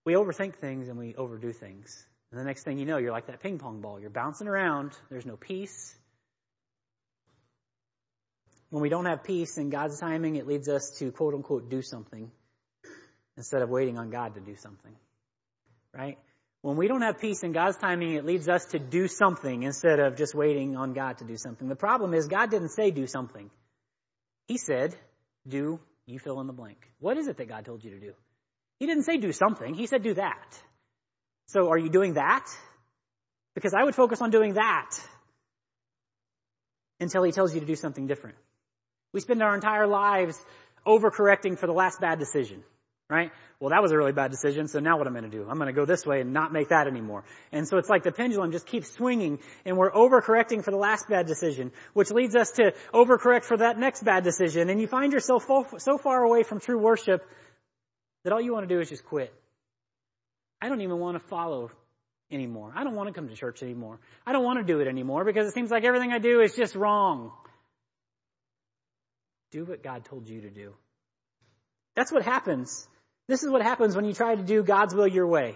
we 0.04 0.14
overthink 0.14 0.56
things 0.56 0.88
and 0.88 0.98
we 0.98 1.14
overdo 1.14 1.54
things. 1.54 2.08
And 2.32 2.40
the 2.40 2.44
next 2.44 2.64
thing 2.64 2.80
you 2.80 2.88
know, 2.88 2.98
you're 2.98 3.12
like 3.12 3.28
that 3.28 3.40
ping 3.40 3.60
pong 3.60 3.82
ball. 3.82 4.00
You're 4.00 4.10
bouncing 4.10 4.48
around. 4.48 4.94
There's 5.12 5.28
no 5.28 5.38
peace 5.38 5.96
when 8.74 8.82
we 8.82 8.90
don't 8.90 9.06
have 9.06 9.24
peace 9.24 9.60
in 9.60 9.70
God's 9.70 10.00
timing, 10.00 10.36
it 10.36 10.48
leads 10.48 10.68
us 10.68 10.96
to 10.98 11.12
quote 11.12 11.36
unquote 11.36 11.70
do 11.70 11.84
something 11.84 12.32
instead 13.38 13.62
of 13.62 13.70
waiting 13.70 14.00
on 14.00 14.10
God 14.10 14.34
to 14.34 14.42
do 14.42 14.56
something. 14.56 14.96
Right? 15.96 16.18
When 16.64 16.76
we 16.76 16.88
don't 16.88 17.04
have 17.04 17.20
peace 17.20 17.44
in 17.44 17.52
God's 17.52 17.78
timing, 17.78 18.16
it 18.16 18.26
leads 18.26 18.50
us 18.50 18.66
to 18.72 18.80
do 18.80 19.08
something 19.08 19.62
instead 19.62 20.00
of 20.00 20.18
just 20.18 20.34
waiting 20.34 20.76
on 20.76 20.94
God 20.94 21.20
to 21.20 21.24
do 21.24 21.38
something. 21.38 21.68
The 21.68 21.76
problem 21.76 22.16
is 22.16 22.26
God 22.26 22.50
didn't 22.50 22.70
say 22.70 22.90
do 22.90 23.06
something. 23.06 23.52
He 24.48 24.58
said, 24.58 24.96
do, 25.48 25.80
you 26.08 26.18
fill 26.18 26.42
in 26.42 26.48
the 26.48 26.54
blank. 26.54 26.80
What 27.00 27.20
is 27.20 27.28
it 27.28 27.38
that 27.38 27.48
God 27.48 27.66
told 27.66 27.84
you 27.84 27.92
to 27.92 28.00
do? 28.00 28.14
He 28.80 28.88
didn't 28.88 29.04
say 29.04 29.18
do 29.18 29.34
something. 29.34 29.76
He 29.76 29.86
said 29.86 30.02
do 30.02 30.16
that. 30.16 30.60
So 31.46 31.70
are 31.70 31.78
you 31.78 31.90
doing 31.90 32.16
that? 32.16 32.48
Because 33.54 33.76
I 33.76 33.84
would 33.84 33.94
focus 33.94 34.20
on 34.20 34.32
doing 34.32 34.56
that 34.56 34.90
until 37.00 37.22
he 37.22 37.32
tells 37.32 37.54
you 37.54 37.60
to 37.60 37.68
do 37.68 37.76
something 37.76 38.08
different. 38.08 38.38
We 39.14 39.20
spend 39.20 39.42
our 39.42 39.56
entire 39.56 39.88
lives 39.88 40.38
overcorrecting 40.86 41.58
for 41.58 41.68
the 41.68 41.74
last 41.74 42.02
bad 42.02 42.20
decision, 42.20 42.64
right? 43.10 43.32
Well, 43.60 43.70
that 43.70 43.82
was 43.82 43.92
a 43.92 43.98
really 43.98 44.12
bad 44.12 44.32
decision, 44.32 44.68
so 44.68 44.80
now 44.80 44.98
what 44.98 45.08
I'm 45.08 45.14
to 45.14 45.30
do? 45.30 45.48
I'm 45.50 45.58
to 45.60 45.72
go 45.72 45.86
this 45.86 46.06
way 46.06 46.20
and 46.20 46.34
not 46.34 46.52
make 46.52 46.70
that 46.70 46.88
anymore. 46.88 47.24
And 47.52 47.66
so 47.68 47.78
it's 47.78 47.90
like 47.90 48.04
the 48.04 48.12
pendulum 48.12 48.52
just 48.52 48.66
keeps 48.66 48.92
swinging, 48.92 49.40
and 49.66 49.78
we're 49.78 49.92
overcorrecting 49.92 50.64
for 50.64 50.72
the 50.72 50.78
last 50.78 51.08
bad 51.08 51.28
decision, 51.28 51.72
which 51.94 52.12
leads 52.12 52.36
us 52.36 52.52
to 52.56 52.74
overcorrect 52.94 53.46
for 53.46 53.58
that 53.58 53.78
next 53.78 54.04
bad 54.04 54.24
decision, 54.24 54.70
and 54.70 54.82
you 54.82 54.88
find 54.88 55.14
yourself 55.14 55.46
so 55.78 55.98
far 55.98 56.24
away 56.24 56.44
from 56.44 56.60
true 56.60 56.78
worship 56.78 57.24
that 58.26 58.34
all 58.34 58.42
you 58.42 58.52
want 58.52 58.68
to 58.68 58.76
do 58.76 58.82
is 58.82 58.90
just 58.90 59.06
quit. 59.06 59.34
I 60.62 60.70
don't 60.70 60.82
even 60.82 60.98
want 60.98 61.22
to 61.22 61.28
follow 61.28 61.72
anymore. 62.32 62.74
I 62.76 62.84
don't 62.84 62.96
want 62.96 63.08
to 63.10 63.14
come 63.14 63.30
to 63.30 63.36
church 63.36 63.62
anymore. 63.62 64.00
I 64.26 64.32
don't 64.32 64.44
want 64.44 64.60
to 64.60 64.66
do 64.66 64.80
it 64.80 64.88
anymore 64.88 65.24
because 65.24 65.48
it 65.48 65.54
seems 65.54 65.70
like 65.70 65.84
everything 65.84 66.12
I 66.12 66.20
do 66.20 66.42
is 66.42 66.56
just 66.56 66.76
wrong. 66.76 67.32
Do 69.54 69.66
what 69.66 69.84
God 69.84 70.04
told 70.06 70.28
you 70.28 70.42
to 70.42 70.50
do. 70.50 70.74
That's 71.96 72.12
what 72.12 72.24
happens. 72.24 72.88
This 73.28 73.44
is 73.44 73.52
what 73.52 73.62
happens 73.62 73.96
when 73.96 74.04
you 74.04 74.14
try 74.14 74.34
to 74.34 74.42
do 74.42 74.64
God's 74.64 74.96
will 74.96 75.08
your 75.08 75.28
way. 75.28 75.56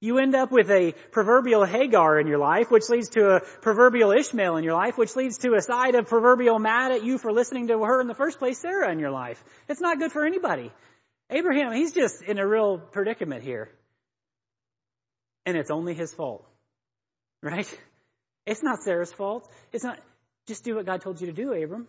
You 0.00 0.18
end 0.18 0.34
up 0.34 0.52
with 0.52 0.70
a 0.70 0.92
proverbial 1.12 1.64
Hagar 1.64 2.20
in 2.20 2.26
your 2.26 2.36
life, 2.36 2.70
which 2.70 2.90
leads 2.90 3.08
to 3.10 3.36
a 3.36 3.40
proverbial 3.62 4.12
Ishmael 4.12 4.58
in 4.58 4.64
your 4.64 4.74
life, 4.74 4.98
which 4.98 5.16
leads 5.16 5.38
to 5.38 5.54
a 5.54 5.62
side 5.62 5.94
of 5.94 6.08
proverbial 6.08 6.58
mad 6.58 6.92
at 6.92 7.04
you 7.04 7.16
for 7.16 7.32
listening 7.32 7.68
to 7.68 7.82
her 7.82 8.02
in 8.02 8.06
the 8.06 8.14
first 8.14 8.38
place, 8.38 8.58
Sarah 8.60 8.92
in 8.92 8.98
your 8.98 9.10
life. 9.10 9.42
It's 9.66 9.80
not 9.80 9.98
good 9.98 10.12
for 10.12 10.26
anybody. 10.26 10.70
Abraham, 11.30 11.72
he's 11.72 11.92
just 11.92 12.20
in 12.20 12.38
a 12.38 12.46
real 12.46 12.76
predicament 12.76 13.44
here. 13.44 13.70
And 15.46 15.56
it's 15.56 15.70
only 15.70 15.94
his 15.94 16.12
fault. 16.12 16.46
Right? 17.42 17.66
It's 18.44 18.62
not 18.62 18.82
Sarah's 18.82 19.12
fault. 19.12 19.50
It's 19.72 19.84
not, 19.84 19.98
just 20.46 20.64
do 20.64 20.76
what 20.76 20.84
God 20.84 21.00
told 21.00 21.18
you 21.18 21.28
to 21.28 21.32
do, 21.32 21.54
Abram. 21.54 21.88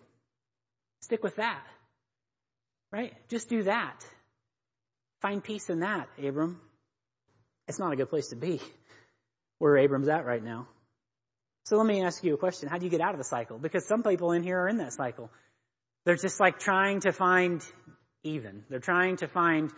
Stick 1.02 1.24
with 1.24 1.38
that. 1.38 1.64
Right? 2.92 3.14
Just 3.30 3.50
do 3.50 3.64
that. 3.64 4.06
Find 5.22 5.44
peace 5.44 5.70
in 5.70 5.82
that, 5.82 6.08
Abram. 6.24 6.60
It's 7.68 7.80
not 7.80 7.94
a 7.94 7.96
good 7.96 8.10
place 8.10 8.30
to 8.30 8.36
be 8.36 8.62
where 9.60 9.78
Abram's 9.78 10.08
at 10.08 10.26
right 10.26 10.44
now. 10.44 10.68
So 11.66 11.78
let 11.78 11.86
me 11.86 12.04
ask 12.04 12.24
you 12.24 12.34
a 12.34 12.38
question. 12.38 12.68
How 12.68 12.78
do 12.78 12.86
you 12.86 12.90
get 12.90 13.02
out 13.02 13.12
of 13.12 13.20
the 13.20 13.26
cycle? 13.26 13.60
Because 13.60 13.88
some 13.88 14.02
people 14.02 14.32
in 14.32 14.42
here 14.42 14.62
are 14.62 14.68
in 14.68 14.78
that 14.78 14.94
cycle. 14.94 15.30
They're 16.06 16.16
just 16.16 16.40
like 16.40 16.60
trying 16.60 17.02
to 17.02 17.12
find 17.12 17.62
even. 18.24 18.64
They're 18.70 18.80
trying 18.80 19.18
to 19.18 19.28
find 19.28 19.72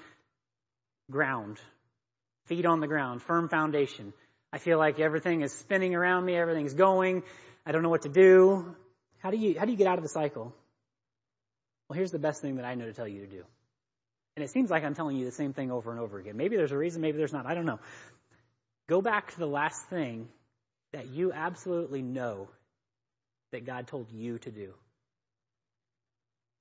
ground, 1.09 1.59
feet 2.45 2.65
on 2.65 2.79
the 2.79 2.87
ground, 2.87 3.21
firm 3.21 3.49
foundation. 3.49 4.13
I 4.53 4.59
feel 4.59 4.77
like 4.77 4.99
everything 4.99 5.41
is 5.41 5.53
spinning 5.53 5.95
around 5.95 6.25
me, 6.25 6.35
everything's 6.35 6.73
going. 6.73 7.23
I 7.65 7.71
don't 7.71 7.83
know 7.83 7.89
what 7.89 8.03
to 8.03 8.09
do. 8.09 8.75
How 9.19 9.31
do 9.31 9.37
you, 9.37 9.59
how 9.59 9.65
do 9.65 9.71
you 9.71 9.77
get 9.77 9.87
out 9.87 9.97
of 9.97 10.03
the 10.03 10.09
cycle? 10.09 10.55
Well, 11.91 11.97
here's 11.97 12.11
the 12.11 12.19
best 12.19 12.41
thing 12.41 12.55
that 12.55 12.63
I 12.63 12.75
know 12.75 12.85
to 12.85 12.93
tell 12.93 13.05
you 13.05 13.19
to 13.19 13.27
do. 13.27 13.43
And 14.37 14.45
it 14.45 14.49
seems 14.49 14.69
like 14.69 14.85
I'm 14.85 14.95
telling 14.95 15.17
you 15.17 15.25
the 15.25 15.31
same 15.33 15.51
thing 15.51 15.71
over 15.71 15.91
and 15.91 15.99
over 15.99 16.19
again. 16.19 16.37
Maybe 16.37 16.55
there's 16.55 16.71
a 16.71 16.77
reason, 16.77 17.01
maybe 17.01 17.17
there's 17.17 17.33
not. 17.33 17.45
I 17.45 17.53
don't 17.53 17.65
know. 17.65 17.81
Go 18.87 19.01
back 19.01 19.33
to 19.33 19.39
the 19.39 19.45
last 19.45 19.89
thing 19.89 20.29
that 20.93 21.09
you 21.09 21.33
absolutely 21.33 22.01
know 22.01 22.47
that 23.51 23.65
God 23.65 23.87
told 23.87 24.09
you 24.09 24.37
to 24.37 24.51
do. 24.51 24.73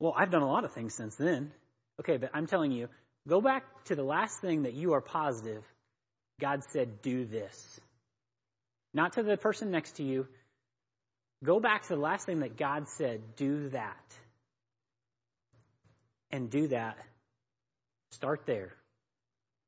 Well, 0.01 0.13
I've 0.17 0.33
done 0.33 0.43
a 0.43 0.51
lot 0.51 0.65
of 0.65 0.73
things 0.73 0.95
since 0.95 1.15
then. 1.15 1.53
Okay, 2.01 2.17
but 2.17 2.31
I'm 2.35 2.49
telling 2.49 2.73
you, 2.73 2.89
go 3.29 3.41
back 3.41 3.85
to 3.85 3.95
the 3.95 4.03
last 4.03 4.41
thing 4.41 4.65
that 4.65 4.75
you 4.75 4.95
are 4.95 5.01
positive 5.01 5.63
God 6.41 6.65
said, 6.73 7.03
do 7.03 7.25
this. 7.25 7.81
Not 8.93 9.13
to 9.13 9.23
the 9.23 9.37
person 9.37 9.71
next 9.71 9.99
to 9.99 10.03
you. 10.03 10.27
Go 11.45 11.61
back 11.61 11.83
to 11.83 11.91
the 11.91 12.01
last 12.01 12.27
thing 12.27 12.41
that 12.41 12.57
God 12.57 12.89
said, 12.89 13.21
do 13.37 13.69
that. 13.69 13.95
And 16.31 16.51
do 16.51 16.69
that. 16.69 16.97
Start 18.13 18.43
there 18.47 18.73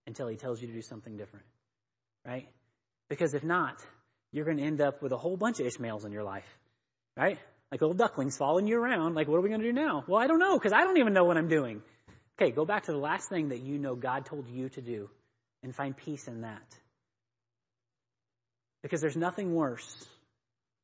until 0.06 0.28
He 0.28 0.36
tells 0.36 0.60
you 0.60 0.68
to 0.68 0.74
do 0.74 0.82
something 0.82 1.16
different. 1.16 1.46
Right? 2.26 2.48
Because 3.08 3.34
if 3.34 3.42
not, 3.42 3.76
you're 4.32 4.44
going 4.44 4.58
to 4.58 4.62
end 4.62 4.80
up 4.80 5.02
with 5.02 5.12
a 5.12 5.18
whole 5.18 5.36
bunch 5.36 5.60
of 5.60 5.66
Ishmaels 5.66 6.04
in 6.04 6.12
your 6.12 6.24
life. 6.24 6.46
Right? 7.16 7.38
Like 7.70 7.80
little 7.80 7.96
ducklings 7.96 8.36
following 8.36 8.66
you 8.66 8.78
around. 8.78 9.14
Like, 9.14 9.28
what 9.28 9.36
are 9.36 9.40
we 9.40 9.48
going 9.48 9.60
to 9.60 9.66
do 9.66 9.72
now? 9.72 10.04
Well, 10.06 10.20
I 10.20 10.26
don't 10.26 10.38
know 10.38 10.58
because 10.58 10.72
I 10.72 10.84
don't 10.84 10.98
even 10.98 11.14
know 11.14 11.24
what 11.24 11.36
I'm 11.36 11.48
doing. 11.48 11.82
Okay, 12.40 12.50
go 12.50 12.64
back 12.64 12.84
to 12.84 12.92
the 12.92 12.98
last 12.98 13.28
thing 13.28 13.48
that 13.48 13.60
you 13.60 13.78
know 13.78 13.94
God 13.94 14.26
told 14.26 14.48
you 14.48 14.68
to 14.70 14.80
do 14.80 15.10
and 15.62 15.74
find 15.74 15.96
peace 15.96 16.26
in 16.28 16.42
that. 16.42 16.62
Because 18.82 19.00
there's 19.00 19.16
nothing 19.16 19.54
worse, 19.54 20.06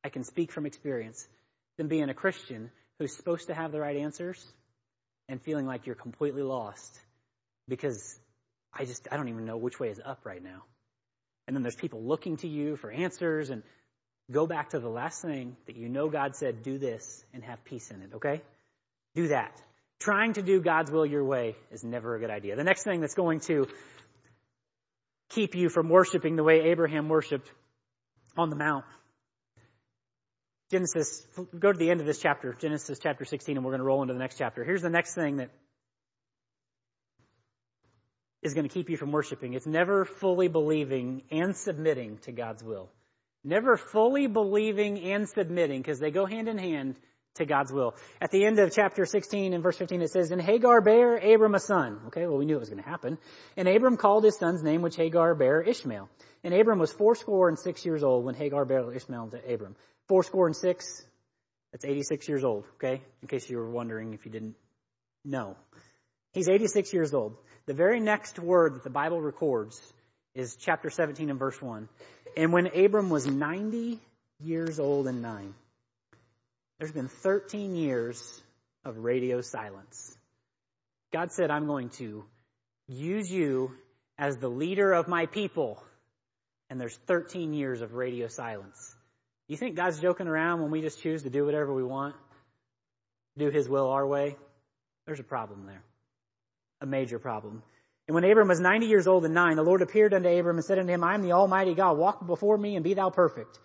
I 0.03 0.09
can 0.09 0.23
speak 0.23 0.51
from 0.51 0.65
experience, 0.65 1.27
than 1.77 1.87
being 1.87 2.09
a 2.09 2.13
Christian 2.13 2.71
who's 2.97 3.15
supposed 3.15 3.47
to 3.47 3.53
have 3.53 3.71
the 3.71 3.79
right 3.79 3.97
answers 3.97 4.43
and 5.29 5.41
feeling 5.41 5.65
like 5.65 5.85
you're 5.85 5.95
completely 5.95 6.41
lost 6.41 6.99
because 7.69 8.19
I 8.73 8.83
just, 8.83 9.07
I 9.11 9.15
don't 9.15 9.29
even 9.29 9.45
know 9.45 9.57
which 9.57 9.79
way 9.79 9.89
is 9.89 10.01
up 10.03 10.25
right 10.25 10.43
now. 10.43 10.63
And 11.47 11.55
then 11.55 11.63
there's 11.63 11.75
people 11.75 12.03
looking 12.03 12.37
to 12.37 12.47
you 12.47 12.75
for 12.75 12.91
answers 12.91 13.49
and 13.49 13.63
go 14.31 14.45
back 14.45 14.71
to 14.71 14.79
the 14.79 14.89
last 14.89 15.21
thing 15.21 15.55
that 15.67 15.77
you 15.77 15.87
know 15.87 16.09
God 16.09 16.35
said, 16.35 16.63
do 16.63 16.77
this 16.77 17.23
and 17.33 17.43
have 17.43 17.63
peace 17.63 17.89
in 17.91 18.01
it, 18.01 18.09
okay? 18.15 18.41
Do 19.15 19.29
that. 19.29 19.55
Trying 19.99 20.33
to 20.33 20.41
do 20.41 20.61
God's 20.61 20.91
will 20.91 21.05
your 21.05 21.23
way 21.23 21.55
is 21.71 21.83
never 21.83 22.15
a 22.15 22.19
good 22.19 22.29
idea. 22.29 22.55
The 22.55 22.63
next 22.63 22.83
thing 22.83 23.01
that's 23.01 23.15
going 23.15 23.39
to 23.41 23.67
keep 25.29 25.55
you 25.55 25.69
from 25.69 25.89
worshiping 25.89 26.35
the 26.35 26.43
way 26.43 26.71
Abraham 26.71 27.07
worshiped 27.07 27.51
on 28.37 28.49
the 28.49 28.55
Mount. 28.55 28.85
Genesis, 30.69 31.25
go 31.57 31.71
to 31.71 31.77
the 31.77 31.89
end 31.89 31.99
of 31.99 32.05
this 32.05 32.19
chapter, 32.19 32.53
Genesis 32.53 32.99
chapter 33.01 33.25
16, 33.25 33.57
and 33.57 33.65
we're 33.65 33.71
going 33.71 33.79
to 33.79 33.85
roll 33.85 34.03
into 34.03 34.13
the 34.13 34.19
next 34.19 34.37
chapter. 34.37 34.63
Here's 34.63 34.83
the 34.83 34.89
next 34.89 35.15
thing 35.15 35.37
that 35.37 35.49
is 38.43 38.53
going 38.53 38.67
to 38.67 38.73
keep 38.73 38.89
you 38.89 38.95
from 38.95 39.11
worshiping. 39.11 39.53
It's 39.53 39.65
never 39.65 40.05
fully 40.05 40.47
believing 40.47 41.23
and 41.31 41.55
submitting 41.55 42.19
to 42.19 42.31
God's 42.31 42.63
will. 42.63 42.89
Never 43.43 43.77
fully 43.77 44.27
believing 44.27 45.01
and 45.11 45.27
submitting, 45.27 45.81
because 45.81 45.99
they 45.99 46.11
go 46.11 46.27
hand 46.27 46.47
in 46.47 46.59
hand 46.59 46.97
to 47.35 47.45
God's 47.45 47.71
will. 47.71 47.95
At 48.21 48.29
the 48.29 48.45
end 48.45 48.59
of 48.59 48.71
chapter 48.71 49.07
16 49.07 49.53
and 49.53 49.63
verse 49.63 49.77
15 49.77 50.01
it 50.03 50.11
says, 50.11 50.29
And 50.29 50.41
Hagar 50.41 50.81
bare 50.81 51.15
Abram 51.17 51.55
a 51.55 51.59
son. 51.59 51.99
Okay, 52.07 52.27
well 52.27 52.37
we 52.37 52.45
knew 52.45 52.57
it 52.57 52.59
was 52.59 52.69
going 52.69 52.83
to 52.83 52.89
happen. 52.89 53.17
And 53.57 53.67
Abram 53.67 53.97
called 53.97 54.23
his 54.23 54.37
son's 54.37 54.61
name, 54.61 54.81
which 54.81 54.97
Hagar 54.97 55.33
bare 55.33 55.61
Ishmael. 55.61 56.09
And 56.43 56.53
Abram 56.53 56.79
was 56.79 56.91
fourscore 56.91 57.49
and 57.49 57.57
six 57.57 57.85
years 57.85 58.03
old 58.03 58.25
when 58.25 58.35
Hagar 58.35 58.65
bare 58.65 58.91
Ishmael 58.93 59.29
to 59.29 59.53
Abram. 59.53 59.75
Fourscore 60.09 60.47
and 60.47 60.55
six, 60.55 61.05
that's 61.71 61.85
86 61.85 62.27
years 62.27 62.43
old, 62.43 62.65
okay? 62.75 63.01
In 63.21 63.27
case 63.27 63.47
you 63.47 63.57
were 63.57 63.69
wondering 63.69 64.13
if 64.15 64.25
you 64.25 64.31
didn't 64.31 64.55
know. 65.23 65.55
He's 66.33 66.49
86 66.49 66.91
years 66.93 67.13
old. 67.13 67.37
The 67.67 67.75
very 67.75 67.99
next 67.99 68.39
word 68.39 68.73
that 68.73 68.83
the 68.83 68.89
Bible 68.89 69.21
records 69.21 69.79
is 70.33 70.55
chapter 70.55 70.89
17 70.89 71.29
and 71.29 71.37
verse 71.37 71.61
1. 71.61 71.87
And 72.35 72.51
when 72.51 72.67
Abram 72.67 73.11
was 73.11 73.27
90 73.27 73.99
years 74.39 74.79
old 74.79 75.07
and 75.07 75.21
nine, 75.21 75.53
there's 76.79 76.91
been 76.91 77.07
13 77.07 77.75
years 77.75 78.41
of 78.85 78.97
radio 78.97 79.41
silence. 79.41 80.17
God 81.13 81.31
said, 81.31 81.51
I'm 81.51 81.67
going 81.67 81.89
to 81.97 82.23
use 82.87 83.31
you 83.31 83.71
as 84.17 84.37
the 84.37 84.49
leader 84.49 84.91
of 84.91 85.07
my 85.07 85.27
people. 85.27 85.83
And 86.69 86.81
there's 86.81 86.97
13 87.07 87.53
years 87.53 87.81
of 87.81 87.93
radio 87.93 88.27
silence. 88.27 88.95
You 89.49 89.57
think 89.57 89.75
God's 89.75 89.99
joking 89.99 90.27
around 90.27 90.61
when 90.61 90.71
we 90.71 90.79
just 90.79 91.01
choose 91.01 91.23
to 91.23 91.29
do 91.29 91.45
whatever 91.45 91.73
we 91.73 91.83
want? 91.83 92.15
Do 93.37 93.49
His 93.49 93.67
will 93.67 93.89
our 93.89 94.07
way? 94.07 94.37
There's 95.05 95.19
a 95.19 95.23
problem 95.23 95.65
there. 95.65 95.83
A 96.79 96.85
major 96.85 97.19
problem. 97.19 97.61
And 98.07 98.15
when 98.15 98.23
Abram 98.23 98.47
was 98.47 98.61
90 98.61 98.85
years 98.85 99.07
old 99.07 99.25
and 99.25 99.33
nine, 99.33 99.57
the 99.57 99.63
Lord 99.63 99.81
appeared 99.81 100.13
unto 100.13 100.29
Abram 100.29 100.55
and 100.55 100.65
said 100.65 100.79
unto 100.79 100.91
him, 100.91 101.03
I 101.03 101.13
am 101.13 101.21
the 101.21 101.33
Almighty 101.33 101.75
God. 101.75 101.97
Walk 101.97 102.25
before 102.25 102.57
me 102.57 102.75
and 102.75 102.83
be 102.85 102.93
thou 102.93 103.09
perfect 103.09 103.59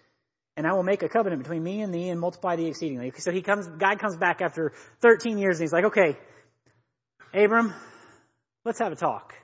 and 0.57 0.67
I 0.67 0.73
will 0.73 0.83
make 0.83 1.03
a 1.03 1.09
covenant 1.09 1.43
between 1.43 1.63
me 1.63 1.83
and 1.83 1.93
thee 1.93 2.09
and 2.09 2.21
multiply 2.21 2.57
thee 2.57 2.67
exceedingly. 2.67 3.13
So 3.19 3.33
he 3.33 3.43
comes, 3.43 3.67
God 3.67 3.99
comes 3.99 4.17
back 4.17 4.41
after 4.41 4.73
13 5.01 5.39
years 5.39 5.59
and 5.59 5.65
he's 5.65 5.73
like, 5.73 5.85
okay, 5.87 6.17
Abram, 7.33 7.75
let's 8.65 8.79
have 8.79 8.93
a 8.93 8.97
talk. 8.97 9.35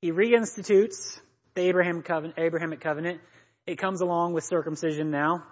He 0.00 0.12
reinstitutes 0.12 1.20
the 1.54 1.62
Abraham 1.62 2.02
covenant, 2.02 2.38
Abrahamic 2.38 2.80
covenant. 2.80 3.20
It 3.66 3.76
comes 3.76 4.00
along 4.00 4.32
with 4.32 4.44
circumcision 4.44 5.10
now. 5.10 5.44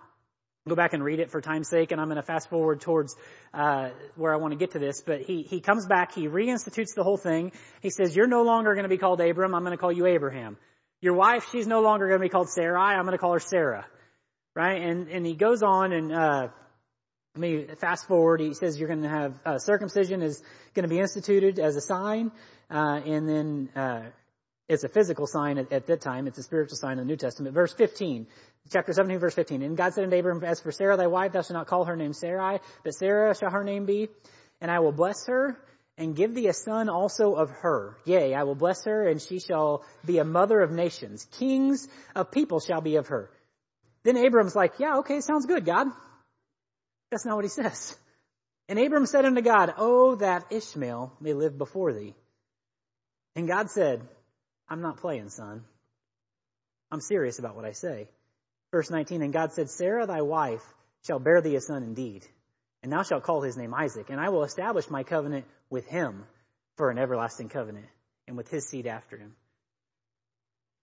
Go 0.68 0.74
back 0.74 0.92
and 0.92 1.02
read 1.02 1.20
it 1.20 1.30
for 1.30 1.40
time's 1.40 1.68
sake, 1.68 1.92
and 1.92 2.00
I'm 2.00 2.08
going 2.08 2.16
to 2.16 2.22
fast 2.22 2.48
forward 2.50 2.80
towards 2.80 3.16
uh, 3.52 3.90
where 4.16 4.32
I 4.32 4.36
want 4.36 4.52
to 4.52 4.58
get 4.58 4.72
to 4.72 4.78
this. 4.78 5.02
But 5.04 5.22
he 5.22 5.42
he 5.42 5.60
comes 5.60 5.86
back, 5.86 6.14
he 6.14 6.28
reinstitutes 6.28 6.94
the 6.94 7.02
whole 7.02 7.16
thing. 7.16 7.52
He 7.80 7.90
says, 7.90 8.14
"You're 8.14 8.26
no 8.28 8.42
longer 8.42 8.74
going 8.74 8.84
to 8.84 8.88
be 8.88 8.98
called 8.98 9.20
Abram. 9.20 9.54
I'm 9.54 9.64
going 9.64 9.76
to 9.76 9.80
call 9.80 9.92
you 9.92 10.06
Abraham. 10.06 10.56
Your 11.00 11.14
wife, 11.14 11.46
she's 11.52 11.66
no 11.66 11.80
longer 11.80 12.08
going 12.08 12.20
to 12.20 12.24
be 12.24 12.30
called 12.30 12.50
Sarai. 12.50 12.94
I'm 12.94 13.04
going 13.04 13.12
to 13.12 13.18
call 13.18 13.32
her 13.32 13.40
Sarah." 13.40 13.86
right? 14.58 14.82
And 14.82 15.08
and 15.08 15.24
he 15.24 15.34
goes 15.34 15.62
on 15.62 15.92
and 15.92 16.12
uh, 16.12 16.48
let 17.36 17.40
me 17.40 17.66
fast 17.80 18.08
forward. 18.08 18.40
He 18.40 18.54
says 18.54 18.76
you're 18.76 18.88
going 18.88 19.02
to 19.02 19.08
have 19.08 19.34
uh, 19.46 19.58
circumcision 19.58 20.20
is 20.20 20.42
going 20.74 20.82
to 20.82 20.92
be 20.92 20.98
instituted 20.98 21.60
as 21.60 21.76
a 21.76 21.80
sign, 21.80 22.32
uh, 22.68 23.00
and 23.06 23.28
then 23.28 23.68
uh, 23.76 24.02
it's 24.68 24.84
a 24.84 24.88
physical 24.88 25.26
sign 25.26 25.58
at, 25.58 25.72
at, 25.72 25.86
that 25.86 26.00
time. 26.00 26.26
It's 26.26 26.38
a 26.38 26.42
spiritual 26.42 26.76
sign 26.76 26.92
in 26.92 26.98
the 26.98 27.04
New 27.04 27.16
Testament. 27.16 27.54
Verse 27.54 27.72
15, 27.72 28.26
chapter 28.70 28.92
17, 28.92 29.18
verse 29.18 29.34
15. 29.34 29.62
And 29.62 29.76
God 29.76 29.94
said 29.94 30.04
unto 30.04 30.16
Abram, 30.16 30.44
As 30.44 30.60
for 30.60 30.72
Sarah 30.72 30.96
thy 30.96 31.06
wife, 31.06 31.32
thou 31.32 31.40
shalt 31.40 31.54
not 31.54 31.66
call 31.66 31.86
her 31.86 31.96
name 31.96 32.12
Sarai, 32.12 32.60
but 32.84 32.92
Sarah 32.92 33.34
shall 33.34 33.50
her 33.50 33.64
name 33.64 33.86
be, 33.86 34.08
and 34.60 34.70
I 34.70 34.80
will 34.80 34.92
bless 34.92 35.26
her, 35.26 35.58
and 35.96 36.14
give 36.14 36.34
thee 36.34 36.48
a 36.48 36.52
son 36.52 36.88
also 36.88 37.34
of 37.34 37.50
her. 37.50 37.96
Yea, 38.04 38.34
I 38.34 38.44
will 38.44 38.54
bless 38.54 38.84
her, 38.84 39.08
and 39.08 39.20
she 39.20 39.40
shall 39.40 39.84
be 40.04 40.18
a 40.18 40.24
mother 40.24 40.60
of 40.60 40.70
nations. 40.70 41.26
Kings 41.38 41.88
of 42.14 42.30
people 42.30 42.60
shall 42.60 42.80
be 42.80 42.96
of 42.96 43.08
her. 43.08 43.30
Then 44.04 44.16
Abram's 44.16 44.54
like, 44.54 44.74
yeah, 44.78 44.98
okay, 44.98 45.20
sounds 45.20 45.46
good, 45.46 45.64
God. 45.64 45.88
That's 47.10 47.24
not 47.24 47.36
what 47.36 47.44
he 47.44 47.50
says. 47.50 47.96
And 48.68 48.78
Abram 48.78 49.06
said 49.06 49.24
unto 49.24 49.40
God, 49.40 49.72
Oh, 49.78 50.16
that 50.16 50.52
Ishmael 50.52 51.14
may 51.20 51.32
live 51.32 51.56
before 51.56 51.92
thee. 51.94 52.14
And 53.34 53.48
God 53.48 53.70
said, 53.70 54.02
I'm 54.68 54.82
not 54.82 54.98
playing, 54.98 55.30
son. 55.30 55.64
I'm 56.90 57.00
serious 57.00 57.38
about 57.38 57.56
what 57.56 57.64
I 57.64 57.72
say. 57.72 58.08
Verse 58.70 58.90
19, 58.90 59.22
and 59.22 59.32
God 59.32 59.52
said, 59.52 59.70
Sarah 59.70 60.06
thy 60.06 60.22
wife 60.22 60.62
shall 61.06 61.18
bear 61.18 61.40
thee 61.40 61.56
a 61.56 61.60
son 61.60 61.82
indeed, 61.82 62.26
and 62.82 62.92
thou 62.92 63.02
shalt 63.02 63.24
call 63.24 63.40
his 63.40 63.56
name 63.56 63.72
Isaac, 63.74 64.10
and 64.10 64.20
I 64.20 64.28
will 64.28 64.44
establish 64.44 64.90
my 64.90 65.02
covenant 65.04 65.46
with 65.70 65.86
him 65.86 66.24
for 66.76 66.90
an 66.90 66.98
everlasting 66.98 67.48
covenant, 67.48 67.86
and 68.26 68.36
with 68.36 68.48
his 68.48 68.68
seed 68.68 68.86
after 68.86 69.16
him. 69.16 69.34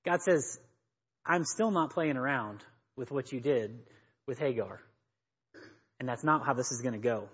God 0.04 0.22
says, 0.22 0.60
I'm 1.26 1.46
still 1.46 1.72
not 1.72 1.94
playing 1.94 2.18
around 2.18 2.64
with 2.96 3.12
what 3.12 3.32
you 3.32 3.40
did 3.40 3.80
with 4.28 4.40
Hagar. 4.40 4.82
And 6.00 6.10
that's 6.10 6.24
not 6.24 6.46
how 6.46 6.54
this 6.54 6.72
is 6.72 6.82
going 6.82 6.94
to 6.94 7.00
go. 7.00 7.30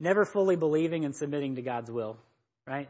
Never 0.00 0.24
fully 0.24 0.56
believing 0.56 1.04
and 1.04 1.14
submitting 1.14 1.54
to 1.56 1.62
God's 1.62 1.90
will, 1.90 2.16
right? 2.66 2.88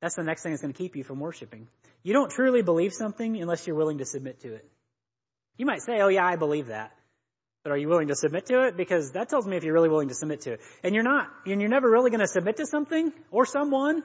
That's 0.00 0.14
the 0.16 0.22
next 0.22 0.42
thing 0.42 0.52
that's 0.52 0.62
going 0.62 0.72
to 0.72 0.78
keep 0.78 0.96
you 0.96 1.04
from 1.04 1.20
worshiping. 1.20 1.68
You 2.02 2.12
don't 2.12 2.30
truly 2.30 2.62
believe 2.62 2.92
something 2.92 3.40
unless 3.40 3.66
you're 3.66 3.76
willing 3.76 3.98
to 3.98 4.06
submit 4.06 4.40
to 4.40 4.54
it. 4.54 4.64
You 5.56 5.66
might 5.66 5.82
say, 5.82 6.00
oh 6.00 6.08
yeah, 6.08 6.24
I 6.24 6.36
believe 6.36 6.68
that. 6.68 6.92
But 7.62 7.72
are 7.72 7.76
you 7.76 7.88
willing 7.88 8.08
to 8.08 8.14
submit 8.14 8.46
to 8.46 8.66
it? 8.66 8.76
Because 8.76 9.12
that 9.12 9.28
tells 9.28 9.46
me 9.46 9.56
if 9.58 9.64
you're 9.64 9.74
really 9.74 9.90
willing 9.90 10.08
to 10.08 10.14
submit 10.14 10.42
to 10.42 10.52
it. 10.52 10.60
And 10.82 10.94
you're 10.94 11.04
not, 11.04 11.28
and 11.44 11.60
you're 11.60 11.68
never 11.68 11.90
really 11.90 12.10
going 12.10 12.20
to 12.20 12.26
submit 12.26 12.56
to 12.56 12.66
something 12.66 13.12
or 13.30 13.44
someone 13.44 14.02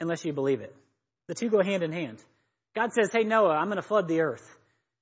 unless 0.00 0.24
you 0.24 0.32
believe 0.32 0.62
it. 0.62 0.74
The 1.28 1.34
two 1.34 1.50
go 1.50 1.62
hand 1.62 1.82
in 1.82 1.92
hand. 1.92 2.18
God 2.74 2.94
says, 2.94 3.10
hey 3.12 3.24
Noah, 3.24 3.54
I'm 3.54 3.66
going 3.66 3.76
to 3.76 3.82
flood 3.82 4.08
the 4.08 4.22
earth. 4.22 4.48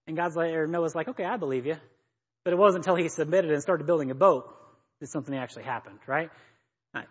And 0.08 0.16
God's 0.16 0.34
like, 0.34 0.52
or 0.52 0.66
Noah's 0.66 0.94
like, 0.94 1.06
okay, 1.08 1.24
I 1.24 1.36
believe 1.36 1.66
you. 1.66 1.76
But 2.42 2.54
it 2.54 2.56
wasn't 2.56 2.84
until 2.84 2.96
he 2.96 3.08
submitted 3.08 3.52
and 3.52 3.62
started 3.62 3.86
building 3.86 4.10
a 4.10 4.14
boat 4.14 4.52
that 5.00 5.08
something 5.08 5.36
actually 5.36 5.64
happened, 5.64 5.98
right? 6.06 6.30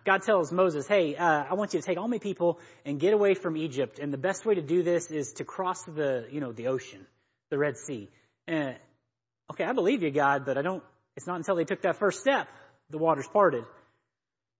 God 0.04 0.22
tells 0.22 0.52
Moses, 0.52 0.86
hey, 0.86 1.16
uh, 1.16 1.44
I 1.50 1.54
want 1.54 1.74
you 1.74 1.80
to 1.80 1.86
take 1.86 1.98
all 1.98 2.08
my 2.08 2.18
people 2.18 2.58
and 2.84 2.98
get 2.98 3.12
away 3.12 3.34
from 3.34 3.56
Egypt. 3.56 3.98
And 3.98 4.12
the 4.12 4.18
best 4.18 4.46
way 4.46 4.54
to 4.54 4.62
do 4.62 4.82
this 4.82 5.10
is 5.10 5.32
to 5.34 5.44
cross 5.44 5.82
the, 5.84 6.26
you 6.30 6.40
know, 6.40 6.52
the 6.52 6.68
ocean, 6.68 7.06
the 7.50 7.58
Red 7.58 7.76
Sea. 7.76 8.08
And, 8.46 8.76
okay, 9.52 9.64
I 9.64 9.72
believe 9.72 10.02
you, 10.02 10.10
God, 10.10 10.44
but 10.46 10.58
I 10.58 10.62
don't, 10.62 10.82
it's 11.16 11.26
not 11.26 11.36
until 11.36 11.56
they 11.56 11.64
took 11.64 11.82
that 11.82 11.98
first 11.98 12.20
step, 12.20 12.48
the 12.90 12.98
waters 12.98 13.26
parted. 13.32 13.64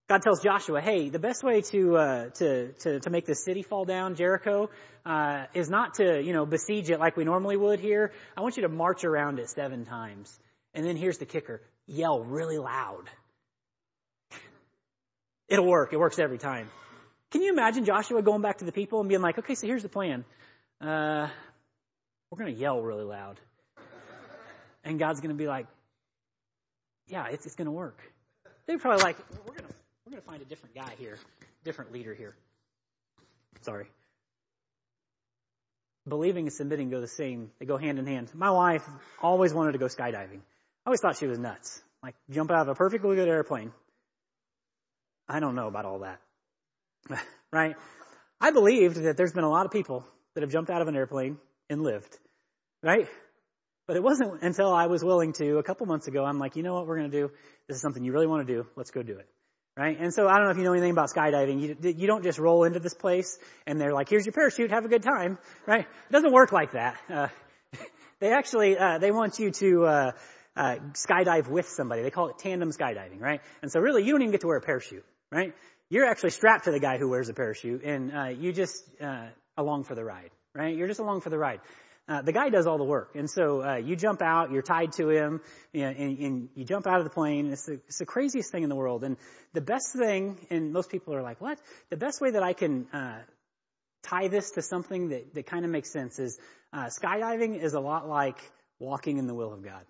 God 0.08 0.22
tells 0.22 0.42
Joshua, 0.42 0.80
hey, 0.80 1.10
the 1.10 1.18
best 1.18 1.44
way 1.44 1.60
to, 1.60 1.96
uh, 1.96 2.28
to, 2.30 2.72
to, 2.72 3.00
to 3.00 3.10
make 3.10 3.26
the 3.26 3.34
city 3.34 3.62
fall 3.62 3.84
down, 3.84 4.14
Jericho, 4.14 4.70
uh, 5.04 5.44
is 5.52 5.68
not 5.68 5.94
to, 5.94 6.22
you 6.22 6.32
know, 6.32 6.46
besiege 6.46 6.88
it 6.90 6.98
like 6.98 7.16
we 7.16 7.24
normally 7.24 7.58
would 7.58 7.78
here. 7.78 8.12
I 8.34 8.40
want 8.40 8.56
you 8.56 8.62
to 8.62 8.70
march 8.70 9.04
around 9.04 9.38
it 9.38 9.50
seven 9.50 9.84
times. 9.84 10.38
And 10.72 10.86
then 10.86 10.96
here's 10.96 11.18
the 11.18 11.26
kicker. 11.26 11.60
Yell 11.86 12.20
really 12.20 12.56
loud. 12.56 13.04
It'll 15.48 15.66
work. 15.66 15.92
It 15.92 15.98
works 15.98 16.18
every 16.18 16.38
time. 16.38 16.68
Can 17.30 17.42
you 17.42 17.52
imagine 17.52 17.84
Joshua 17.84 18.22
going 18.22 18.42
back 18.42 18.58
to 18.58 18.64
the 18.64 18.72
people 18.72 19.00
and 19.00 19.08
being 19.08 19.20
like, 19.20 19.38
okay, 19.38 19.54
so 19.54 19.66
here's 19.66 19.82
the 19.82 19.88
plan. 19.88 20.24
Uh, 20.80 21.28
we're 22.30 22.38
going 22.38 22.54
to 22.54 22.60
yell 22.60 22.80
really 22.80 23.04
loud. 23.04 23.38
And 24.84 24.98
God's 24.98 25.20
going 25.20 25.34
to 25.34 25.38
be 25.38 25.46
like, 25.46 25.66
yeah, 27.08 27.26
it's, 27.30 27.44
it's 27.46 27.56
going 27.56 27.66
to 27.66 27.72
work. 27.72 27.98
They're 28.66 28.78
probably 28.78 29.02
like, 29.02 29.16
we're 29.46 29.54
going 29.54 29.68
to, 29.68 29.74
we're 30.06 30.12
going 30.12 30.22
to 30.22 30.26
find 30.28 30.42
a 30.42 30.44
different 30.44 30.74
guy 30.74 30.92
here, 30.98 31.18
different 31.64 31.92
leader 31.92 32.14
here. 32.14 32.34
Sorry. 33.62 33.86
Believing 36.06 36.46
and 36.46 36.52
submitting 36.52 36.90
go 36.90 37.00
the 37.00 37.08
same. 37.08 37.50
They 37.58 37.66
go 37.66 37.76
hand 37.76 37.98
in 37.98 38.06
hand. 38.06 38.30
My 38.34 38.50
wife 38.50 38.82
always 39.22 39.52
wanted 39.52 39.72
to 39.72 39.78
go 39.78 39.86
skydiving. 39.86 40.40
I 40.40 40.86
always 40.86 41.00
thought 41.00 41.16
she 41.16 41.26
was 41.26 41.38
nuts. 41.38 41.82
Like 42.02 42.14
jump 42.30 42.50
out 42.50 42.62
of 42.62 42.68
a 42.68 42.74
perfectly 42.74 43.16
good 43.16 43.28
airplane. 43.28 43.72
I 45.28 45.40
don't 45.40 45.54
know 45.54 45.66
about 45.66 45.84
all 45.84 46.00
that. 46.00 46.20
right? 47.52 47.76
I 48.40 48.50
believed 48.50 48.96
that 48.96 49.16
there's 49.16 49.32
been 49.32 49.44
a 49.44 49.50
lot 49.50 49.66
of 49.66 49.72
people 49.72 50.04
that 50.34 50.42
have 50.42 50.50
jumped 50.50 50.70
out 50.70 50.80
of 50.80 50.88
an 50.88 50.96
airplane 50.96 51.38
and 51.68 51.82
lived. 51.82 52.16
Right? 52.82 53.08
But 53.86 53.96
it 53.96 54.02
wasn't 54.02 54.42
until 54.42 54.72
I 54.72 54.86
was 54.86 55.02
willing 55.02 55.32
to, 55.34 55.58
a 55.58 55.62
couple 55.62 55.86
months 55.86 56.08
ago, 56.08 56.24
I'm 56.24 56.38
like, 56.38 56.56
you 56.56 56.62
know 56.62 56.74
what 56.74 56.86
we're 56.86 56.98
going 56.98 57.10
to 57.10 57.20
do? 57.20 57.30
This 57.66 57.76
is 57.76 57.82
something 57.82 58.04
you 58.04 58.12
really 58.12 58.26
want 58.26 58.46
to 58.46 58.54
do. 58.54 58.66
Let's 58.76 58.90
go 58.90 59.02
do 59.02 59.18
it. 59.18 59.26
Right? 59.76 59.98
And 59.98 60.12
so 60.12 60.28
I 60.28 60.36
don't 60.36 60.44
know 60.44 60.50
if 60.50 60.56
you 60.58 60.64
know 60.64 60.72
anything 60.72 60.90
about 60.90 61.08
skydiving. 61.10 61.60
You, 61.60 61.94
you 61.96 62.06
don't 62.06 62.24
just 62.24 62.38
roll 62.38 62.64
into 62.64 62.80
this 62.80 62.94
place 62.94 63.38
and 63.66 63.80
they're 63.80 63.94
like, 63.94 64.08
here's 64.08 64.26
your 64.26 64.32
parachute, 64.32 64.70
have 64.70 64.84
a 64.84 64.88
good 64.88 65.02
time. 65.02 65.38
Right? 65.66 65.86
It 65.86 66.12
doesn't 66.12 66.32
work 66.32 66.52
like 66.52 66.72
that. 66.72 66.98
Uh, 67.08 67.28
they 68.20 68.32
actually, 68.32 68.76
uh, 68.76 68.98
they 68.98 69.10
want 69.10 69.38
you 69.38 69.50
to, 69.52 69.84
uh, 69.86 70.12
uh, 70.56 70.76
skydive 70.94 71.48
with 71.48 71.68
somebody. 71.68 72.02
They 72.02 72.10
call 72.10 72.28
it 72.28 72.38
tandem 72.38 72.70
skydiving, 72.72 73.20
right? 73.20 73.40
And 73.62 73.70
so 73.70 73.78
really, 73.78 74.02
you 74.02 74.10
don't 74.10 74.22
even 74.22 74.32
get 74.32 74.40
to 74.40 74.48
wear 74.48 74.56
a 74.56 74.60
parachute 74.60 75.04
right? 75.30 75.54
You're 75.90 76.06
actually 76.06 76.30
strapped 76.30 76.64
to 76.64 76.70
the 76.70 76.80
guy 76.80 76.98
who 76.98 77.08
wears 77.08 77.28
a 77.28 77.34
parachute, 77.34 77.82
and 77.82 78.12
uh, 78.14 78.24
you 78.26 78.52
just 78.52 78.84
uh, 79.00 79.26
along 79.56 79.84
for 79.84 79.94
the 79.94 80.04
ride, 80.04 80.30
right? 80.54 80.76
You're 80.76 80.88
just 80.88 81.00
along 81.00 81.22
for 81.22 81.30
the 81.30 81.38
ride. 81.38 81.60
Uh, 82.08 82.22
the 82.22 82.32
guy 82.32 82.48
does 82.48 82.66
all 82.66 82.78
the 82.78 82.84
work, 82.84 83.14
and 83.14 83.28
so 83.28 83.62
uh, 83.62 83.76
you 83.76 83.94
jump 83.94 84.22
out, 84.22 84.50
you're 84.50 84.62
tied 84.62 84.92
to 84.92 85.10
him, 85.10 85.42
and, 85.74 85.96
and, 85.96 86.18
and 86.18 86.48
you 86.54 86.64
jump 86.64 86.86
out 86.86 86.98
of 86.98 87.04
the 87.04 87.10
plane. 87.10 87.52
It's 87.52 87.66
the, 87.66 87.74
it's 87.86 87.98
the, 87.98 88.06
craziest 88.06 88.50
thing 88.50 88.62
in 88.62 88.70
the 88.70 88.74
world, 88.74 89.04
and 89.04 89.18
the 89.52 89.60
best 89.60 89.94
thing, 89.94 90.38
and 90.48 90.72
most 90.72 90.90
people 90.90 91.14
are 91.14 91.22
like, 91.22 91.40
"What?" 91.40 91.58
The 91.90 91.98
best 91.98 92.22
way 92.22 92.30
that 92.30 92.42
I 92.42 92.54
can 92.54 92.86
uh, 92.94 93.18
tie 94.04 94.28
this 94.28 94.52
to 94.52 94.62
something 94.62 95.10
that 95.10 95.34
that 95.34 95.46
kind 95.46 95.66
of 95.66 95.70
makes 95.70 95.90
sense 95.90 96.18
is 96.18 96.38
uh, 96.72 96.86
skydiving 96.86 97.60
is 97.60 97.74
a 97.74 97.80
lot 97.80 98.08
like 98.08 98.38
walking 98.78 99.18
in 99.18 99.26
the 99.26 99.34
will 99.34 99.52
of 99.52 99.62
God. 99.62 99.84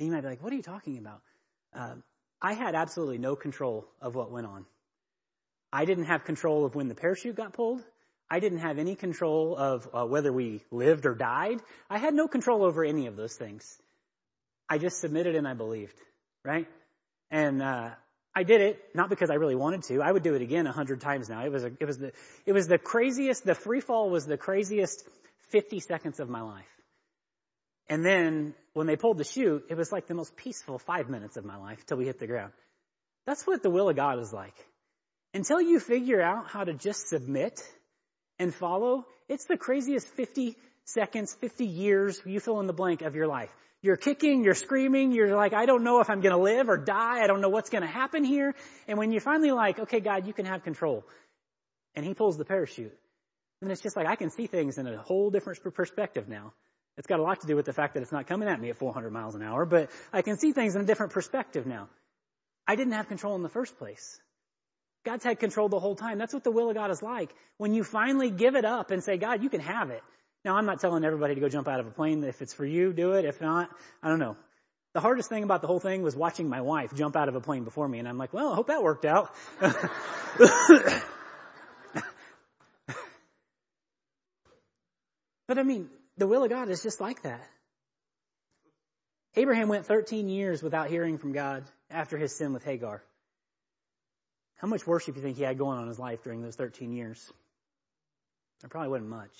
And 0.00 0.08
you 0.08 0.12
might 0.12 0.22
be 0.22 0.28
like, 0.28 0.42
"What 0.42 0.52
are 0.52 0.56
you 0.56 0.62
talking 0.62 0.98
about?" 0.98 1.22
I 2.40 2.54
had 2.54 2.74
absolutely 2.74 3.18
no 3.18 3.36
control 3.36 3.86
of 4.00 4.14
what 4.14 4.30
went 4.30 4.46
on. 4.46 4.66
I 5.72 5.84
didn't 5.84 6.04
have 6.04 6.24
control 6.24 6.64
of 6.64 6.74
when 6.74 6.88
the 6.88 6.94
parachute 6.94 7.36
got 7.36 7.52
pulled. 7.52 7.82
I 8.30 8.40
didn't 8.40 8.58
have 8.58 8.78
any 8.78 8.96
control 8.96 9.56
of 9.56 9.88
uh, 9.92 10.04
whether 10.04 10.32
we 10.32 10.62
lived 10.70 11.06
or 11.06 11.14
died. 11.14 11.60
I 11.88 11.98
had 11.98 12.14
no 12.14 12.28
control 12.28 12.64
over 12.64 12.84
any 12.84 13.06
of 13.06 13.16
those 13.16 13.34
things. 13.34 13.80
I 14.68 14.78
just 14.78 15.00
submitted 15.00 15.36
and 15.36 15.46
I 15.46 15.54
believed, 15.54 15.94
right? 16.44 16.66
And 17.30 17.62
uh, 17.62 17.90
I 18.34 18.42
did 18.42 18.60
it 18.60 18.82
not 18.94 19.10
because 19.10 19.30
I 19.30 19.34
really 19.34 19.54
wanted 19.54 19.84
to. 19.84 20.02
I 20.02 20.10
would 20.10 20.22
do 20.22 20.34
it 20.34 20.42
again 20.42 20.66
a 20.66 20.72
hundred 20.72 21.00
times 21.00 21.28
now. 21.28 21.44
It 21.44 21.52
was 21.52 21.64
a, 21.64 21.70
it 21.78 21.84
was 21.84 21.98
the 21.98 22.12
it 22.44 22.52
was 22.52 22.66
the 22.66 22.78
craziest. 22.78 23.44
The 23.44 23.54
free 23.54 23.80
fall 23.80 24.10
was 24.10 24.26
the 24.26 24.36
craziest 24.36 25.08
50 25.50 25.80
seconds 25.80 26.18
of 26.18 26.28
my 26.28 26.42
life. 26.42 26.75
And 27.88 28.04
then 28.04 28.54
when 28.72 28.86
they 28.86 28.96
pulled 28.96 29.18
the 29.18 29.24
chute, 29.24 29.66
it 29.70 29.76
was 29.76 29.92
like 29.92 30.06
the 30.06 30.14
most 30.14 30.36
peaceful 30.36 30.78
five 30.78 31.08
minutes 31.08 31.36
of 31.36 31.44
my 31.44 31.56
life 31.56 31.84
till 31.86 31.96
we 31.96 32.06
hit 32.06 32.18
the 32.18 32.26
ground. 32.26 32.52
That's 33.26 33.46
what 33.46 33.62
the 33.62 33.70
will 33.70 33.88
of 33.88 33.96
God 33.96 34.18
is 34.20 34.32
like. 34.32 34.54
Until 35.34 35.60
you 35.60 35.80
figure 35.80 36.20
out 36.20 36.48
how 36.48 36.64
to 36.64 36.72
just 36.72 37.08
submit 37.08 37.60
and 38.38 38.54
follow, 38.54 39.04
it's 39.28 39.44
the 39.46 39.56
craziest 39.56 40.08
50 40.08 40.56
seconds, 40.84 41.34
50 41.40 41.66
years, 41.66 42.20
you 42.24 42.40
fill 42.40 42.60
in 42.60 42.66
the 42.66 42.72
blank 42.72 43.02
of 43.02 43.14
your 43.14 43.26
life. 43.26 43.50
You're 43.82 43.96
kicking, 43.96 44.42
you're 44.42 44.54
screaming, 44.54 45.12
you're 45.12 45.36
like, 45.36 45.52
I 45.52 45.66
don't 45.66 45.84
know 45.84 46.00
if 46.00 46.08
I'm 46.08 46.20
gonna 46.20 46.38
live 46.38 46.68
or 46.68 46.76
die, 46.76 47.22
I 47.22 47.26
don't 47.26 47.40
know 47.40 47.50
what's 47.50 47.70
gonna 47.70 47.86
happen 47.86 48.24
here. 48.24 48.54
And 48.88 48.98
when 48.98 49.12
you're 49.12 49.20
finally 49.20 49.52
like, 49.52 49.78
okay, 49.78 50.00
God, 50.00 50.26
you 50.26 50.32
can 50.32 50.46
have 50.46 50.64
control, 50.64 51.04
and 51.94 52.04
He 52.04 52.14
pulls 52.14 52.36
the 52.36 52.44
parachute, 52.44 52.96
then 53.60 53.70
it's 53.70 53.82
just 53.82 53.96
like, 53.96 54.06
I 54.06 54.16
can 54.16 54.30
see 54.30 54.46
things 54.46 54.78
in 54.78 54.86
a 54.86 54.96
whole 54.96 55.30
different 55.30 55.62
perspective 55.74 56.28
now. 56.28 56.52
It's 56.98 57.06
got 57.06 57.20
a 57.20 57.22
lot 57.22 57.40
to 57.40 57.46
do 57.46 57.56
with 57.56 57.66
the 57.66 57.72
fact 57.72 57.94
that 57.94 58.02
it's 58.02 58.12
not 58.12 58.26
coming 58.26 58.48
at 58.48 58.60
me 58.60 58.70
at 58.70 58.76
400 58.76 59.10
miles 59.10 59.34
an 59.34 59.42
hour, 59.42 59.66
but 59.66 59.90
I 60.12 60.22
can 60.22 60.38
see 60.38 60.52
things 60.52 60.74
in 60.74 60.82
a 60.82 60.84
different 60.84 61.12
perspective 61.12 61.66
now. 61.66 61.88
I 62.66 62.74
didn't 62.74 62.94
have 62.94 63.08
control 63.08 63.36
in 63.36 63.42
the 63.42 63.48
first 63.48 63.78
place. 63.78 64.18
God's 65.04 65.22
had 65.22 65.38
control 65.38 65.68
the 65.68 65.78
whole 65.78 65.94
time. 65.94 66.18
That's 66.18 66.34
what 66.34 66.42
the 66.42 66.50
will 66.50 66.68
of 66.68 66.74
God 66.74 66.90
is 66.90 67.02
like. 67.02 67.32
When 67.58 67.74
you 67.74 67.84
finally 67.84 68.30
give 68.30 68.56
it 68.56 68.64
up 68.64 68.90
and 68.90 69.04
say, 69.04 69.18
God, 69.18 69.42
you 69.42 69.48
can 69.48 69.60
have 69.60 69.90
it. 69.90 70.02
Now, 70.44 70.56
I'm 70.56 70.66
not 70.66 70.80
telling 70.80 71.04
everybody 71.04 71.34
to 71.34 71.40
go 71.40 71.48
jump 71.48 71.68
out 71.68 71.80
of 71.80 71.86
a 71.86 71.90
plane. 71.90 72.24
If 72.24 72.42
it's 72.42 72.54
for 72.54 72.64
you, 72.64 72.92
do 72.92 73.12
it. 73.12 73.24
If 73.24 73.40
not, 73.40 73.70
I 74.02 74.08
don't 74.08 74.18
know. 74.18 74.36
The 74.94 75.00
hardest 75.00 75.28
thing 75.28 75.44
about 75.44 75.60
the 75.60 75.66
whole 75.66 75.78
thing 75.78 76.02
was 76.02 76.16
watching 76.16 76.48
my 76.48 76.62
wife 76.62 76.94
jump 76.94 77.16
out 77.16 77.28
of 77.28 77.34
a 77.34 77.40
plane 77.40 77.64
before 77.64 77.86
me, 77.86 77.98
and 77.98 78.08
I'm 78.08 78.16
like, 78.16 78.32
well, 78.32 78.52
I 78.52 78.54
hope 78.54 78.68
that 78.68 78.82
worked 78.82 79.04
out. 79.04 79.30
but 79.60 79.90
I 85.58 85.62
mean, 85.62 85.90
the 86.16 86.26
will 86.26 86.44
of 86.44 86.50
God 86.50 86.68
is 86.70 86.82
just 86.82 87.00
like 87.00 87.22
that. 87.22 87.46
Abraham 89.34 89.68
went 89.68 89.86
13 89.86 90.28
years 90.28 90.62
without 90.62 90.88
hearing 90.88 91.18
from 91.18 91.32
God 91.32 91.64
after 91.90 92.16
his 92.16 92.34
sin 92.34 92.52
with 92.52 92.64
Hagar. 92.64 93.02
How 94.56 94.68
much 94.68 94.86
worship 94.86 95.14
do 95.14 95.20
you 95.20 95.26
think 95.26 95.36
he 95.36 95.42
had 95.42 95.58
going 95.58 95.76
on 95.76 95.82
in 95.82 95.88
his 95.88 95.98
life 95.98 96.22
during 96.24 96.40
those 96.40 96.56
13 96.56 96.92
years? 96.92 97.22
There 98.62 98.70
probably 98.70 98.88
wasn't 98.88 99.10
much. 99.10 99.34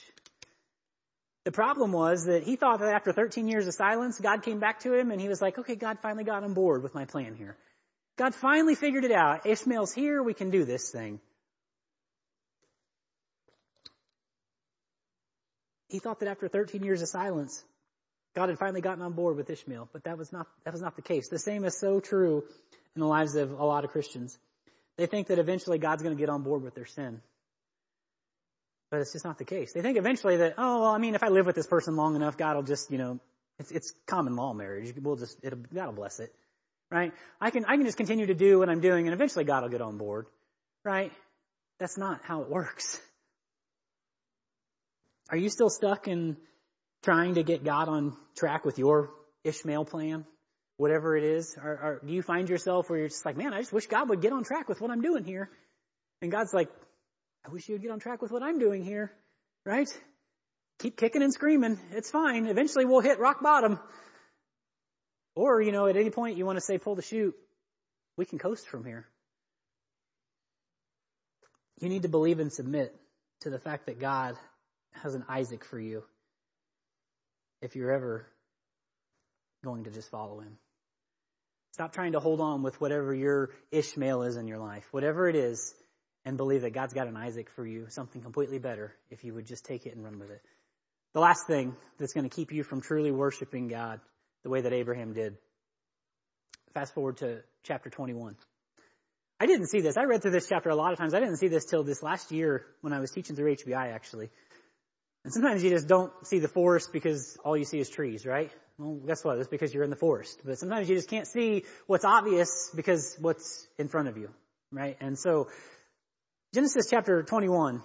The 1.45 1.53
problem 1.53 1.93
was 1.93 2.27
that 2.27 2.43
he 2.43 2.57
thought 2.57 2.81
that 2.81 2.93
after 2.93 3.13
13 3.13 3.49
years 3.49 3.67
of 3.67 3.75
silence, 3.75 4.21
God 4.21 4.43
came 4.43 4.59
back 4.59 4.81
to 4.81 4.93
him 4.93 5.11
and 5.11 5.21
he 5.21 5.29
was 5.29 5.41
like, 5.41 5.59
okay, 5.59 5.77
God 5.77 5.99
finally 6.03 6.25
got 6.25 6.45
on 6.45 6.53
board 6.53 6.83
with 6.83 6.95
my 6.95 7.07
plan 7.07 7.35
here. 7.35 7.57
God 8.19 8.35
finally 8.35 8.75
figured 8.75 9.05
it 9.05 9.13
out. 9.13 9.47
Ishmael's 9.47 9.93
here, 9.93 10.23
we 10.23 10.35
can 10.35 10.51
do 10.51 10.65
this 10.65 10.91
thing. 10.91 11.21
He 15.89 15.99
thought 15.99 16.21
that 16.21 16.29
after 16.29 16.49
13 16.49 16.83
years 16.83 17.03
of 17.03 17.09
silence, 17.09 17.65
God 18.35 18.49
had 18.49 18.59
finally 18.59 18.81
gotten 18.81 19.03
on 19.03 19.13
board 19.13 19.37
with 19.37 19.49
Ishmael, 19.49 19.89
but 19.93 20.05
that 20.05 20.19
was 20.19 20.33
not, 20.33 20.47
that 20.65 20.73
was 20.73 20.83
not 20.83 20.97
the 20.97 21.03
case. 21.03 21.29
The 21.29 21.39
same 21.39 21.65
is 21.65 21.79
so 21.79 22.01
true 22.01 22.45
in 22.95 23.01
the 23.01 23.07
lives 23.07 23.35
of 23.35 23.53
a 23.53 23.65
lot 23.65 23.85
of 23.85 23.91
Christians. 23.91 24.37
They 24.97 25.07
think 25.07 25.29
that 25.29 25.39
eventually 25.39 25.79
God's 25.79 26.03
going 26.03 26.17
to 26.17 26.21
get 26.21 26.29
on 26.29 26.43
board 26.43 26.63
with 26.63 26.75
their 26.75 26.87
sin. 26.87 27.21
But 28.91 29.01
it's 29.01 29.13
just 29.13 29.25
not 29.25 29.39
the 29.39 29.45
case. 29.45 29.73
They 29.73 29.83
think 29.83 29.99
eventually 29.99 30.37
that, 30.39 30.55
oh, 30.59 30.83
well, 30.83 30.91
I 30.91 30.99
mean, 30.99 31.15
if 31.15 31.23
I 31.23 31.29
live 31.29 31.47
with 31.47 31.57
this 31.57 31.67
person 31.67 31.97
long 31.97 32.15
enough, 32.15 32.37
God 32.37 32.57
will 32.57 32.63
just, 32.63 32.91
you 32.91 32.99
know, 32.99 33.21
it's, 33.59 33.71
it's 33.71 33.93
common 34.07 34.37
law 34.37 34.53
marriage. 34.53 34.95
We'll 35.01 35.17
just, 35.17 35.39
it'll, 35.43 35.59
God 35.75 35.87
will 35.87 35.95
bless 35.95 36.21
it. 36.21 36.33
Right? 36.91 37.13
I 37.41 37.51
can, 37.51 37.65
I 37.65 37.77
can 37.77 37.85
just 37.85 37.97
continue 37.97 38.27
to 38.27 38.35
do 38.35 38.59
what 38.61 38.69
I'm 38.69 38.81
doing 38.81 39.07
and 39.07 39.15
eventually 39.15 39.45
God 39.45 39.63
will 39.63 39.71
get 39.71 39.81
on 39.81 39.99
board. 39.99 40.27
Right? 40.85 41.13
That's 41.79 41.99
not 41.99 42.21
how 42.23 42.43
it 42.43 42.51
works. 42.51 43.01
Are 45.29 45.37
you 45.37 45.49
still 45.49 45.71
stuck 45.71 46.09
in 46.09 46.37
trying 47.03 47.35
to 47.35 47.43
get 47.43 47.65
God 47.65 47.89
on 47.89 48.17
track 48.37 48.65
with 48.65 48.79
your 48.79 49.11
Ishmael 49.45 49.85
plan? 49.85 50.25
Whatever 50.77 51.17
it 51.17 51.25
is? 51.25 51.57
Or, 51.57 51.71
or 51.71 52.01
do 52.07 52.13
you 52.13 52.23
find 52.23 52.49
yourself 52.49 52.89
where 52.89 52.99
you're 52.99 53.09
just 53.09 53.25
like, 53.25 53.37
man, 53.37 53.53
I 53.53 53.61
just 53.61 53.73
wish 53.73 53.87
God 53.87 54.09
would 54.09 54.21
get 54.21 54.33
on 54.33 54.45
track 54.45 54.69
with 54.69 54.81
what 54.81 54.91
I'm 54.91 55.01
doing 55.01 55.25
here? 55.25 55.51
And 56.23 56.31
God's 56.31 56.53
like, 56.53 56.69
I 57.47 57.51
wish 57.51 57.69
you'd 57.69 57.83
get 57.83 57.91
on 57.91 57.99
track 57.99 58.23
with 58.23 58.31
what 58.31 58.43
I'm 58.43 58.59
doing 58.59 58.85
here. 58.85 59.13
Right? 59.65 59.89
Keep 60.79 60.97
kicking 60.97 61.23
and 61.23 61.33
screaming. 61.33 61.79
It's 61.93 62.11
fine. 62.11 62.47
Eventually 62.47 62.85
we'll 62.85 63.01
hit 63.01 63.19
rock 63.19 63.43
bottom. 63.43 63.81
Or, 65.35 65.61
you 65.61 65.73
know, 65.73 65.87
at 65.87 65.97
any 65.97 66.11
point 66.11 66.37
you 66.37 66.47
want 66.47 66.57
to 66.57 66.65
say 66.65 66.79
pull 66.79 66.95
the 66.95 67.03
chute. 67.03 67.35
We 68.17 68.25
can 68.25 68.39
coast 68.39 68.69
from 68.69 68.85
here. 68.85 69.07
You 71.81 71.89
need 71.89 72.03
to 72.03 72.09
believe 72.09 72.39
and 72.39 72.53
submit 72.53 72.95
to 73.41 73.51
the 73.51 73.59
fact 73.59 73.87
that 73.87 74.01
God 74.01 74.37
has 75.03 75.15
an 75.15 75.25
Isaac 75.29 75.65
for 75.65 75.79
you 75.79 76.03
if 77.63 77.77
you're 77.77 77.93
ever 77.93 78.27
going 79.65 79.85
to 79.85 79.91
just 79.91 80.11
follow 80.11 80.41
him. 80.41 80.59
Stop 81.73 81.93
trying 81.93 82.13
to 82.13 82.21
hold 82.21 82.41
on 82.41 82.63
with 82.63 82.81
whatever 82.81 83.15
your 83.15 83.51
Ishmael 83.71 84.23
is 84.23 84.37
in 84.37 84.49
your 84.49 84.59
life, 84.59 84.85
whatever 84.93 85.29
it 85.29 85.37
is, 85.37 85.75
and 86.25 86.37
believe 86.37 86.63
that 86.63 86.73
God's 86.73 86.95
got 86.95 87.07
an 87.07 87.17
Isaac 87.17 87.51
for 87.55 87.67
you, 87.67 87.87
something 87.91 88.23
completely 88.23 88.59
better, 88.59 88.95
if 89.11 89.25
you 89.25 89.35
would 89.35 89.47
just 89.47 89.65
take 89.65 89.87
it 89.87 89.95
and 89.95 90.03
run 90.03 90.19
with 90.19 90.31
it. 90.31 90.43
The 91.13 91.21
last 91.21 91.47
thing 91.47 91.75
that's 91.99 92.13
going 92.13 92.29
to 92.29 92.35
keep 92.35 92.53
you 92.53 92.63
from 92.63 92.81
truly 92.81 93.11
worshiping 93.11 93.69
God 93.69 94.01
the 94.43 94.51
way 94.51 94.61
that 94.61 94.73
Abraham 94.73 95.13
did. 95.13 95.37
Fast 96.75 96.95
forward 96.95 97.19
to 97.19 97.43
chapter 97.63 97.91
21. 97.91 98.37
I 99.39 99.47
didn't 99.47 99.69
see 99.69 99.81
this. 99.81 99.97
I 99.97 100.05
read 100.05 100.23
through 100.23 100.31
this 100.31 100.49
chapter 100.49 100.71
a 100.71 100.75
lot 100.75 100.93
of 100.93 100.99
times. 100.99 101.15
I 101.15 101.21
didn't 101.21 101.37
see 101.37 101.49
this 101.49 101.65
till 101.67 101.85
this 101.85 102.03
last 102.03 102.33
year 102.33 102.65
when 102.81 102.93
I 102.93 103.01
was 103.01 103.11
teaching 103.11 103.37
through 103.37 103.55
HBI 103.55 103.93
actually. 103.93 104.31
And 105.27 105.33
sometimes 105.33 105.65
you 105.65 105.71
just 105.71 105.89
don't 105.89 106.13
see 106.25 106.39
the 106.39 106.47
forest 106.47 106.93
because 106.93 107.37
all 107.45 107.57
you 107.57 107.65
see 107.65 107.81
is 107.81 107.89
trees, 107.89 108.25
right? 108.25 108.49
Well, 108.79 108.95
guess 109.05 109.25
what? 109.25 109.39
It's 109.39 109.49
because 109.49 109.75
you're 109.75 109.83
in 109.83 109.91
the 109.91 109.97
forest. 109.97 110.41
But 110.45 110.57
sometimes 110.57 110.89
you 110.89 110.95
just 110.95 111.11
can't 111.11 111.27
see 111.27 111.65
what's 111.89 112.05
obvious 112.05 112.71
because 112.77 113.17
what's 113.21 113.67
in 113.77 113.89
front 113.89 114.07
of 114.07 114.17
you, 114.17 114.31
right? 114.71 114.97
And 115.01 115.19
so, 115.19 115.49
Genesis 116.55 116.87
chapter 116.89 117.25
21. 117.25 117.83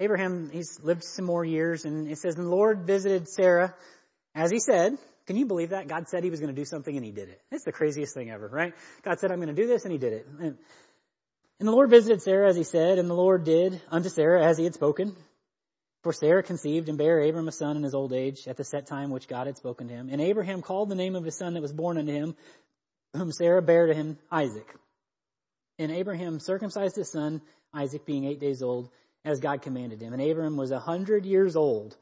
Abraham, 0.00 0.50
he's 0.52 0.80
lived 0.82 1.04
some 1.04 1.24
more 1.24 1.44
years 1.44 1.84
and 1.84 2.10
it 2.10 2.18
says, 2.18 2.34
the 2.34 2.42
Lord 2.42 2.84
visited 2.84 3.28
Sarah 3.28 3.72
as 4.34 4.50
he 4.50 4.58
said. 4.58 4.98
Can 5.28 5.36
you 5.36 5.46
believe 5.46 5.70
that? 5.70 5.86
God 5.86 6.08
said 6.08 6.24
he 6.24 6.30
was 6.30 6.40
going 6.40 6.52
to 6.52 6.60
do 6.60 6.64
something 6.64 6.96
and 6.96 7.04
he 7.04 7.12
did 7.12 7.28
it. 7.28 7.40
It's 7.52 7.64
the 7.64 7.70
craziest 7.70 8.12
thing 8.12 8.28
ever, 8.28 8.48
right? 8.48 8.74
God 9.04 9.20
said, 9.20 9.30
I'm 9.30 9.38
going 9.38 9.54
to 9.54 9.62
do 9.62 9.68
this 9.68 9.84
and 9.84 9.92
he 9.92 9.98
did 9.98 10.14
it. 10.14 10.26
And 10.40 10.58
the 11.60 11.70
Lord 11.70 11.90
visited 11.90 12.22
Sarah 12.22 12.48
as 12.48 12.56
he 12.56 12.64
said, 12.64 12.98
and 12.98 13.08
the 13.08 13.14
Lord 13.14 13.44
did 13.44 13.80
unto 13.88 14.08
Sarah 14.08 14.44
as 14.44 14.58
he 14.58 14.64
had 14.64 14.74
spoken. 14.74 15.14
For 16.02 16.12
Sarah 16.12 16.42
conceived 16.42 16.88
and 16.88 16.96
bare 16.96 17.20
Abram 17.20 17.48
a 17.48 17.52
son 17.52 17.76
in 17.76 17.82
his 17.82 17.94
old 17.94 18.12
age 18.12 18.48
at 18.48 18.56
the 18.56 18.64
set 18.64 18.86
time 18.86 19.10
which 19.10 19.28
God 19.28 19.46
had 19.46 19.58
spoken 19.58 19.88
to 19.88 19.94
him. 19.94 20.08
And 20.10 20.20
Abraham 20.20 20.62
called 20.62 20.88
the 20.88 20.94
name 20.94 21.14
of 21.14 21.24
his 21.24 21.36
son 21.36 21.54
that 21.54 21.62
was 21.62 21.72
born 21.72 21.98
unto 21.98 22.12
him, 22.12 22.36
whom 23.14 23.32
Sarah 23.32 23.60
bare 23.60 23.86
to 23.86 23.94
him, 23.94 24.18
Isaac. 24.30 24.74
And 25.78 25.92
Abraham 25.92 26.40
circumcised 26.40 26.96
his 26.96 27.10
son, 27.10 27.42
Isaac 27.74 28.06
being 28.06 28.24
eight 28.24 28.40
days 28.40 28.62
old, 28.62 28.90
as 29.24 29.40
God 29.40 29.60
commanded 29.60 30.00
him. 30.00 30.12
And 30.12 30.22
Abraham 30.22 30.56
was 30.56 30.70
a 30.70 30.78
hundred 30.78 31.26
years 31.26 31.54
old 31.54 31.96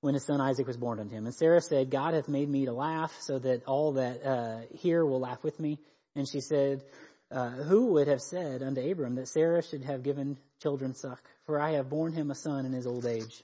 when 0.00 0.14
his 0.14 0.24
son 0.24 0.40
Isaac 0.40 0.66
was 0.66 0.76
born 0.76 0.98
unto 0.98 1.14
him. 1.14 1.26
And 1.26 1.34
Sarah 1.34 1.60
said, 1.60 1.90
God 1.90 2.14
hath 2.14 2.28
made 2.28 2.48
me 2.48 2.64
to 2.66 2.72
laugh 2.72 3.14
so 3.20 3.38
that 3.38 3.64
all 3.66 3.92
that 3.92 4.24
uh, 4.24 4.60
hear 4.78 5.04
will 5.04 5.20
laugh 5.20 5.42
with 5.42 5.58
me. 5.60 5.78
And 6.14 6.26
she 6.26 6.40
said, 6.40 6.82
uh, 7.30 7.50
who 7.50 7.92
would 7.92 8.08
have 8.08 8.22
said 8.22 8.62
unto 8.62 8.80
Abram 8.80 9.16
that 9.16 9.28
Sarah 9.28 9.62
should 9.62 9.82
have 9.82 10.02
given 10.02 10.38
children 10.62 10.94
suck? 10.94 11.22
For 11.44 11.60
I 11.60 11.72
have 11.72 11.88
borne 11.88 12.12
him 12.12 12.30
a 12.30 12.34
son 12.34 12.66
in 12.66 12.72
his 12.72 12.86
old 12.86 13.06
age. 13.06 13.42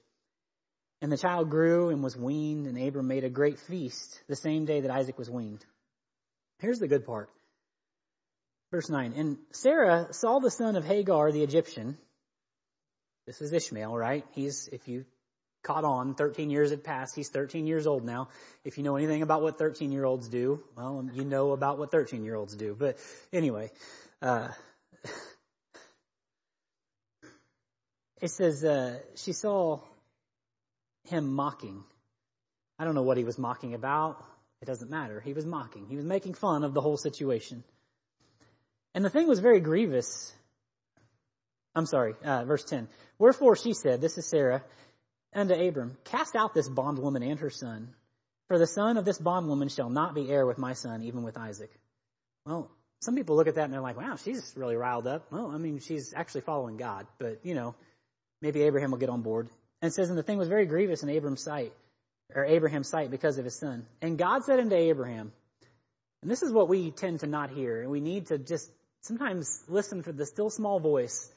And 1.00 1.10
the 1.10 1.16
child 1.16 1.50
grew 1.50 1.90
and 1.90 2.02
was 2.02 2.16
weaned, 2.16 2.66
and 2.66 2.80
Abram 2.80 3.08
made 3.08 3.24
a 3.24 3.30
great 3.30 3.58
feast 3.58 4.22
the 4.28 4.36
same 4.36 4.64
day 4.64 4.80
that 4.80 4.90
Isaac 4.90 5.18
was 5.18 5.28
weaned. 5.28 5.64
Here's 6.60 6.78
the 6.78 6.88
good 6.88 7.04
part. 7.04 7.28
Verse 8.70 8.88
9. 8.88 9.12
And 9.16 9.38
Sarah 9.50 10.08
saw 10.12 10.38
the 10.38 10.50
son 10.50 10.76
of 10.76 10.84
Hagar 10.84 11.32
the 11.32 11.42
Egyptian. 11.42 11.98
This 13.26 13.40
is 13.40 13.52
Ishmael, 13.52 13.96
right? 13.96 14.24
He's, 14.32 14.68
if 14.72 14.86
you 14.86 15.04
caught 15.62 15.84
on. 15.84 16.14
13 16.14 16.50
years 16.50 16.70
had 16.70 16.84
passed. 16.84 17.14
He's 17.14 17.28
13 17.28 17.66
years 17.66 17.86
old 17.86 18.04
now. 18.04 18.28
If 18.64 18.78
you 18.78 18.84
know 18.84 18.96
anything 18.96 19.22
about 19.22 19.42
what 19.42 19.58
13 19.58 19.92
year 19.92 20.04
olds 20.04 20.28
do, 20.28 20.62
well, 20.76 21.08
you 21.12 21.24
know 21.24 21.52
about 21.52 21.78
what 21.78 21.90
13 21.90 22.24
year 22.24 22.34
olds 22.34 22.54
do. 22.56 22.76
But 22.78 22.98
anyway, 23.32 23.70
uh, 24.20 24.48
it 28.22 28.30
says, 28.30 28.64
uh, 28.64 29.00
she 29.16 29.32
saw 29.32 29.80
him 31.08 31.32
mocking. 31.32 31.82
I 32.78 32.84
don't 32.84 32.94
know 32.94 33.02
what 33.02 33.16
he 33.16 33.24
was 33.24 33.36
mocking 33.36 33.74
about. 33.74 34.24
It 34.62 34.66
doesn't 34.66 34.90
matter. 34.90 35.20
He 35.20 35.32
was 35.32 35.44
mocking. 35.44 35.86
He 35.88 35.96
was 35.96 36.04
making 36.04 36.34
fun 36.34 36.62
of 36.62 36.72
the 36.72 36.80
whole 36.80 36.96
situation. 36.96 37.64
And 38.94 39.04
the 39.04 39.10
thing 39.10 39.26
was 39.26 39.40
very 39.40 39.58
grievous. 39.58 40.32
I'm 41.74 41.86
sorry, 41.86 42.14
uh, 42.24 42.44
verse 42.44 42.62
10. 42.62 42.86
Wherefore 43.18 43.56
she 43.56 43.74
said, 43.74 44.00
this 44.00 44.16
is 44.16 44.26
Sarah, 44.26 44.62
unto 45.34 45.54
Abram, 45.54 45.96
Cast 46.04 46.36
out 46.36 46.54
this 46.54 46.68
bondwoman 46.68 47.24
and 47.24 47.40
her 47.40 47.50
son, 47.50 47.88
for 48.46 48.56
the 48.56 48.68
son 48.68 48.98
of 48.98 49.04
this 49.04 49.18
bondwoman 49.18 49.68
shall 49.68 49.90
not 49.90 50.14
be 50.14 50.30
heir 50.30 50.46
with 50.46 50.58
my 50.58 50.74
son, 50.74 51.02
even 51.02 51.24
with 51.24 51.36
Isaac. 51.36 51.72
Well, 52.46 52.70
some 53.00 53.16
people 53.16 53.34
look 53.34 53.48
at 53.48 53.56
that 53.56 53.64
and 53.64 53.72
they're 53.72 53.80
like, 53.80 53.96
wow, 53.96 54.14
she's 54.14 54.52
really 54.56 54.76
riled 54.76 55.08
up. 55.08 55.32
Well, 55.32 55.50
I 55.50 55.58
mean, 55.58 55.80
she's 55.80 56.14
actually 56.14 56.42
following 56.42 56.76
God, 56.76 57.08
but 57.18 57.40
you 57.42 57.54
know, 57.54 57.74
maybe 58.42 58.62
Abraham 58.62 58.90
will 58.90 58.98
get 58.98 59.08
on 59.08 59.22
board. 59.22 59.48
And 59.80 59.90
it 59.90 59.94
says, 59.94 60.10
and 60.10 60.18
the 60.18 60.22
thing 60.22 60.36
was 60.36 60.48
very 60.48 60.66
grievous 60.66 61.02
in 61.02 61.08
Abram's 61.08 61.42
sight, 61.42 61.72
or 62.34 62.44
Abraham's 62.44 62.88
sight 62.88 63.10
because 63.10 63.38
of 63.38 63.44
his 63.44 63.58
son. 63.58 63.86
And 64.02 64.18
God 64.18 64.44
said 64.44 64.60
unto 64.60 64.74
Abraham, 64.74 65.32
and 66.20 66.30
this 66.30 66.42
is 66.42 66.52
what 66.52 66.68
we 66.68 66.90
tend 66.90 67.20
to 67.20 67.26
not 67.26 67.50
hear, 67.50 67.80
and 67.80 67.90
we 67.90 68.00
need 68.00 68.26
to 68.26 68.38
just 68.38 68.70
sometimes 69.00 69.64
listen 69.68 70.02
for 70.02 70.12
the 70.12 70.26
still 70.26 70.50
small 70.50 70.78
voice 70.78 71.30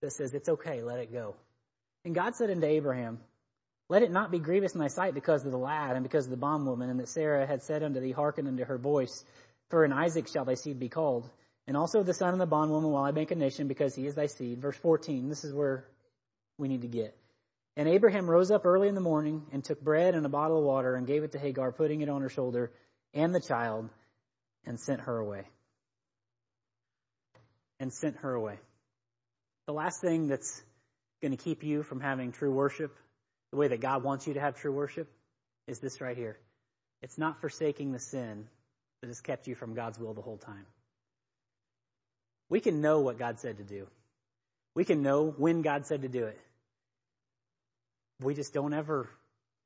that 0.00 0.12
says, 0.12 0.32
it's 0.32 0.48
okay, 0.48 0.82
let 0.82 1.00
it 1.00 1.12
go. 1.12 1.34
And 2.04 2.14
God 2.14 2.36
said 2.36 2.50
unto 2.50 2.66
Abraham, 2.66 3.18
Let 3.88 4.02
it 4.02 4.12
not 4.12 4.30
be 4.30 4.38
grievous 4.38 4.74
in 4.74 4.80
thy 4.80 4.88
sight 4.88 5.12
because 5.12 5.44
of 5.44 5.50
the 5.50 5.58
lad 5.58 5.96
and 5.96 6.02
because 6.02 6.24
of 6.24 6.30
the 6.30 6.36
bondwoman, 6.36 6.88
and 6.88 7.00
that 7.00 7.08
Sarah 7.08 7.46
had 7.46 7.62
said 7.62 7.82
unto 7.82 8.00
thee, 8.00 8.12
Hearken 8.12 8.46
unto 8.46 8.64
her 8.64 8.78
voice, 8.78 9.24
for 9.70 9.84
in 9.84 9.92
Isaac 9.92 10.28
shall 10.28 10.44
thy 10.44 10.54
seed 10.54 10.78
be 10.78 10.88
called. 10.88 11.28
And 11.66 11.76
also 11.76 12.04
the 12.04 12.14
son 12.14 12.32
of 12.32 12.38
the 12.38 12.46
bondwoman 12.46 12.90
while 12.90 13.02
I 13.02 13.10
make 13.10 13.32
a 13.32 13.34
nation 13.34 13.66
because 13.66 13.94
he 13.94 14.06
is 14.06 14.14
thy 14.14 14.26
seed. 14.26 14.60
Verse 14.60 14.76
14, 14.76 15.28
this 15.28 15.44
is 15.44 15.52
where 15.52 15.84
we 16.58 16.68
need 16.68 16.82
to 16.82 16.88
get. 16.88 17.16
And 17.76 17.88
Abraham 17.88 18.28
rose 18.28 18.50
up 18.50 18.64
early 18.64 18.88
in 18.88 18.94
the 18.94 19.00
morning 19.00 19.46
and 19.52 19.62
took 19.62 19.80
bread 19.80 20.14
and 20.14 20.24
a 20.24 20.30
bottle 20.30 20.58
of 20.58 20.64
water 20.64 20.94
and 20.94 21.06
gave 21.06 21.24
it 21.24 21.32
to 21.32 21.38
Hagar, 21.38 21.72
putting 21.72 22.00
it 22.00 22.08
on 22.08 22.22
her 22.22 22.30
shoulder 22.30 22.72
and 23.12 23.34
the 23.34 23.40
child, 23.40 23.88
and 24.64 24.80
sent 24.80 25.00
her 25.02 25.18
away. 25.18 25.44
And 27.78 27.92
sent 27.92 28.16
her 28.18 28.32
away. 28.32 28.58
The 29.66 29.74
last 29.74 30.00
thing 30.00 30.28
that's 30.28 30.62
going 31.20 31.36
to 31.36 31.42
keep 31.42 31.62
you 31.62 31.82
from 31.82 32.00
having 32.00 32.32
true 32.32 32.52
worship, 32.52 32.96
the 33.50 33.58
way 33.58 33.68
that 33.68 33.80
God 33.80 34.02
wants 34.02 34.26
you 34.26 34.34
to 34.34 34.40
have 34.40 34.56
true 34.56 34.72
worship, 34.72 35.10
is 35.66 35.78
this 35.78 36.00
right 36.00 36.16
here. 36.16 36.38
It's 37.02 37.18
not 37.18 37.40
forsaking 37.40 37.92
the 37.92 37.98
sin 37.98 38.48
that 39.00 39.08
has 39.08 39.20
kept 39.20 39.46
you 39.46 39.54
from 39.54 39.74
God's 39.74 39.98
will 39.98 40.14
the 40.14 40.22
whole 40.22 40.38
time. 40.38 40.66
We 42.48 42.60
can 42.60 42.80
know 42.80 43.00
what 43.00 43.18
God 43.18 43.40
said 43.40 43.58
to 43.58 43.64
do. 43.64 43.86
We 44.74 44.84
can 44.84 45.02
know 45.02 45.34
when 45.36 45.62
God 45.62 45.86
said 45.86 46.02
to 46.02 46.08
do 46.08 46.24
it. 46.24 46.38
We 48.20 48.34
just 48.34 48.54
don't 48.54 48.72
ever 48.72 49.08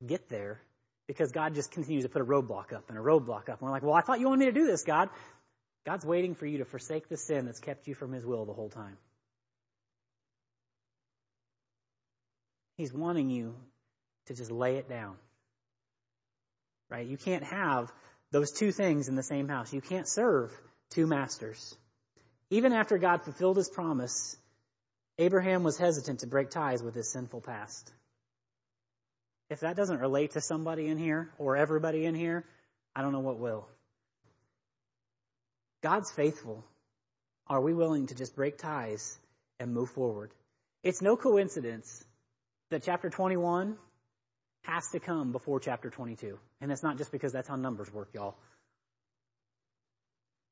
get 0.05 0.29
there 0.29 0.59
because 1.07 1.31
God 1.31 1.55
just 1.55 1.71
continues 1.71 2.03
to 2.03 2.09
put 2.09 2.21
a 2.21 2.25
roadblock 2.25 2.73
up 2.73 2.89
and 2.89 2.97
a 2.97 3.01
roadblock 3.01 3.49
up. 3.49 3.59
And 3.59 3.61
we're 3.61 3.71
like, 3.71 3.83
well, 3.83 3.93
I 3.93 4.01
thought 4.01 4.19
you 4.19 4.27
wanted 4.27 4.39
me 4.39 4.45
to 4.45 4.51
do 4.51 4.65
this, 4.65 4.83
God. 4.83 5.09
God's 5.85 6.05
waiting 6.05 6.35
for 6.35 6.45
you 6.45 6.59
to 6.59 6.65
forsake 6.65 7.09
the 7.09 7.17
sin 7.17 7.45
that's 7.45 7.59
kept 7.59 7.87
you 7.87 7.95
from 7.95 8.11
His 8.11 8.25
will 8.25 8.45
the 8.45 8.53
whole 8.53 8.69
time. 8.69 8.97
He's 12.77 12.93
wanting 12.93 13.29
you 13.29 13.55
to 14.27 14.33
just 14.33 14.51
lay 14.51 14.77
it 14.77 14.89
down. 14.89 15.15
Right? 16.89 17.07
You 17.07 17.17
can't 17.17 17.43
have 17.43 17.91
those 18.31 18.51
two 18.51 18.71
things 18.71 19.07
in 19.07 19.15
the 19.15 19.23
same 19.23 19.47
house. 19.47 19.73
You 19.73 19.81
can't 19.81 20.07
serve 20.07 20.51
two 20.91 21.07
masters. 21.07 21.75
Even 22.49 22.73
after 22.73 22.97
God 22.97 23.23
fulfilled 23.23 23.57
his 23.57 23.69
promise, 23.69 24.35
Abraham 25.17 25.63
was 25.63 25.77
hesitant 25.77 26.19
to 26.19 26.27
break 26.27 26.49
ties 26.49 26.83
with 26.83 26.95
his 26.95 27.11
sinful 27.11 27.41
past. 27.41 27.91
If 29.51 29.59
that 29.59 29.75
doesn't 29.75 29.99
relate 29.99 30.31
to 30.31 30.41
somebody 30.41 30.87
in 30.87 30.97
here 30.97 31.29
or 31.37 31.57
everybody 31.57 32.05
in 32.05 32.15
here, 32.15 32.45
I 32.95 33.01
don't 33.01 33.11
know 33.11 33.19
what 33.19 33.37
will. 33.37 33.67
God's 35.83 36.09
faithful. 36.09 36.63
Are 37.47 37.59
we 37.59 37.73
willing 37.73 38.07
to 38.07 38.15
just 38.15 38.33
break 38.33 38.57
ties 38.57 39.19
and 39.59 39.73
move 39.73 39.89
forward? 39.89 40.31
It's 40.83 41.01
no 41.01 41.17
coincidence 41.17 42.01
that 42.69 42.83
chapter 42.83 43.09
21 43.09 43.75
has 44.61 44.87
to 44.93 45.01
come 45.01 45.33
before 45.33 45.59
chapter 45.59 45.89
22. 45.89 46.39
And 46.61 46.71
it's 46.71 46.81
not 46.81 46.97
just 46.97 47.11
because 47.11 47.33
that's 47.33 47.49
how 47.49 47.57
numbers 47.57 47.91
work, 47.91 48.11
y'all. 48.13 48.37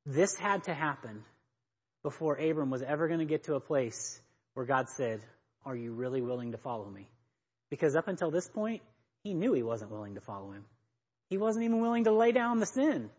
This 0.05 0.35
had 0.35 0.65
to 0.65 0.73
happen 0.73 1.23
before 2.03 2.35
Abram 2.35 2.69
was 2.69 2.81
ever 2.81 3.07
going 3.07 3.21
to 3.21 3.25
get 3.25 3.45
to 3.45 3.55
a 3.55 3.61
place 3.61 4.19
where 4.55 4.65
God 4.65 4.89
said, 4.89 5.21
Are 5.63 5.75
you 5.75 5.93
really 5.93 6.21
willing 6.21 6.51
to 6.51 6.57
follow 6.57 6.89
me? 6.89 7.07
Because 7.69 7.95
up 7.95 8.07
until 8.07 8.31
this 8.31 8.47
point, 8.47 8.81
he 9.23 9.33
knew 9.33 9.53
he 9.53 9.63
wasn't 9.63 9.91
willing 9.91 10.15
to 10.15 10.21
follow 10.21 10.51
him. 10.51 10.65
He 11.29 11.37
wasn't 11.37 11.65
even 11.65 11.81
willing 11.81 12.05
to 12.05 12.11
lay 12.11 12.31
down 12.31 12.59
the 12.59 12.65
sin. 12.65 13.09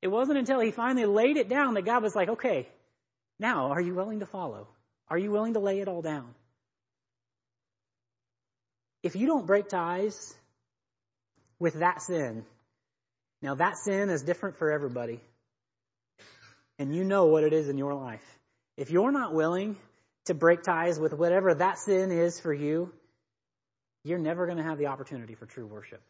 It 0.00 0.08
wasn't 0.08 0.38
until 0.38 0.60
he 0.60 0.70
finally 0.70 1.06
laid 1.06 1.36
it 1.36 1.48
down 1.48 1.74
that 1.74 1.84
God 1.84 2.02
was 2.02 2.14
like, 2.14 2.28
okay, 2.28 2.68
now 3.38 3.72
are 3.72 3.80
you 3.80 3.94
willing 3.94 4.20
to 4.20 4.26
follow? 4.26 4.68
Are 5.08 5.18
you 5.18 5.30
willing 5.30 5.54
to 5.54 5.60
lay 5.60 5.80
it 5.80 5.88
all 5.88 6.02
down? 6.02 6.34
If 9.02 9.16
you 9.16 9.26
don't 9.26 9.46
break 9.46 9.68
ties 9.68 10.34
with 11.58 11.74
that 11.74 12.00
sin, 12.00 12.44
now 13.42 13.54
that 13.56 13.76
sin 13.76 14.08
is 14.08 14.22
different 14.22 14.56
for 14.56 14.72
everybody. 14.72 15.20
And 16.78 16.94
you 16.94 17.04
know 17.04 17.26
what 17.26 17.44
it 17.44 17.52
is 17.52 17.68
in 17.68 17.76
your 17.76 17.94
life. 17.94 18.24
If 18.76 18.90
you're 18.90 19.12
not 19.12 19.34
willing 19.34 19.76
to 20.24 20.34
break 20.34 20.62
ties 20.62 20.98
with 20.98 21.12
whatever 21.12 21.54
that 21.54 21.78
sin 21.78 22.10
is 22.10 22.40
for 22.40 22.52
you, 22.52 22.92
you're 24.04 24.18
never 24.18 24.46
going 24.46 24.58
to 24.58 24.64
have 24.64 24.78
the 24.78 24.86
opportunity 24.86 25.34
for 25.34 25.46
true 25.46 25.66
worship. 25.66 26.02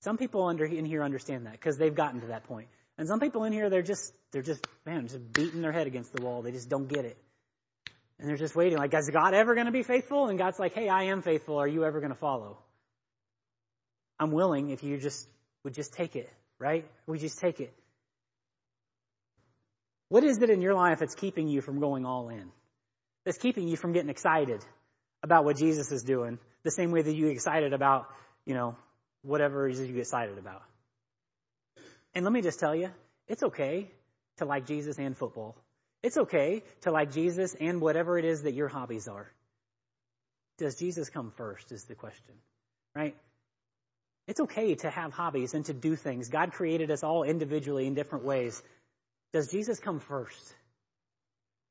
Some 0.00 0.18
people 0.18 0.44
under, 0.44 0.64
in 0.64 0.84
here 0.84 1.02
understand 1.02 1.46
that 1.46 1.52
because 1.52 1.78
they've 1.78 1.94
gotten 1.94 2.20
to 2.20 2.26
that 2.28 2.44
point. 2.44 2.68
And 2.98 3.06
some 3.06 3.20
people 3.20 3.44
in 3.44 3.52
here, 3.52 3.70
they're 3.70 3.82
just, 3.82 4.12
they're 4.32 4.42
just, 4.42 4.66
man, 4.84 5.06
just 5.06 5.32
beating 5.32 5.62
their 5.62 5.72
head 5.72 5.86
against 5.86 6.12
the 6.12 6.22
wall. 6.22 6.42
They 6.42 6.50
just 6.50 6.68
don't 6.68 6.88
get 6.88 7.04
it. 7.04 7.16
And 8.18 8.28
they're 8.28 8.36
just 8.36 8.56
waiting, 8.56 8.76
like, 8.76 8.92
is 8.94 9.08
God 9.12 9.34
ever 9.34 9.54
going 9.54 9.66
to 9.66 9.72
be 9.72 9.84
faithful? 9.84 10.26
And 10.26 10.36
God's 10.36 10.58
like, 10.58 10.74
hey, 10.74 10.88
I 10.88 11.04
am 11.04 11.22
faithful. 11.22 11.58
Are 11.58 11.68
you 11.68 11.84
ever 11.84 12.00
going 12.00 12.12
to 12.12 12.18
follow? 12.18 12.58
I'm 14.18 14.32
willing 14.32 14.70
if 14.70 14.82
you 14.82 14.98
just 14.98 15.28
would 15.62 15.74
just 15.74 15.92
take 15.92 16.16
it, 16.16 16.28
right? 16.58 16.84
We 17.06 17.18
just 17.18 17.38
take 17.38 17.60
it. 17.60 17.72
What 20.08 20.24
is 20.24 20.38
it 20.42 20.50
in 20.50 20.60
your 20.60 20.74
life 20.74 20.98
that's 20.98 21.14
keeping 21.14 21.46
you 21.46 21.60
from 21.60 21.78
going 21.78 22.04
all 22.04 22.28
in? 22.30 22.50
That's 23.24 23.38
keeping 23.38 23.68
you 23.68 23.76
from 23.76 23.92
getting 23.92 24.10
excited 24.10 24.64
about 25.22 25.44
what 25.44 25.56
Jesus 25.56 25.92
is 25.92 26.02
doing 26.02 26.38
the 26.62 26.70
same 26.70 26.90
way 26.90 27.02
that 27.02 27.14
you 27.14 27.26
get 27.26 27.32
excited 27.32 27.72
about, 27.72 28.06
you 28.44 28.54
know, 28.54 28.76
whatever 29.22 29.68
it 29.68 29.72
is 29.72 29.80
you 29.80 29.88
get 29.88 30.00
excited 30.00 30.38
about. 30.38 30.62
And 32.14 32.24
let 32.24 32.32
me 32.32 32.42
just 32.42 32.58
tell 32.58 32.74
you, 32.74 32.90
it's 33.26 33.42
okay 33.42 33.90
to 34.38 34.44
like 34.44 34.66
Jesus 34.66 34.98
and 34.98 35.16
football. 35.16 35.56
It's 36.02 36.16
okay 36.16 36.62
to 36.82 36.90
like 36.90 37.12
Jesus 37.12 37.54
and 37.60 37.80
whatever 37.80 38.18
it 38.18 38.24
is 38.24 38.42
that 38.42 38.54
your 38.54 38.68
hobbies 38.68 39.08
are. 39.08 39.30
Does 40.58 40.76
Jesus 40.76 41.10
come 41.10 41.32
first 41.36 41.70
is 41.72 41.84
the 41.84 41.94
question, 41.94 42.34
right? 42.94 43.16
It's 44.26 44.40
okay 44.40 44.74
to 44.76 44.90
have 44.90 45.12
hobbies 45.12 45.54
and 45.54 45.64
to 45.66 45.72
do 45.72 45.96
things. 45.96 46.28
God 46.28 46.52
created 46.52 46.90
us 46.90 47.02
all 47.02 47.22
individually 47.22 47.86
in 47.86 47.94
different 47.94 48.24
ways. 48.24 48.62
Does 49.32 49.50
Jesus 49.50 49.78
come 49.78 50.00
first? 50.00 50.54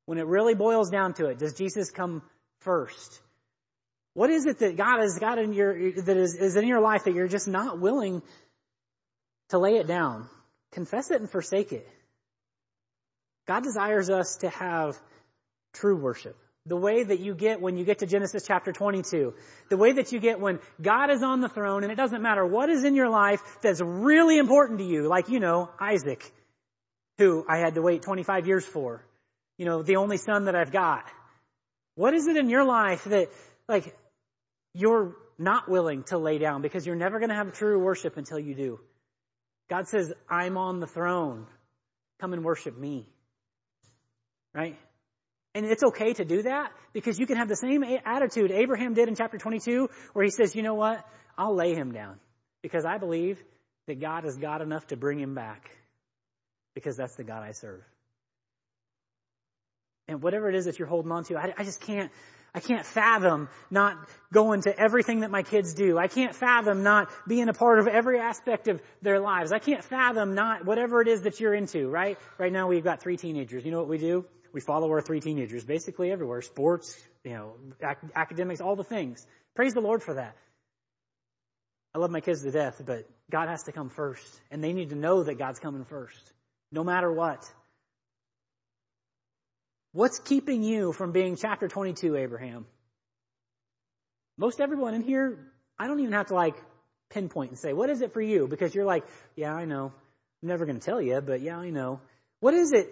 When 0.05 0.17
it 0.17 0.25
really 0.25 0.55
boils 0.55 0.89
down 0.89 1.13
to 1.15 1.27
it, 1.27 1.37
does 1.37 1.53
Jesus 1.53 1.91
come 1.91 2.21
first? 2.59 3.21
What 4.17 4.31
is 4.31 4.47
it 4.47 4.57
that 4.61 4.75
God 4.75 4.99
has 4.99 5.19
got 5.19 5.37
in 5.37 5.53
your, 5.53 5.91
that 5.91 6.17
is, 6.17 6.33
is 6.33 6.55
in 6.55 6.67
your 6.67 6.81
life 6.81 7.03
that 7.03 7.13
you're 7.13 7.27
just 7.27 7.47
not 7.47 7.79
willing 7.79 8.23
to 9.49 9.59
lay 9.59 9.75
it 9.75 9.85
down? 9.85 10.27
Confess 10.71 11.11
it 11.11 11.21
and 11.21 11.29
forsake 11.29 11.71
it. 11.71 11.87
God 13.47 13.61
desires 13.61 14.09
us 14.09 14.37
to 14.37 14.49
have 14.49 14.97
true 15.75 16.01
worship. 16.01 16.35
The 16.65 16.75
way 16.75 17.03
that 17.03 17.19
you 17.19 17.35
get 17.35 17.61
when 17.61 17.77
you 17.77 17.85
get 17.85 17.99
to 17.99 18.07
Genesis 18.07 18.43
chapter 18.47 18.71
22. 18.71 19.35
The 19.69 19.77
way 19.77 19.93
that 19.93 20.11
you 20.11 20.19
get 20.19 20.39
when 20.39 20.61
God 20.81 21.11
is 21.11 21.21
on 21.21 21.41
the 21.41 21.49
throne 21.49 21.83
and 21.83 21.91
it 21.91 21.95
doesn't 21.95 22.23
matter 22.23 22.43
what 22.43 22.71
is 22.71 22.85
in 22.85 22.95
your 22.95 23.09
life 23.09 23.43
that's 23.61 23.81
really 23.81 24.39
important 24.39 24.79
to 24.79 24.85
you. 24.85 25.07
Like, 25.07 25.29
you 25.29 25.39
know, 25.39 25.69
Isaac, 25.79 26.23
who 27.19 27.45
I 27.47 27.59
had 27.59 27.75
to 27.75 27.83
wait 27.83 28.01
25 28.01 28.47
years 28.47 28.65
for. 28.65 29.05
You 29.59 29.65
know, 29.65 29.83
the 29.83 29.97
only 29.97 30.17
son 30.17 30.45
that 30.45 30.55
I've 30.55 30.71
got. 30.71 31.03
What 31.93 32.15
is 32.15 32.25
it 32.25 32.35
in 32.35 32.49
your 32.49 32.63
life 32.63 33.03
that, 33.03 33.27
like, 33.69 33.95
you're 34.77 35.15
not 35.37 35.69
willing 35.69 36.03
to 36.03 36.17
lay 36.17 36.37
down 36.37 36.61
because 36.61 36.85
you're 36.85 36.95
never 36.95 37.19
going 37.19 37.29
to 37.29 37.35
have 37.35 37.51
true 37.53 37.79
worship 37.79 38.17
until 38.17 38.39
you 38.39 38.55
do? 38.55 38.79
God 39.69 39.87
says, 39.87 40.13
I'm 40.29 40.57
on 40.57 40.79
the 40.79 40.87
throne. 40.87 41.47
Come 42.19 42.33
and 42.33 42.43
worship 42.43 42.77
me. 42.77 43.07
Right? 44.53 44.77
And 45.53 45.65
it's 45.65 45.83
okay 45.83 46.13
to 46.13 46.25
do 46.25 46.43
that 46.43 46.71
because 46.93 47.19
you 47.19 47.25
can 47.25 47.37
have 47.37 47.49
the 47.49 47.55
same 47.55 47.83
attitude 48.05 48.51
Abraham 48.51 48.93
did 48.93 49.07
in 49.07 49.15
chapter 49.15 49.37
22 49.37 49.89
where 50.13 50.23
he 50.23 50.31
says, 50.31 50.55
you 50.55 50.61
know 50.61 50.75
what? 50.75 51.03
I'll 51.37 51.55
lay 51.55 51.73
him 51.73 51.91
down 51.91 52.19
because 52.61 52.85
I 52.85 52.97
believe 52.97 53.41
that 53.87 53.99
God 53.99 54.25
is 54.25 54.37
God 54.37 54.61
enough 54.61 54.85
to 54.87 54.97
bring 54.97 55.19
him 55.19 55.33
back 55.33 55.69
because 56.75 56.95
that's 56.95 57.15
the 57.15 57.23
God 57.23 57.43
I 57.43 57.51
serve. 57.51 57.81
And 60.07 60.21
whatever 60.21 60.49
it 60.49 60.55
is 60.55 60.65
that 60.65 60.79
you're 60.79 60.87
holding 60.87 61.11
on 61.11 61.23
to, 61.25 61.37
I, 61.37 61.53
I 61.57 61.63
just 61.63 61.81
can't, 61.81 62.11
I 62.57 62.59
can't 62.59 62.87
fathom 62.87 63.49
not 63.69 63.97
going 64.33 64.61
to 64.63 64.75
everything 64.75 65.19
that 65.19 65.29
my 65.29 65.43
kids 65.43 65.75
do. 65.75 65.95
I 65.99 66.07
can't 66.07 66.33
fathom 66.33 66.81
not 66.81 67.11
being 67.27 67.49
a 67.49 67.53
part 67.53 67.77
of 67.77 67.87
every 67.87 68.19
aspect 68.19 68.67
of 68.67 68.81
their 69.03 69.19
lives. 69.19 69.51
I 69.51 69.59
can't 69.59 69.83
fathom 69.83 70.33
not 70.33 70.65
whatever 70.65 70.99
it 70.99 71.07
is 71.07 71.21
that 71.21 71.39
you're 71.39 71.53
into, 71.53 71.87
right? 71.87 72.17
Right 72.39 72.51
now 72.51 72.67
we've 72.67 72.83
got 72.83 72.99
three 72.99 73.15
teenagers. 73.15 73.63
You 73.63 73.69
know 73.69 73.77
what 73.77 73.89
we 73.89 73.99
do? 73.99 74.25
We 74.53 74.59
follow 74.59 74.89
our 74.89 75.01
three 75.01 75.19
teenagers 75.19 75.65
basically 75.65 76.11
everywhere. 76.11 76.41
Sports, 76.41 76.99
you 77.23 77.33
know, 77.33 77.53
ac- 77.79 78.11
academics, 78.15 78.59
all 78.59 78.75
the 78.75 78.83
things. 78.83 79.23
Praise 79.55 79.75
the 79.75 79.81
Lord 79.81 80.01
for 80.01 80.15
that. 80.15 80.35
I 81.93 81.99
love 81.99 82.09
my 82.09 82.21
kids 82.21 82.41
to 82.41 82.49
death, 82.49 82.81
but 82.83 83.07
God 83.29 83.49
has 83.49 83.63
to 83.63 83.71
come 83.71 83.89
first. 83.89 84.25
And 84.49 84.63
they 84.63 84.73
need 84.73 84.89
to 84.89 84.95
know 84.95 85.21
that 85.21 85.37
God's 85.37 85.59
coming 85.59 85.85
first. 85.85 86.33
No 86.71 86.83
matter 86.83 87.13
what. 87.13 87.43
What's 89.97 90.19
keeping 90.19 90.61
you 90.61 90.93
from 90.93 91.11
being 91.11 91.37
chapter 91.37 91.67
22, 91.67 92.17
Abraham? 92.17 92.67
Most 94.37 94.61
everyone 94.61 94.93
in 94.93 95.01
here, 95.01 95.39
I 95.79 95.87
don't 95.87 95.99
even 96.01 96.13
have 96.13 96.27
to 96.27 96.35
like 96.35 96.53
pinpoint 97.09 97.49
and 97.49 97.57
say, 97.57 97.73
what 97.73 97.89
is 97.89 98.01
it 98.01 98.13
for 98.13 98.21
you? 98.21 98.47
Because 98.47 98.75
you're 98.75 98.85
like, 98.85 99.05
yeah, 99.35 99.55
I 99.55 99.65
know. 99.65 99.91
I'm 100.43 100.49
never 100.49 100.67
going 100.67 100.79
to 100.79 100.85
tell 100.85 101.01
you, 101.01 101.19
but 101.21 101.41
yeah, 101.41 101.57
I 101.57 101.71
know. 101.71 101.99
What 102.41 102.53
is 102.53 102.73
it? 102.73 102.89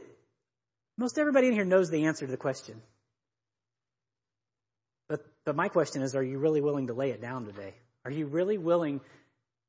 Most 0.98 1.20
everybody 1.20 1.46
in 1.46 1.54
here 1.54 1.64
knows 1.64 1.92
the 1.92 2.06
answer 2.06 2.26
to 2.26 2.32
the 2.32 2.38
question. 2.38 2.82
But, 5.08 5.24
but 5.46 5.56
my 5.56 5.68
question 5.68 6.02
is, 6.02 6.16
are 6.16 6.24
you 6.24 6.40
really 6.40 6.62
willing 6.62 6.88
to 6.88 6.96
lay 6.96 7.12
it 7.12 7.22
down 7.22 7.46
today? 7.46 7.76
Are 8.04 8.10
you 8.10 8.26
really 8.26 8.58
willing 8.58 9.00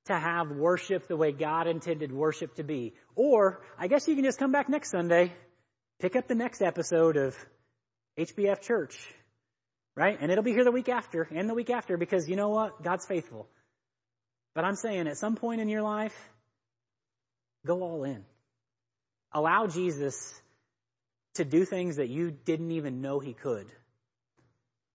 to 0.06 0.18
have 0.18 0.52
worship 0.52 1.06
the 1.06 1.18
way 1.18 1.32
God 1.32 1.66
intended 1.66 2.12
worship 2.12 2.54
to 2.54 2.64
be? 2.64 2.94
Or, 3.14 3.60
I 3.78 3.88
guess 3.88 4.08
you 4.08 4.14
can 4.14 4.24
just 4.24 4.38
come 4.38 4.52
back 4.52 4.70
next 4.70 4.90
Sunday 4.90 5.34
pick 5.98 6.16
up 6.16 6.28
the 6.28 6.34
next 6.34 6.62
episode 6.62 7.16
of 7.16 7.36
HBF 8.18 8.60
Church, 8.60 8.96
right? 9.94 10.16
And 10.20 10.30
it'll 10.30 10.44
be 10.44 10.52
here 10.52 10.64
the 10.64 10.72
week 10.72 10.88
after 10.88 11.28
and 11.34 11.48
the 11.48 11.54
week 11.54 11.70
after 11.70 11.96
because 11.96 12.28
you 12.28 12.36
know 12.36 12.48
what? 12.48 12.82
God's 12.82 13.06
faithful. 13.06 13.46
But 14.54 14.64
I'm 14.64 14.76
saying 14.76 15.06
at 15.06 15.18
some 15.18 15.36
point 15.36 15.60
in 15.60 15.68
your 15.68 15.82
life, 15.82 16.16
go 17.66 17.82
all 17.82 18.04
in. 18.04 18.24
Allow 19.32 19.66
Jesus 19.66 20.40
to 21.34 21.44
do 21.44 21.64
things 21.64 21.96
that 21.96 22.08
you 22.08 22.30
didn't 22.30 22.70
even 22.70 23.02
know 23.02 23.18
he 23.18 23.34
could 23.34 23.66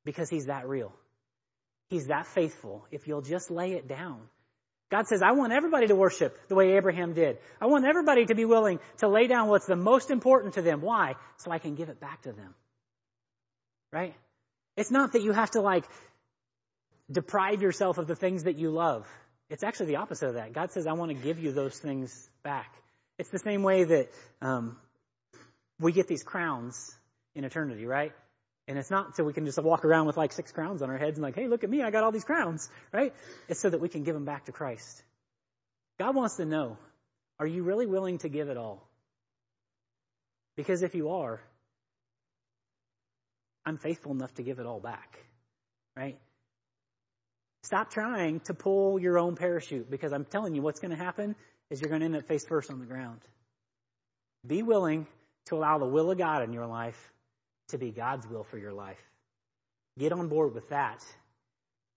because 0.03 0.29
he's 0.29 0.47
that 0.47 0.67
real. 0.67 0.91
He's 1.89 2.07
that 2.07 2.25
faithful. 2.25 2.87
If 2.89 3.07
you'll 3.07 3.21
just 3.21 3.51
lay 3.51 3.73
it 3.73 3.87
down. 3.87 4.21
God 4.91 5.07
says, 5.07 5.21
I 5.21 5.31
want 5.31 5.53
everybody 5.53 5.87
to 5.87 5.95
worship 5.95 6.37
the 6.49 6.55
way 6.55 6.75
Abraham 6.75 7.13
did. 7.13 7.37
I 7.61 7.67
want 7.67 7.85
everybody 7.85 8.25
to 8.25 8.35
be 8.35 8.43
willing 8.43 8.79
to 8.97 9.07
lay 9.07 9.25
down 9.25 9.47
what's 9.47 9.65
the 9.65 9.77
most 9.77 10.11
important 10.11 10.55
to 10.55 10.61
them. 10.61 10.81
Why? 10.81 11.15
So 11.37 11.49
I 11.49 11.59
can 11.59 11.75
give 11.75 11.87
it 11.87 12.01
back 12.01 12.21
to 12.23 12.33
them. 12.33 12.53
Right? 13.93 14.13
It's 14.75 14.91
not 14.91 15.13
that 15.13 15.23
you 15.23 15.31
have 15.31 15.51
to 15.51 15.61
like 15.61 15.85
deprive 17.09 17.61
yourself 17.61 17.97
of 17.97 18.07
the 18.07 18.15
things 18.15 18.43
that 18.43 18.57
you 18.57 18.69
love. 18.69 19.07
It's 19.49 19.63
actually 19.63 19.87
the 19.87 19.97
opposite 19.97 20.27
of 20.27 20.33
that. 20.35 20.53
God 20.53 20.71
says, 20.71 20.87
I 20.87 20.93
want 20.93 21.11
to 21.11 21.15
give 21.15 21.39
you 21.39 21.53
those 21.53 21.77
things 21.77 22.29
back. 22.43 22.73
It's 23.17 23.29
the 23.29 23.39
same 23.39 23.63
way 23.63 23.85
that 23.85 24.09
um, 24.41 24.77
we 25.79 25.93
get 25.93 26.07
these 26.07 26.23
crowns 26.23 26.93
in 27.33 27.45
eternity, 27.45 27.85
right? 27.85 28.11
And 28.67 28.77
it's 28.77 28.91
not 28.91 29.15
so 29.15 29.23
we 29.23 29.33
can 29.33 29.45
just 29.45 29.61
walk 29.61 29.85
around 29.85 30.05
with 30.07 30.17
like 30.17 30.31
six 30.31 30.51
crowns 30.51 30.81
on 30.81 30.89
our 30.89 30.97
heads 30.97 31.17
and 31.17 31.23
like, 31.23 31.35
hey, 31.35 31.47
look 31.47 31.63
at 31.63 31.69
me, 31.69 31.81
I 31.81 31.91
got 31.91 32.03
all 32.03 32.11
these 32.11 32.23
crowns, 32.23 32.69
right? 32.91 33.13
It's 33.49 33.59
so 33.59 33.69
that 33.69 33.81
we 33.81 33.89
can 33.89 34.03
give 34.03 34.13
them 34.13 34.25
back 34.25 34.45
to 34.45 34.51
Christ. 34.51 35.03
God 35.99 36.15
wants 36.15 36.37
to 36.37 36.45
know, 36.45 36.77
are 37.39 37.47
you 37.47 37.63
really 37.63 37.85
willing 37.85 38.19
to 38.19 38.29
give 38.29 38.49
it 38.49 38.57
all? 38.57 38.87
Because 40.55 40.83
if 40.83 40.95
you 40.95 41.09
are, 41.09 41.41
I'm 43.65 43.77
faithful 43.77 44.11
enough 44.11 44.33
to 44.35 44.43
give 44.43 44.59
it 44.59 44.65
all 44.65 44.79
back. 44.79 45.17
Right? 45.95 46.17
Stop 47.63 47.91
trying 47.91 48.39
to 48.41 48.53
pull 48.53 48.99
your 48.99 49.19
own 49.19 49.35
parachute 49.35 49.89
because 49.89 50.13
I'm 50.13 50.25
telling 50.25 50.55
you 50.55 50.61
what's 50.61 50.79
going 50.79 50.91
to 50.91 51.03
happen 51.03 51.35
is 51.69 51.81
you're 51.81 51.89
going 51.89 52.01
to 52.01 52.05
end 52.05 52.15
up 52.15 52.27
face 52.27 52.45
first 52.45 52.71
on 52.71 52.79
the 52.79 52.85
ground. 52.85 53.21
Be 54.45 54.63
willing 54.63 55.05
to 55.47 55.55
allow 55.55 55.77
the 55.77 55.85
will 55.85 56.09
of 56.09 56.17
God 56.17 56.43
in 56.43 56.53
your 56.53 56.65
life 56.65 57.11
to 57.71 57.77
be 57.77 57.91
God's 57.91 58.27
will 58.27 58.43
for 58.43 58.57
your 58.57 58.73
life. 58.73 59.01
Get 59.97 60.11
on 60.11 60.29
board 60.29 60.53
with 60.53 60.69
that. 60.69 61.03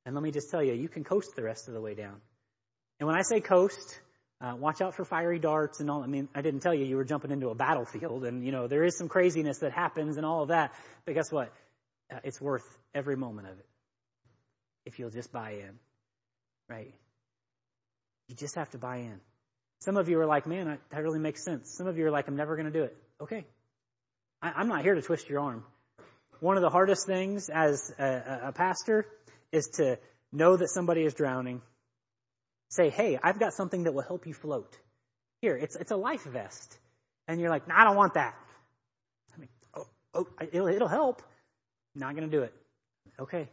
And 0.05 0.15
let 0.15 0.23
me 0.23 0.31
just 0.31 0.51
tell 0.51 0.63
you, 0.63 0.75
you 0.75 0.89
can 0.89 1.05
coast 1.05 1.31
the 1.37 1.43
rest 1.43 1.69
of 1.69 1.75
the 1.75 1.81
way 1.81 1.95
down. 1.95 2.21
And 3.01 3.07
when 3.07 3.17
I 3.17 3.23
say 3.23 3.41
coast, 3.41 3.99
uh, 4.41 4.55
watch 4.57 4.81
out 4.81 4.95
for 4.95 5.05
fiery 5.05 5.39
darts 5.39 5.81
and 5.81 5.91
all. 5.91 6.03
I 6.03 6.07
mean, 6.07 6.29
I 6.35 6.43
didn't 6.43 6.61
tell 6.61 6.75
you 6.75 6.85
you 6.85 6.97
were 6.97 7.05
jumping 7.05 7.31
into 7.31 7.49
a 7.49 7.55
battlefield, 7.55 8.25
and 8.25 8.45
you 8.45 8.53
know 8.53 8.67
there 8.67 8.85
is 8.85 8.99
some 8.99 9.09
craziness 9.09 9.59
that 9.61 9.73
happens 9.73 10.17
and 10.17 10.27
all 10.27 10.43
of 10.43 10.49
that. 10.49 10.73
But 11.07 11.15
guess 11.15 11.31
what? 11.31 11.53
Uh, 12.13 12.19
it's 12.25 12.41
worth 12.41 12.65
every 12.95 13.17
moment 13.17 13.49
of 13.49 13.59
it 13.59 13.67
if 14.85 14.99
you'll 14.99 15.11
just 15.11 15.33
buy 15.33 15.53
in, 15.53 15.79
right? 16.69 16.95
You 18.29 18.35
just 18.35 18.57
have 18.57 18.71
to 18.71 18.79
buy 18.79 18.99
in. 18.99 19.21
Some 19.81 19.97
of 19.97 20.09
you 20.09 20.19
are 20.21 20.27
like, 20.27 20.47
man, 20.47 20.79
that 20.91 21.03
really 21.03 21.19
makes 21.19 21.45
sense. 21.45 21.75
Some 21.77 21.87
of 21.87 21.99
you 21.99 22.07
are 22.07 22.11
like, 22.11 22.29
I'm 22.29 22.37
never 22.37 22.57
going 22.57 22.71
to 22.71 22.79
do 22.79 22.85
it. 22.85 22.97
Okay. 23.21 23.45
I'm 24.45 24.69
not 24.69 24.83
here 24.83 24.95
to 24.95 25.01
twist 25.01 25.29
your 25.31 25.41
arm. 25.41 25.65
One 26.41 26.57
of 26.57 26.63
the 26.63 26.69
hardest 26.69 27.07
things 27.07 27.49
as 27.49 27.91
a, 27.99 28.49
a 28.49 28.53
pastor 28.53 29.07
is 29.53 29.69
to 29.77 29.99
know 30.33 30.57
that 30.57 30.69
somebody 30.69 31.03
is 31.05 31.15
drowning. 31.15 31.63
Say, 32.69 32.91
hey, 32.91 33.19
I've 33.23 33.39
got 33.39 33.55
something 33.55 33.85
that 33.85 33.95
will 33.95 34.03
help 34.03 34.27
you 34.27 34.35
float. 34.35 34.77
Here, 35.41 35.57
it's, 35.57 35.77
it's 35.77 35.93
a 35.93 35.97
life 35.97 36.25
vest. 36.25 36.77
And 37.27 37.41
you're 37.41 37.49
like, 37.49 37.67
no, 37.67 37.75
I 37.75 37.85
don't 37.85 37.97
want 37.97 38.15
that. 38.15 38.35
I 39.35 39.41
mean, 39.41 39.49
oh, 39.75 39.87
oh 40.13 40.27
it'll, 40.53 40.69
it'll 40.69 40.89
help. 40.89 41.23
Not 41.95 42.15
going 42.15 42.29
to 42.29 42.37
do 42.37 42.43
it. 42.43 42.53
Okay. 43.19 43.49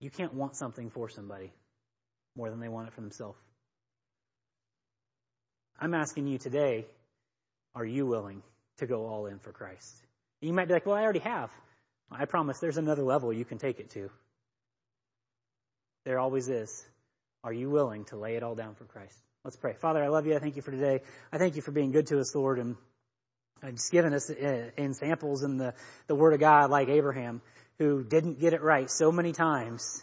You 0.00 0.10
can't 0.10 0.32
want 0.32 0.56
something 0.56 0.90
for 0.90 1.10
somebody 1.10 1.52
more 2.36 2.48
than 2.48 2.60
they 2.60 2.68
want 2.68 2.88
it 2.88 2.94
for 2.94 3.02
themselves. 3.02 3.38
I'm 5.78 5.92
asking 5.92 6.28
you 6.28 6.38
today, 6.38 6.86
are 7.74 7.84
you 7.84 8.06
willing 8.06 8.42
to 8.78 8.86
go 8.86 9.06
all 9.06 9.26
in 9.26 9.38
for 9.38 9.52
Christ? 9.52 9.94
You 10.40 10.52
might 10.52 10.68
be 10.68 10.74
like, 10.74 10.86
well, 10.86 10.96
I 10.96 11.02
already 11.02 11.20
have. 11.20 11.50
I 12.10 12.24
promise 12.26 12.58
there's 12.58 12.76
another 12.76 13.02
level 13.02 13.32
you 13.32 13.44
can 13.44 13.58
take 13.58 13.78
it 13.80 13.90
to. 13.90 14.10
There 16.04 16.18
always 16.18 16.48
is. 16.48 16.84
Are 17.44 17.52
you 17.52 17.70
willing 17.70 18.04
to 18.06 18.16
lay 18.16 18.36
it 18.36 18.42
all 18.42 18.54
down 18.54 18.74
for 18.74 18.84
Christ? 18.84 19.16
Let's 19.44 19.56
pray. 19.56 19.74
Father, 19.80 20.02
I 20.02 20.08
love 20.08 20.26
you. 20.26 20.36
I 20.36 20.38
thank 20.38 20.56
you 20.56 20.62
for 20.62 20.70
today. 20.70 21.00
I 21.32 21.38
thank 21.38 21.56
you 21.56 21.62
for 21.62 21.72
being 21.72 21.90
good 21.90 22.06
to 22.08 22.20
us, 22.20 22.34
Lord, 22.34 22.58
and 22.58 22.76
just 23.70 23.90
giving 23.90 24.12
us 24.12 24.30
uh, 24.30 24.70
in 24.76 24.94
samples 24.94 25.42
in 25.42 25.56
the, 25.56 25.74
the 26.06 26.14
Word 26.14 26.34
of 26.34 26.40
God 26.40 26.70
like 26.70 26.88
Abraham, 26.88 27.40
who 27.78 28.04
didn't 28.04 28.40
get 28.40 28.52
it 28.52 28.62
right 28.62 28.90
so 28.90 29.10
many 29.10 29.32
times 29.32 30.02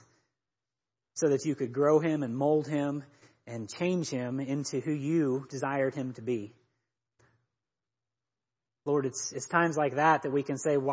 so 1.15 1.30
that 1.30 1.45
you 1.45 1.55
could 1.55 1.74
grow 1.74 1.99
him 1.99 2.24
and 2.24 2.36
mold 2.36 2.67
him 2.67 3.03
and 3.45 3.70
change 3.70 4.09
him 4.09 4.39
into 4.39 4.80
who 4.80 4.91
you 4.91 5.45
desired 5.49 5.95
him 5.95 6.13
to 6.13 6.22
be. 6.22 6.53
Lord, 8.90 9.06
it's, 9.06 9.32
it's 9.32 9.46
times 9.46 9.78
like 9.78 9.96
that 9.96 10.24
that 10.24 10.32
we 10.32 10.42
can 10.42 10.58
say, 10.58 10.76
why 10.76 10.88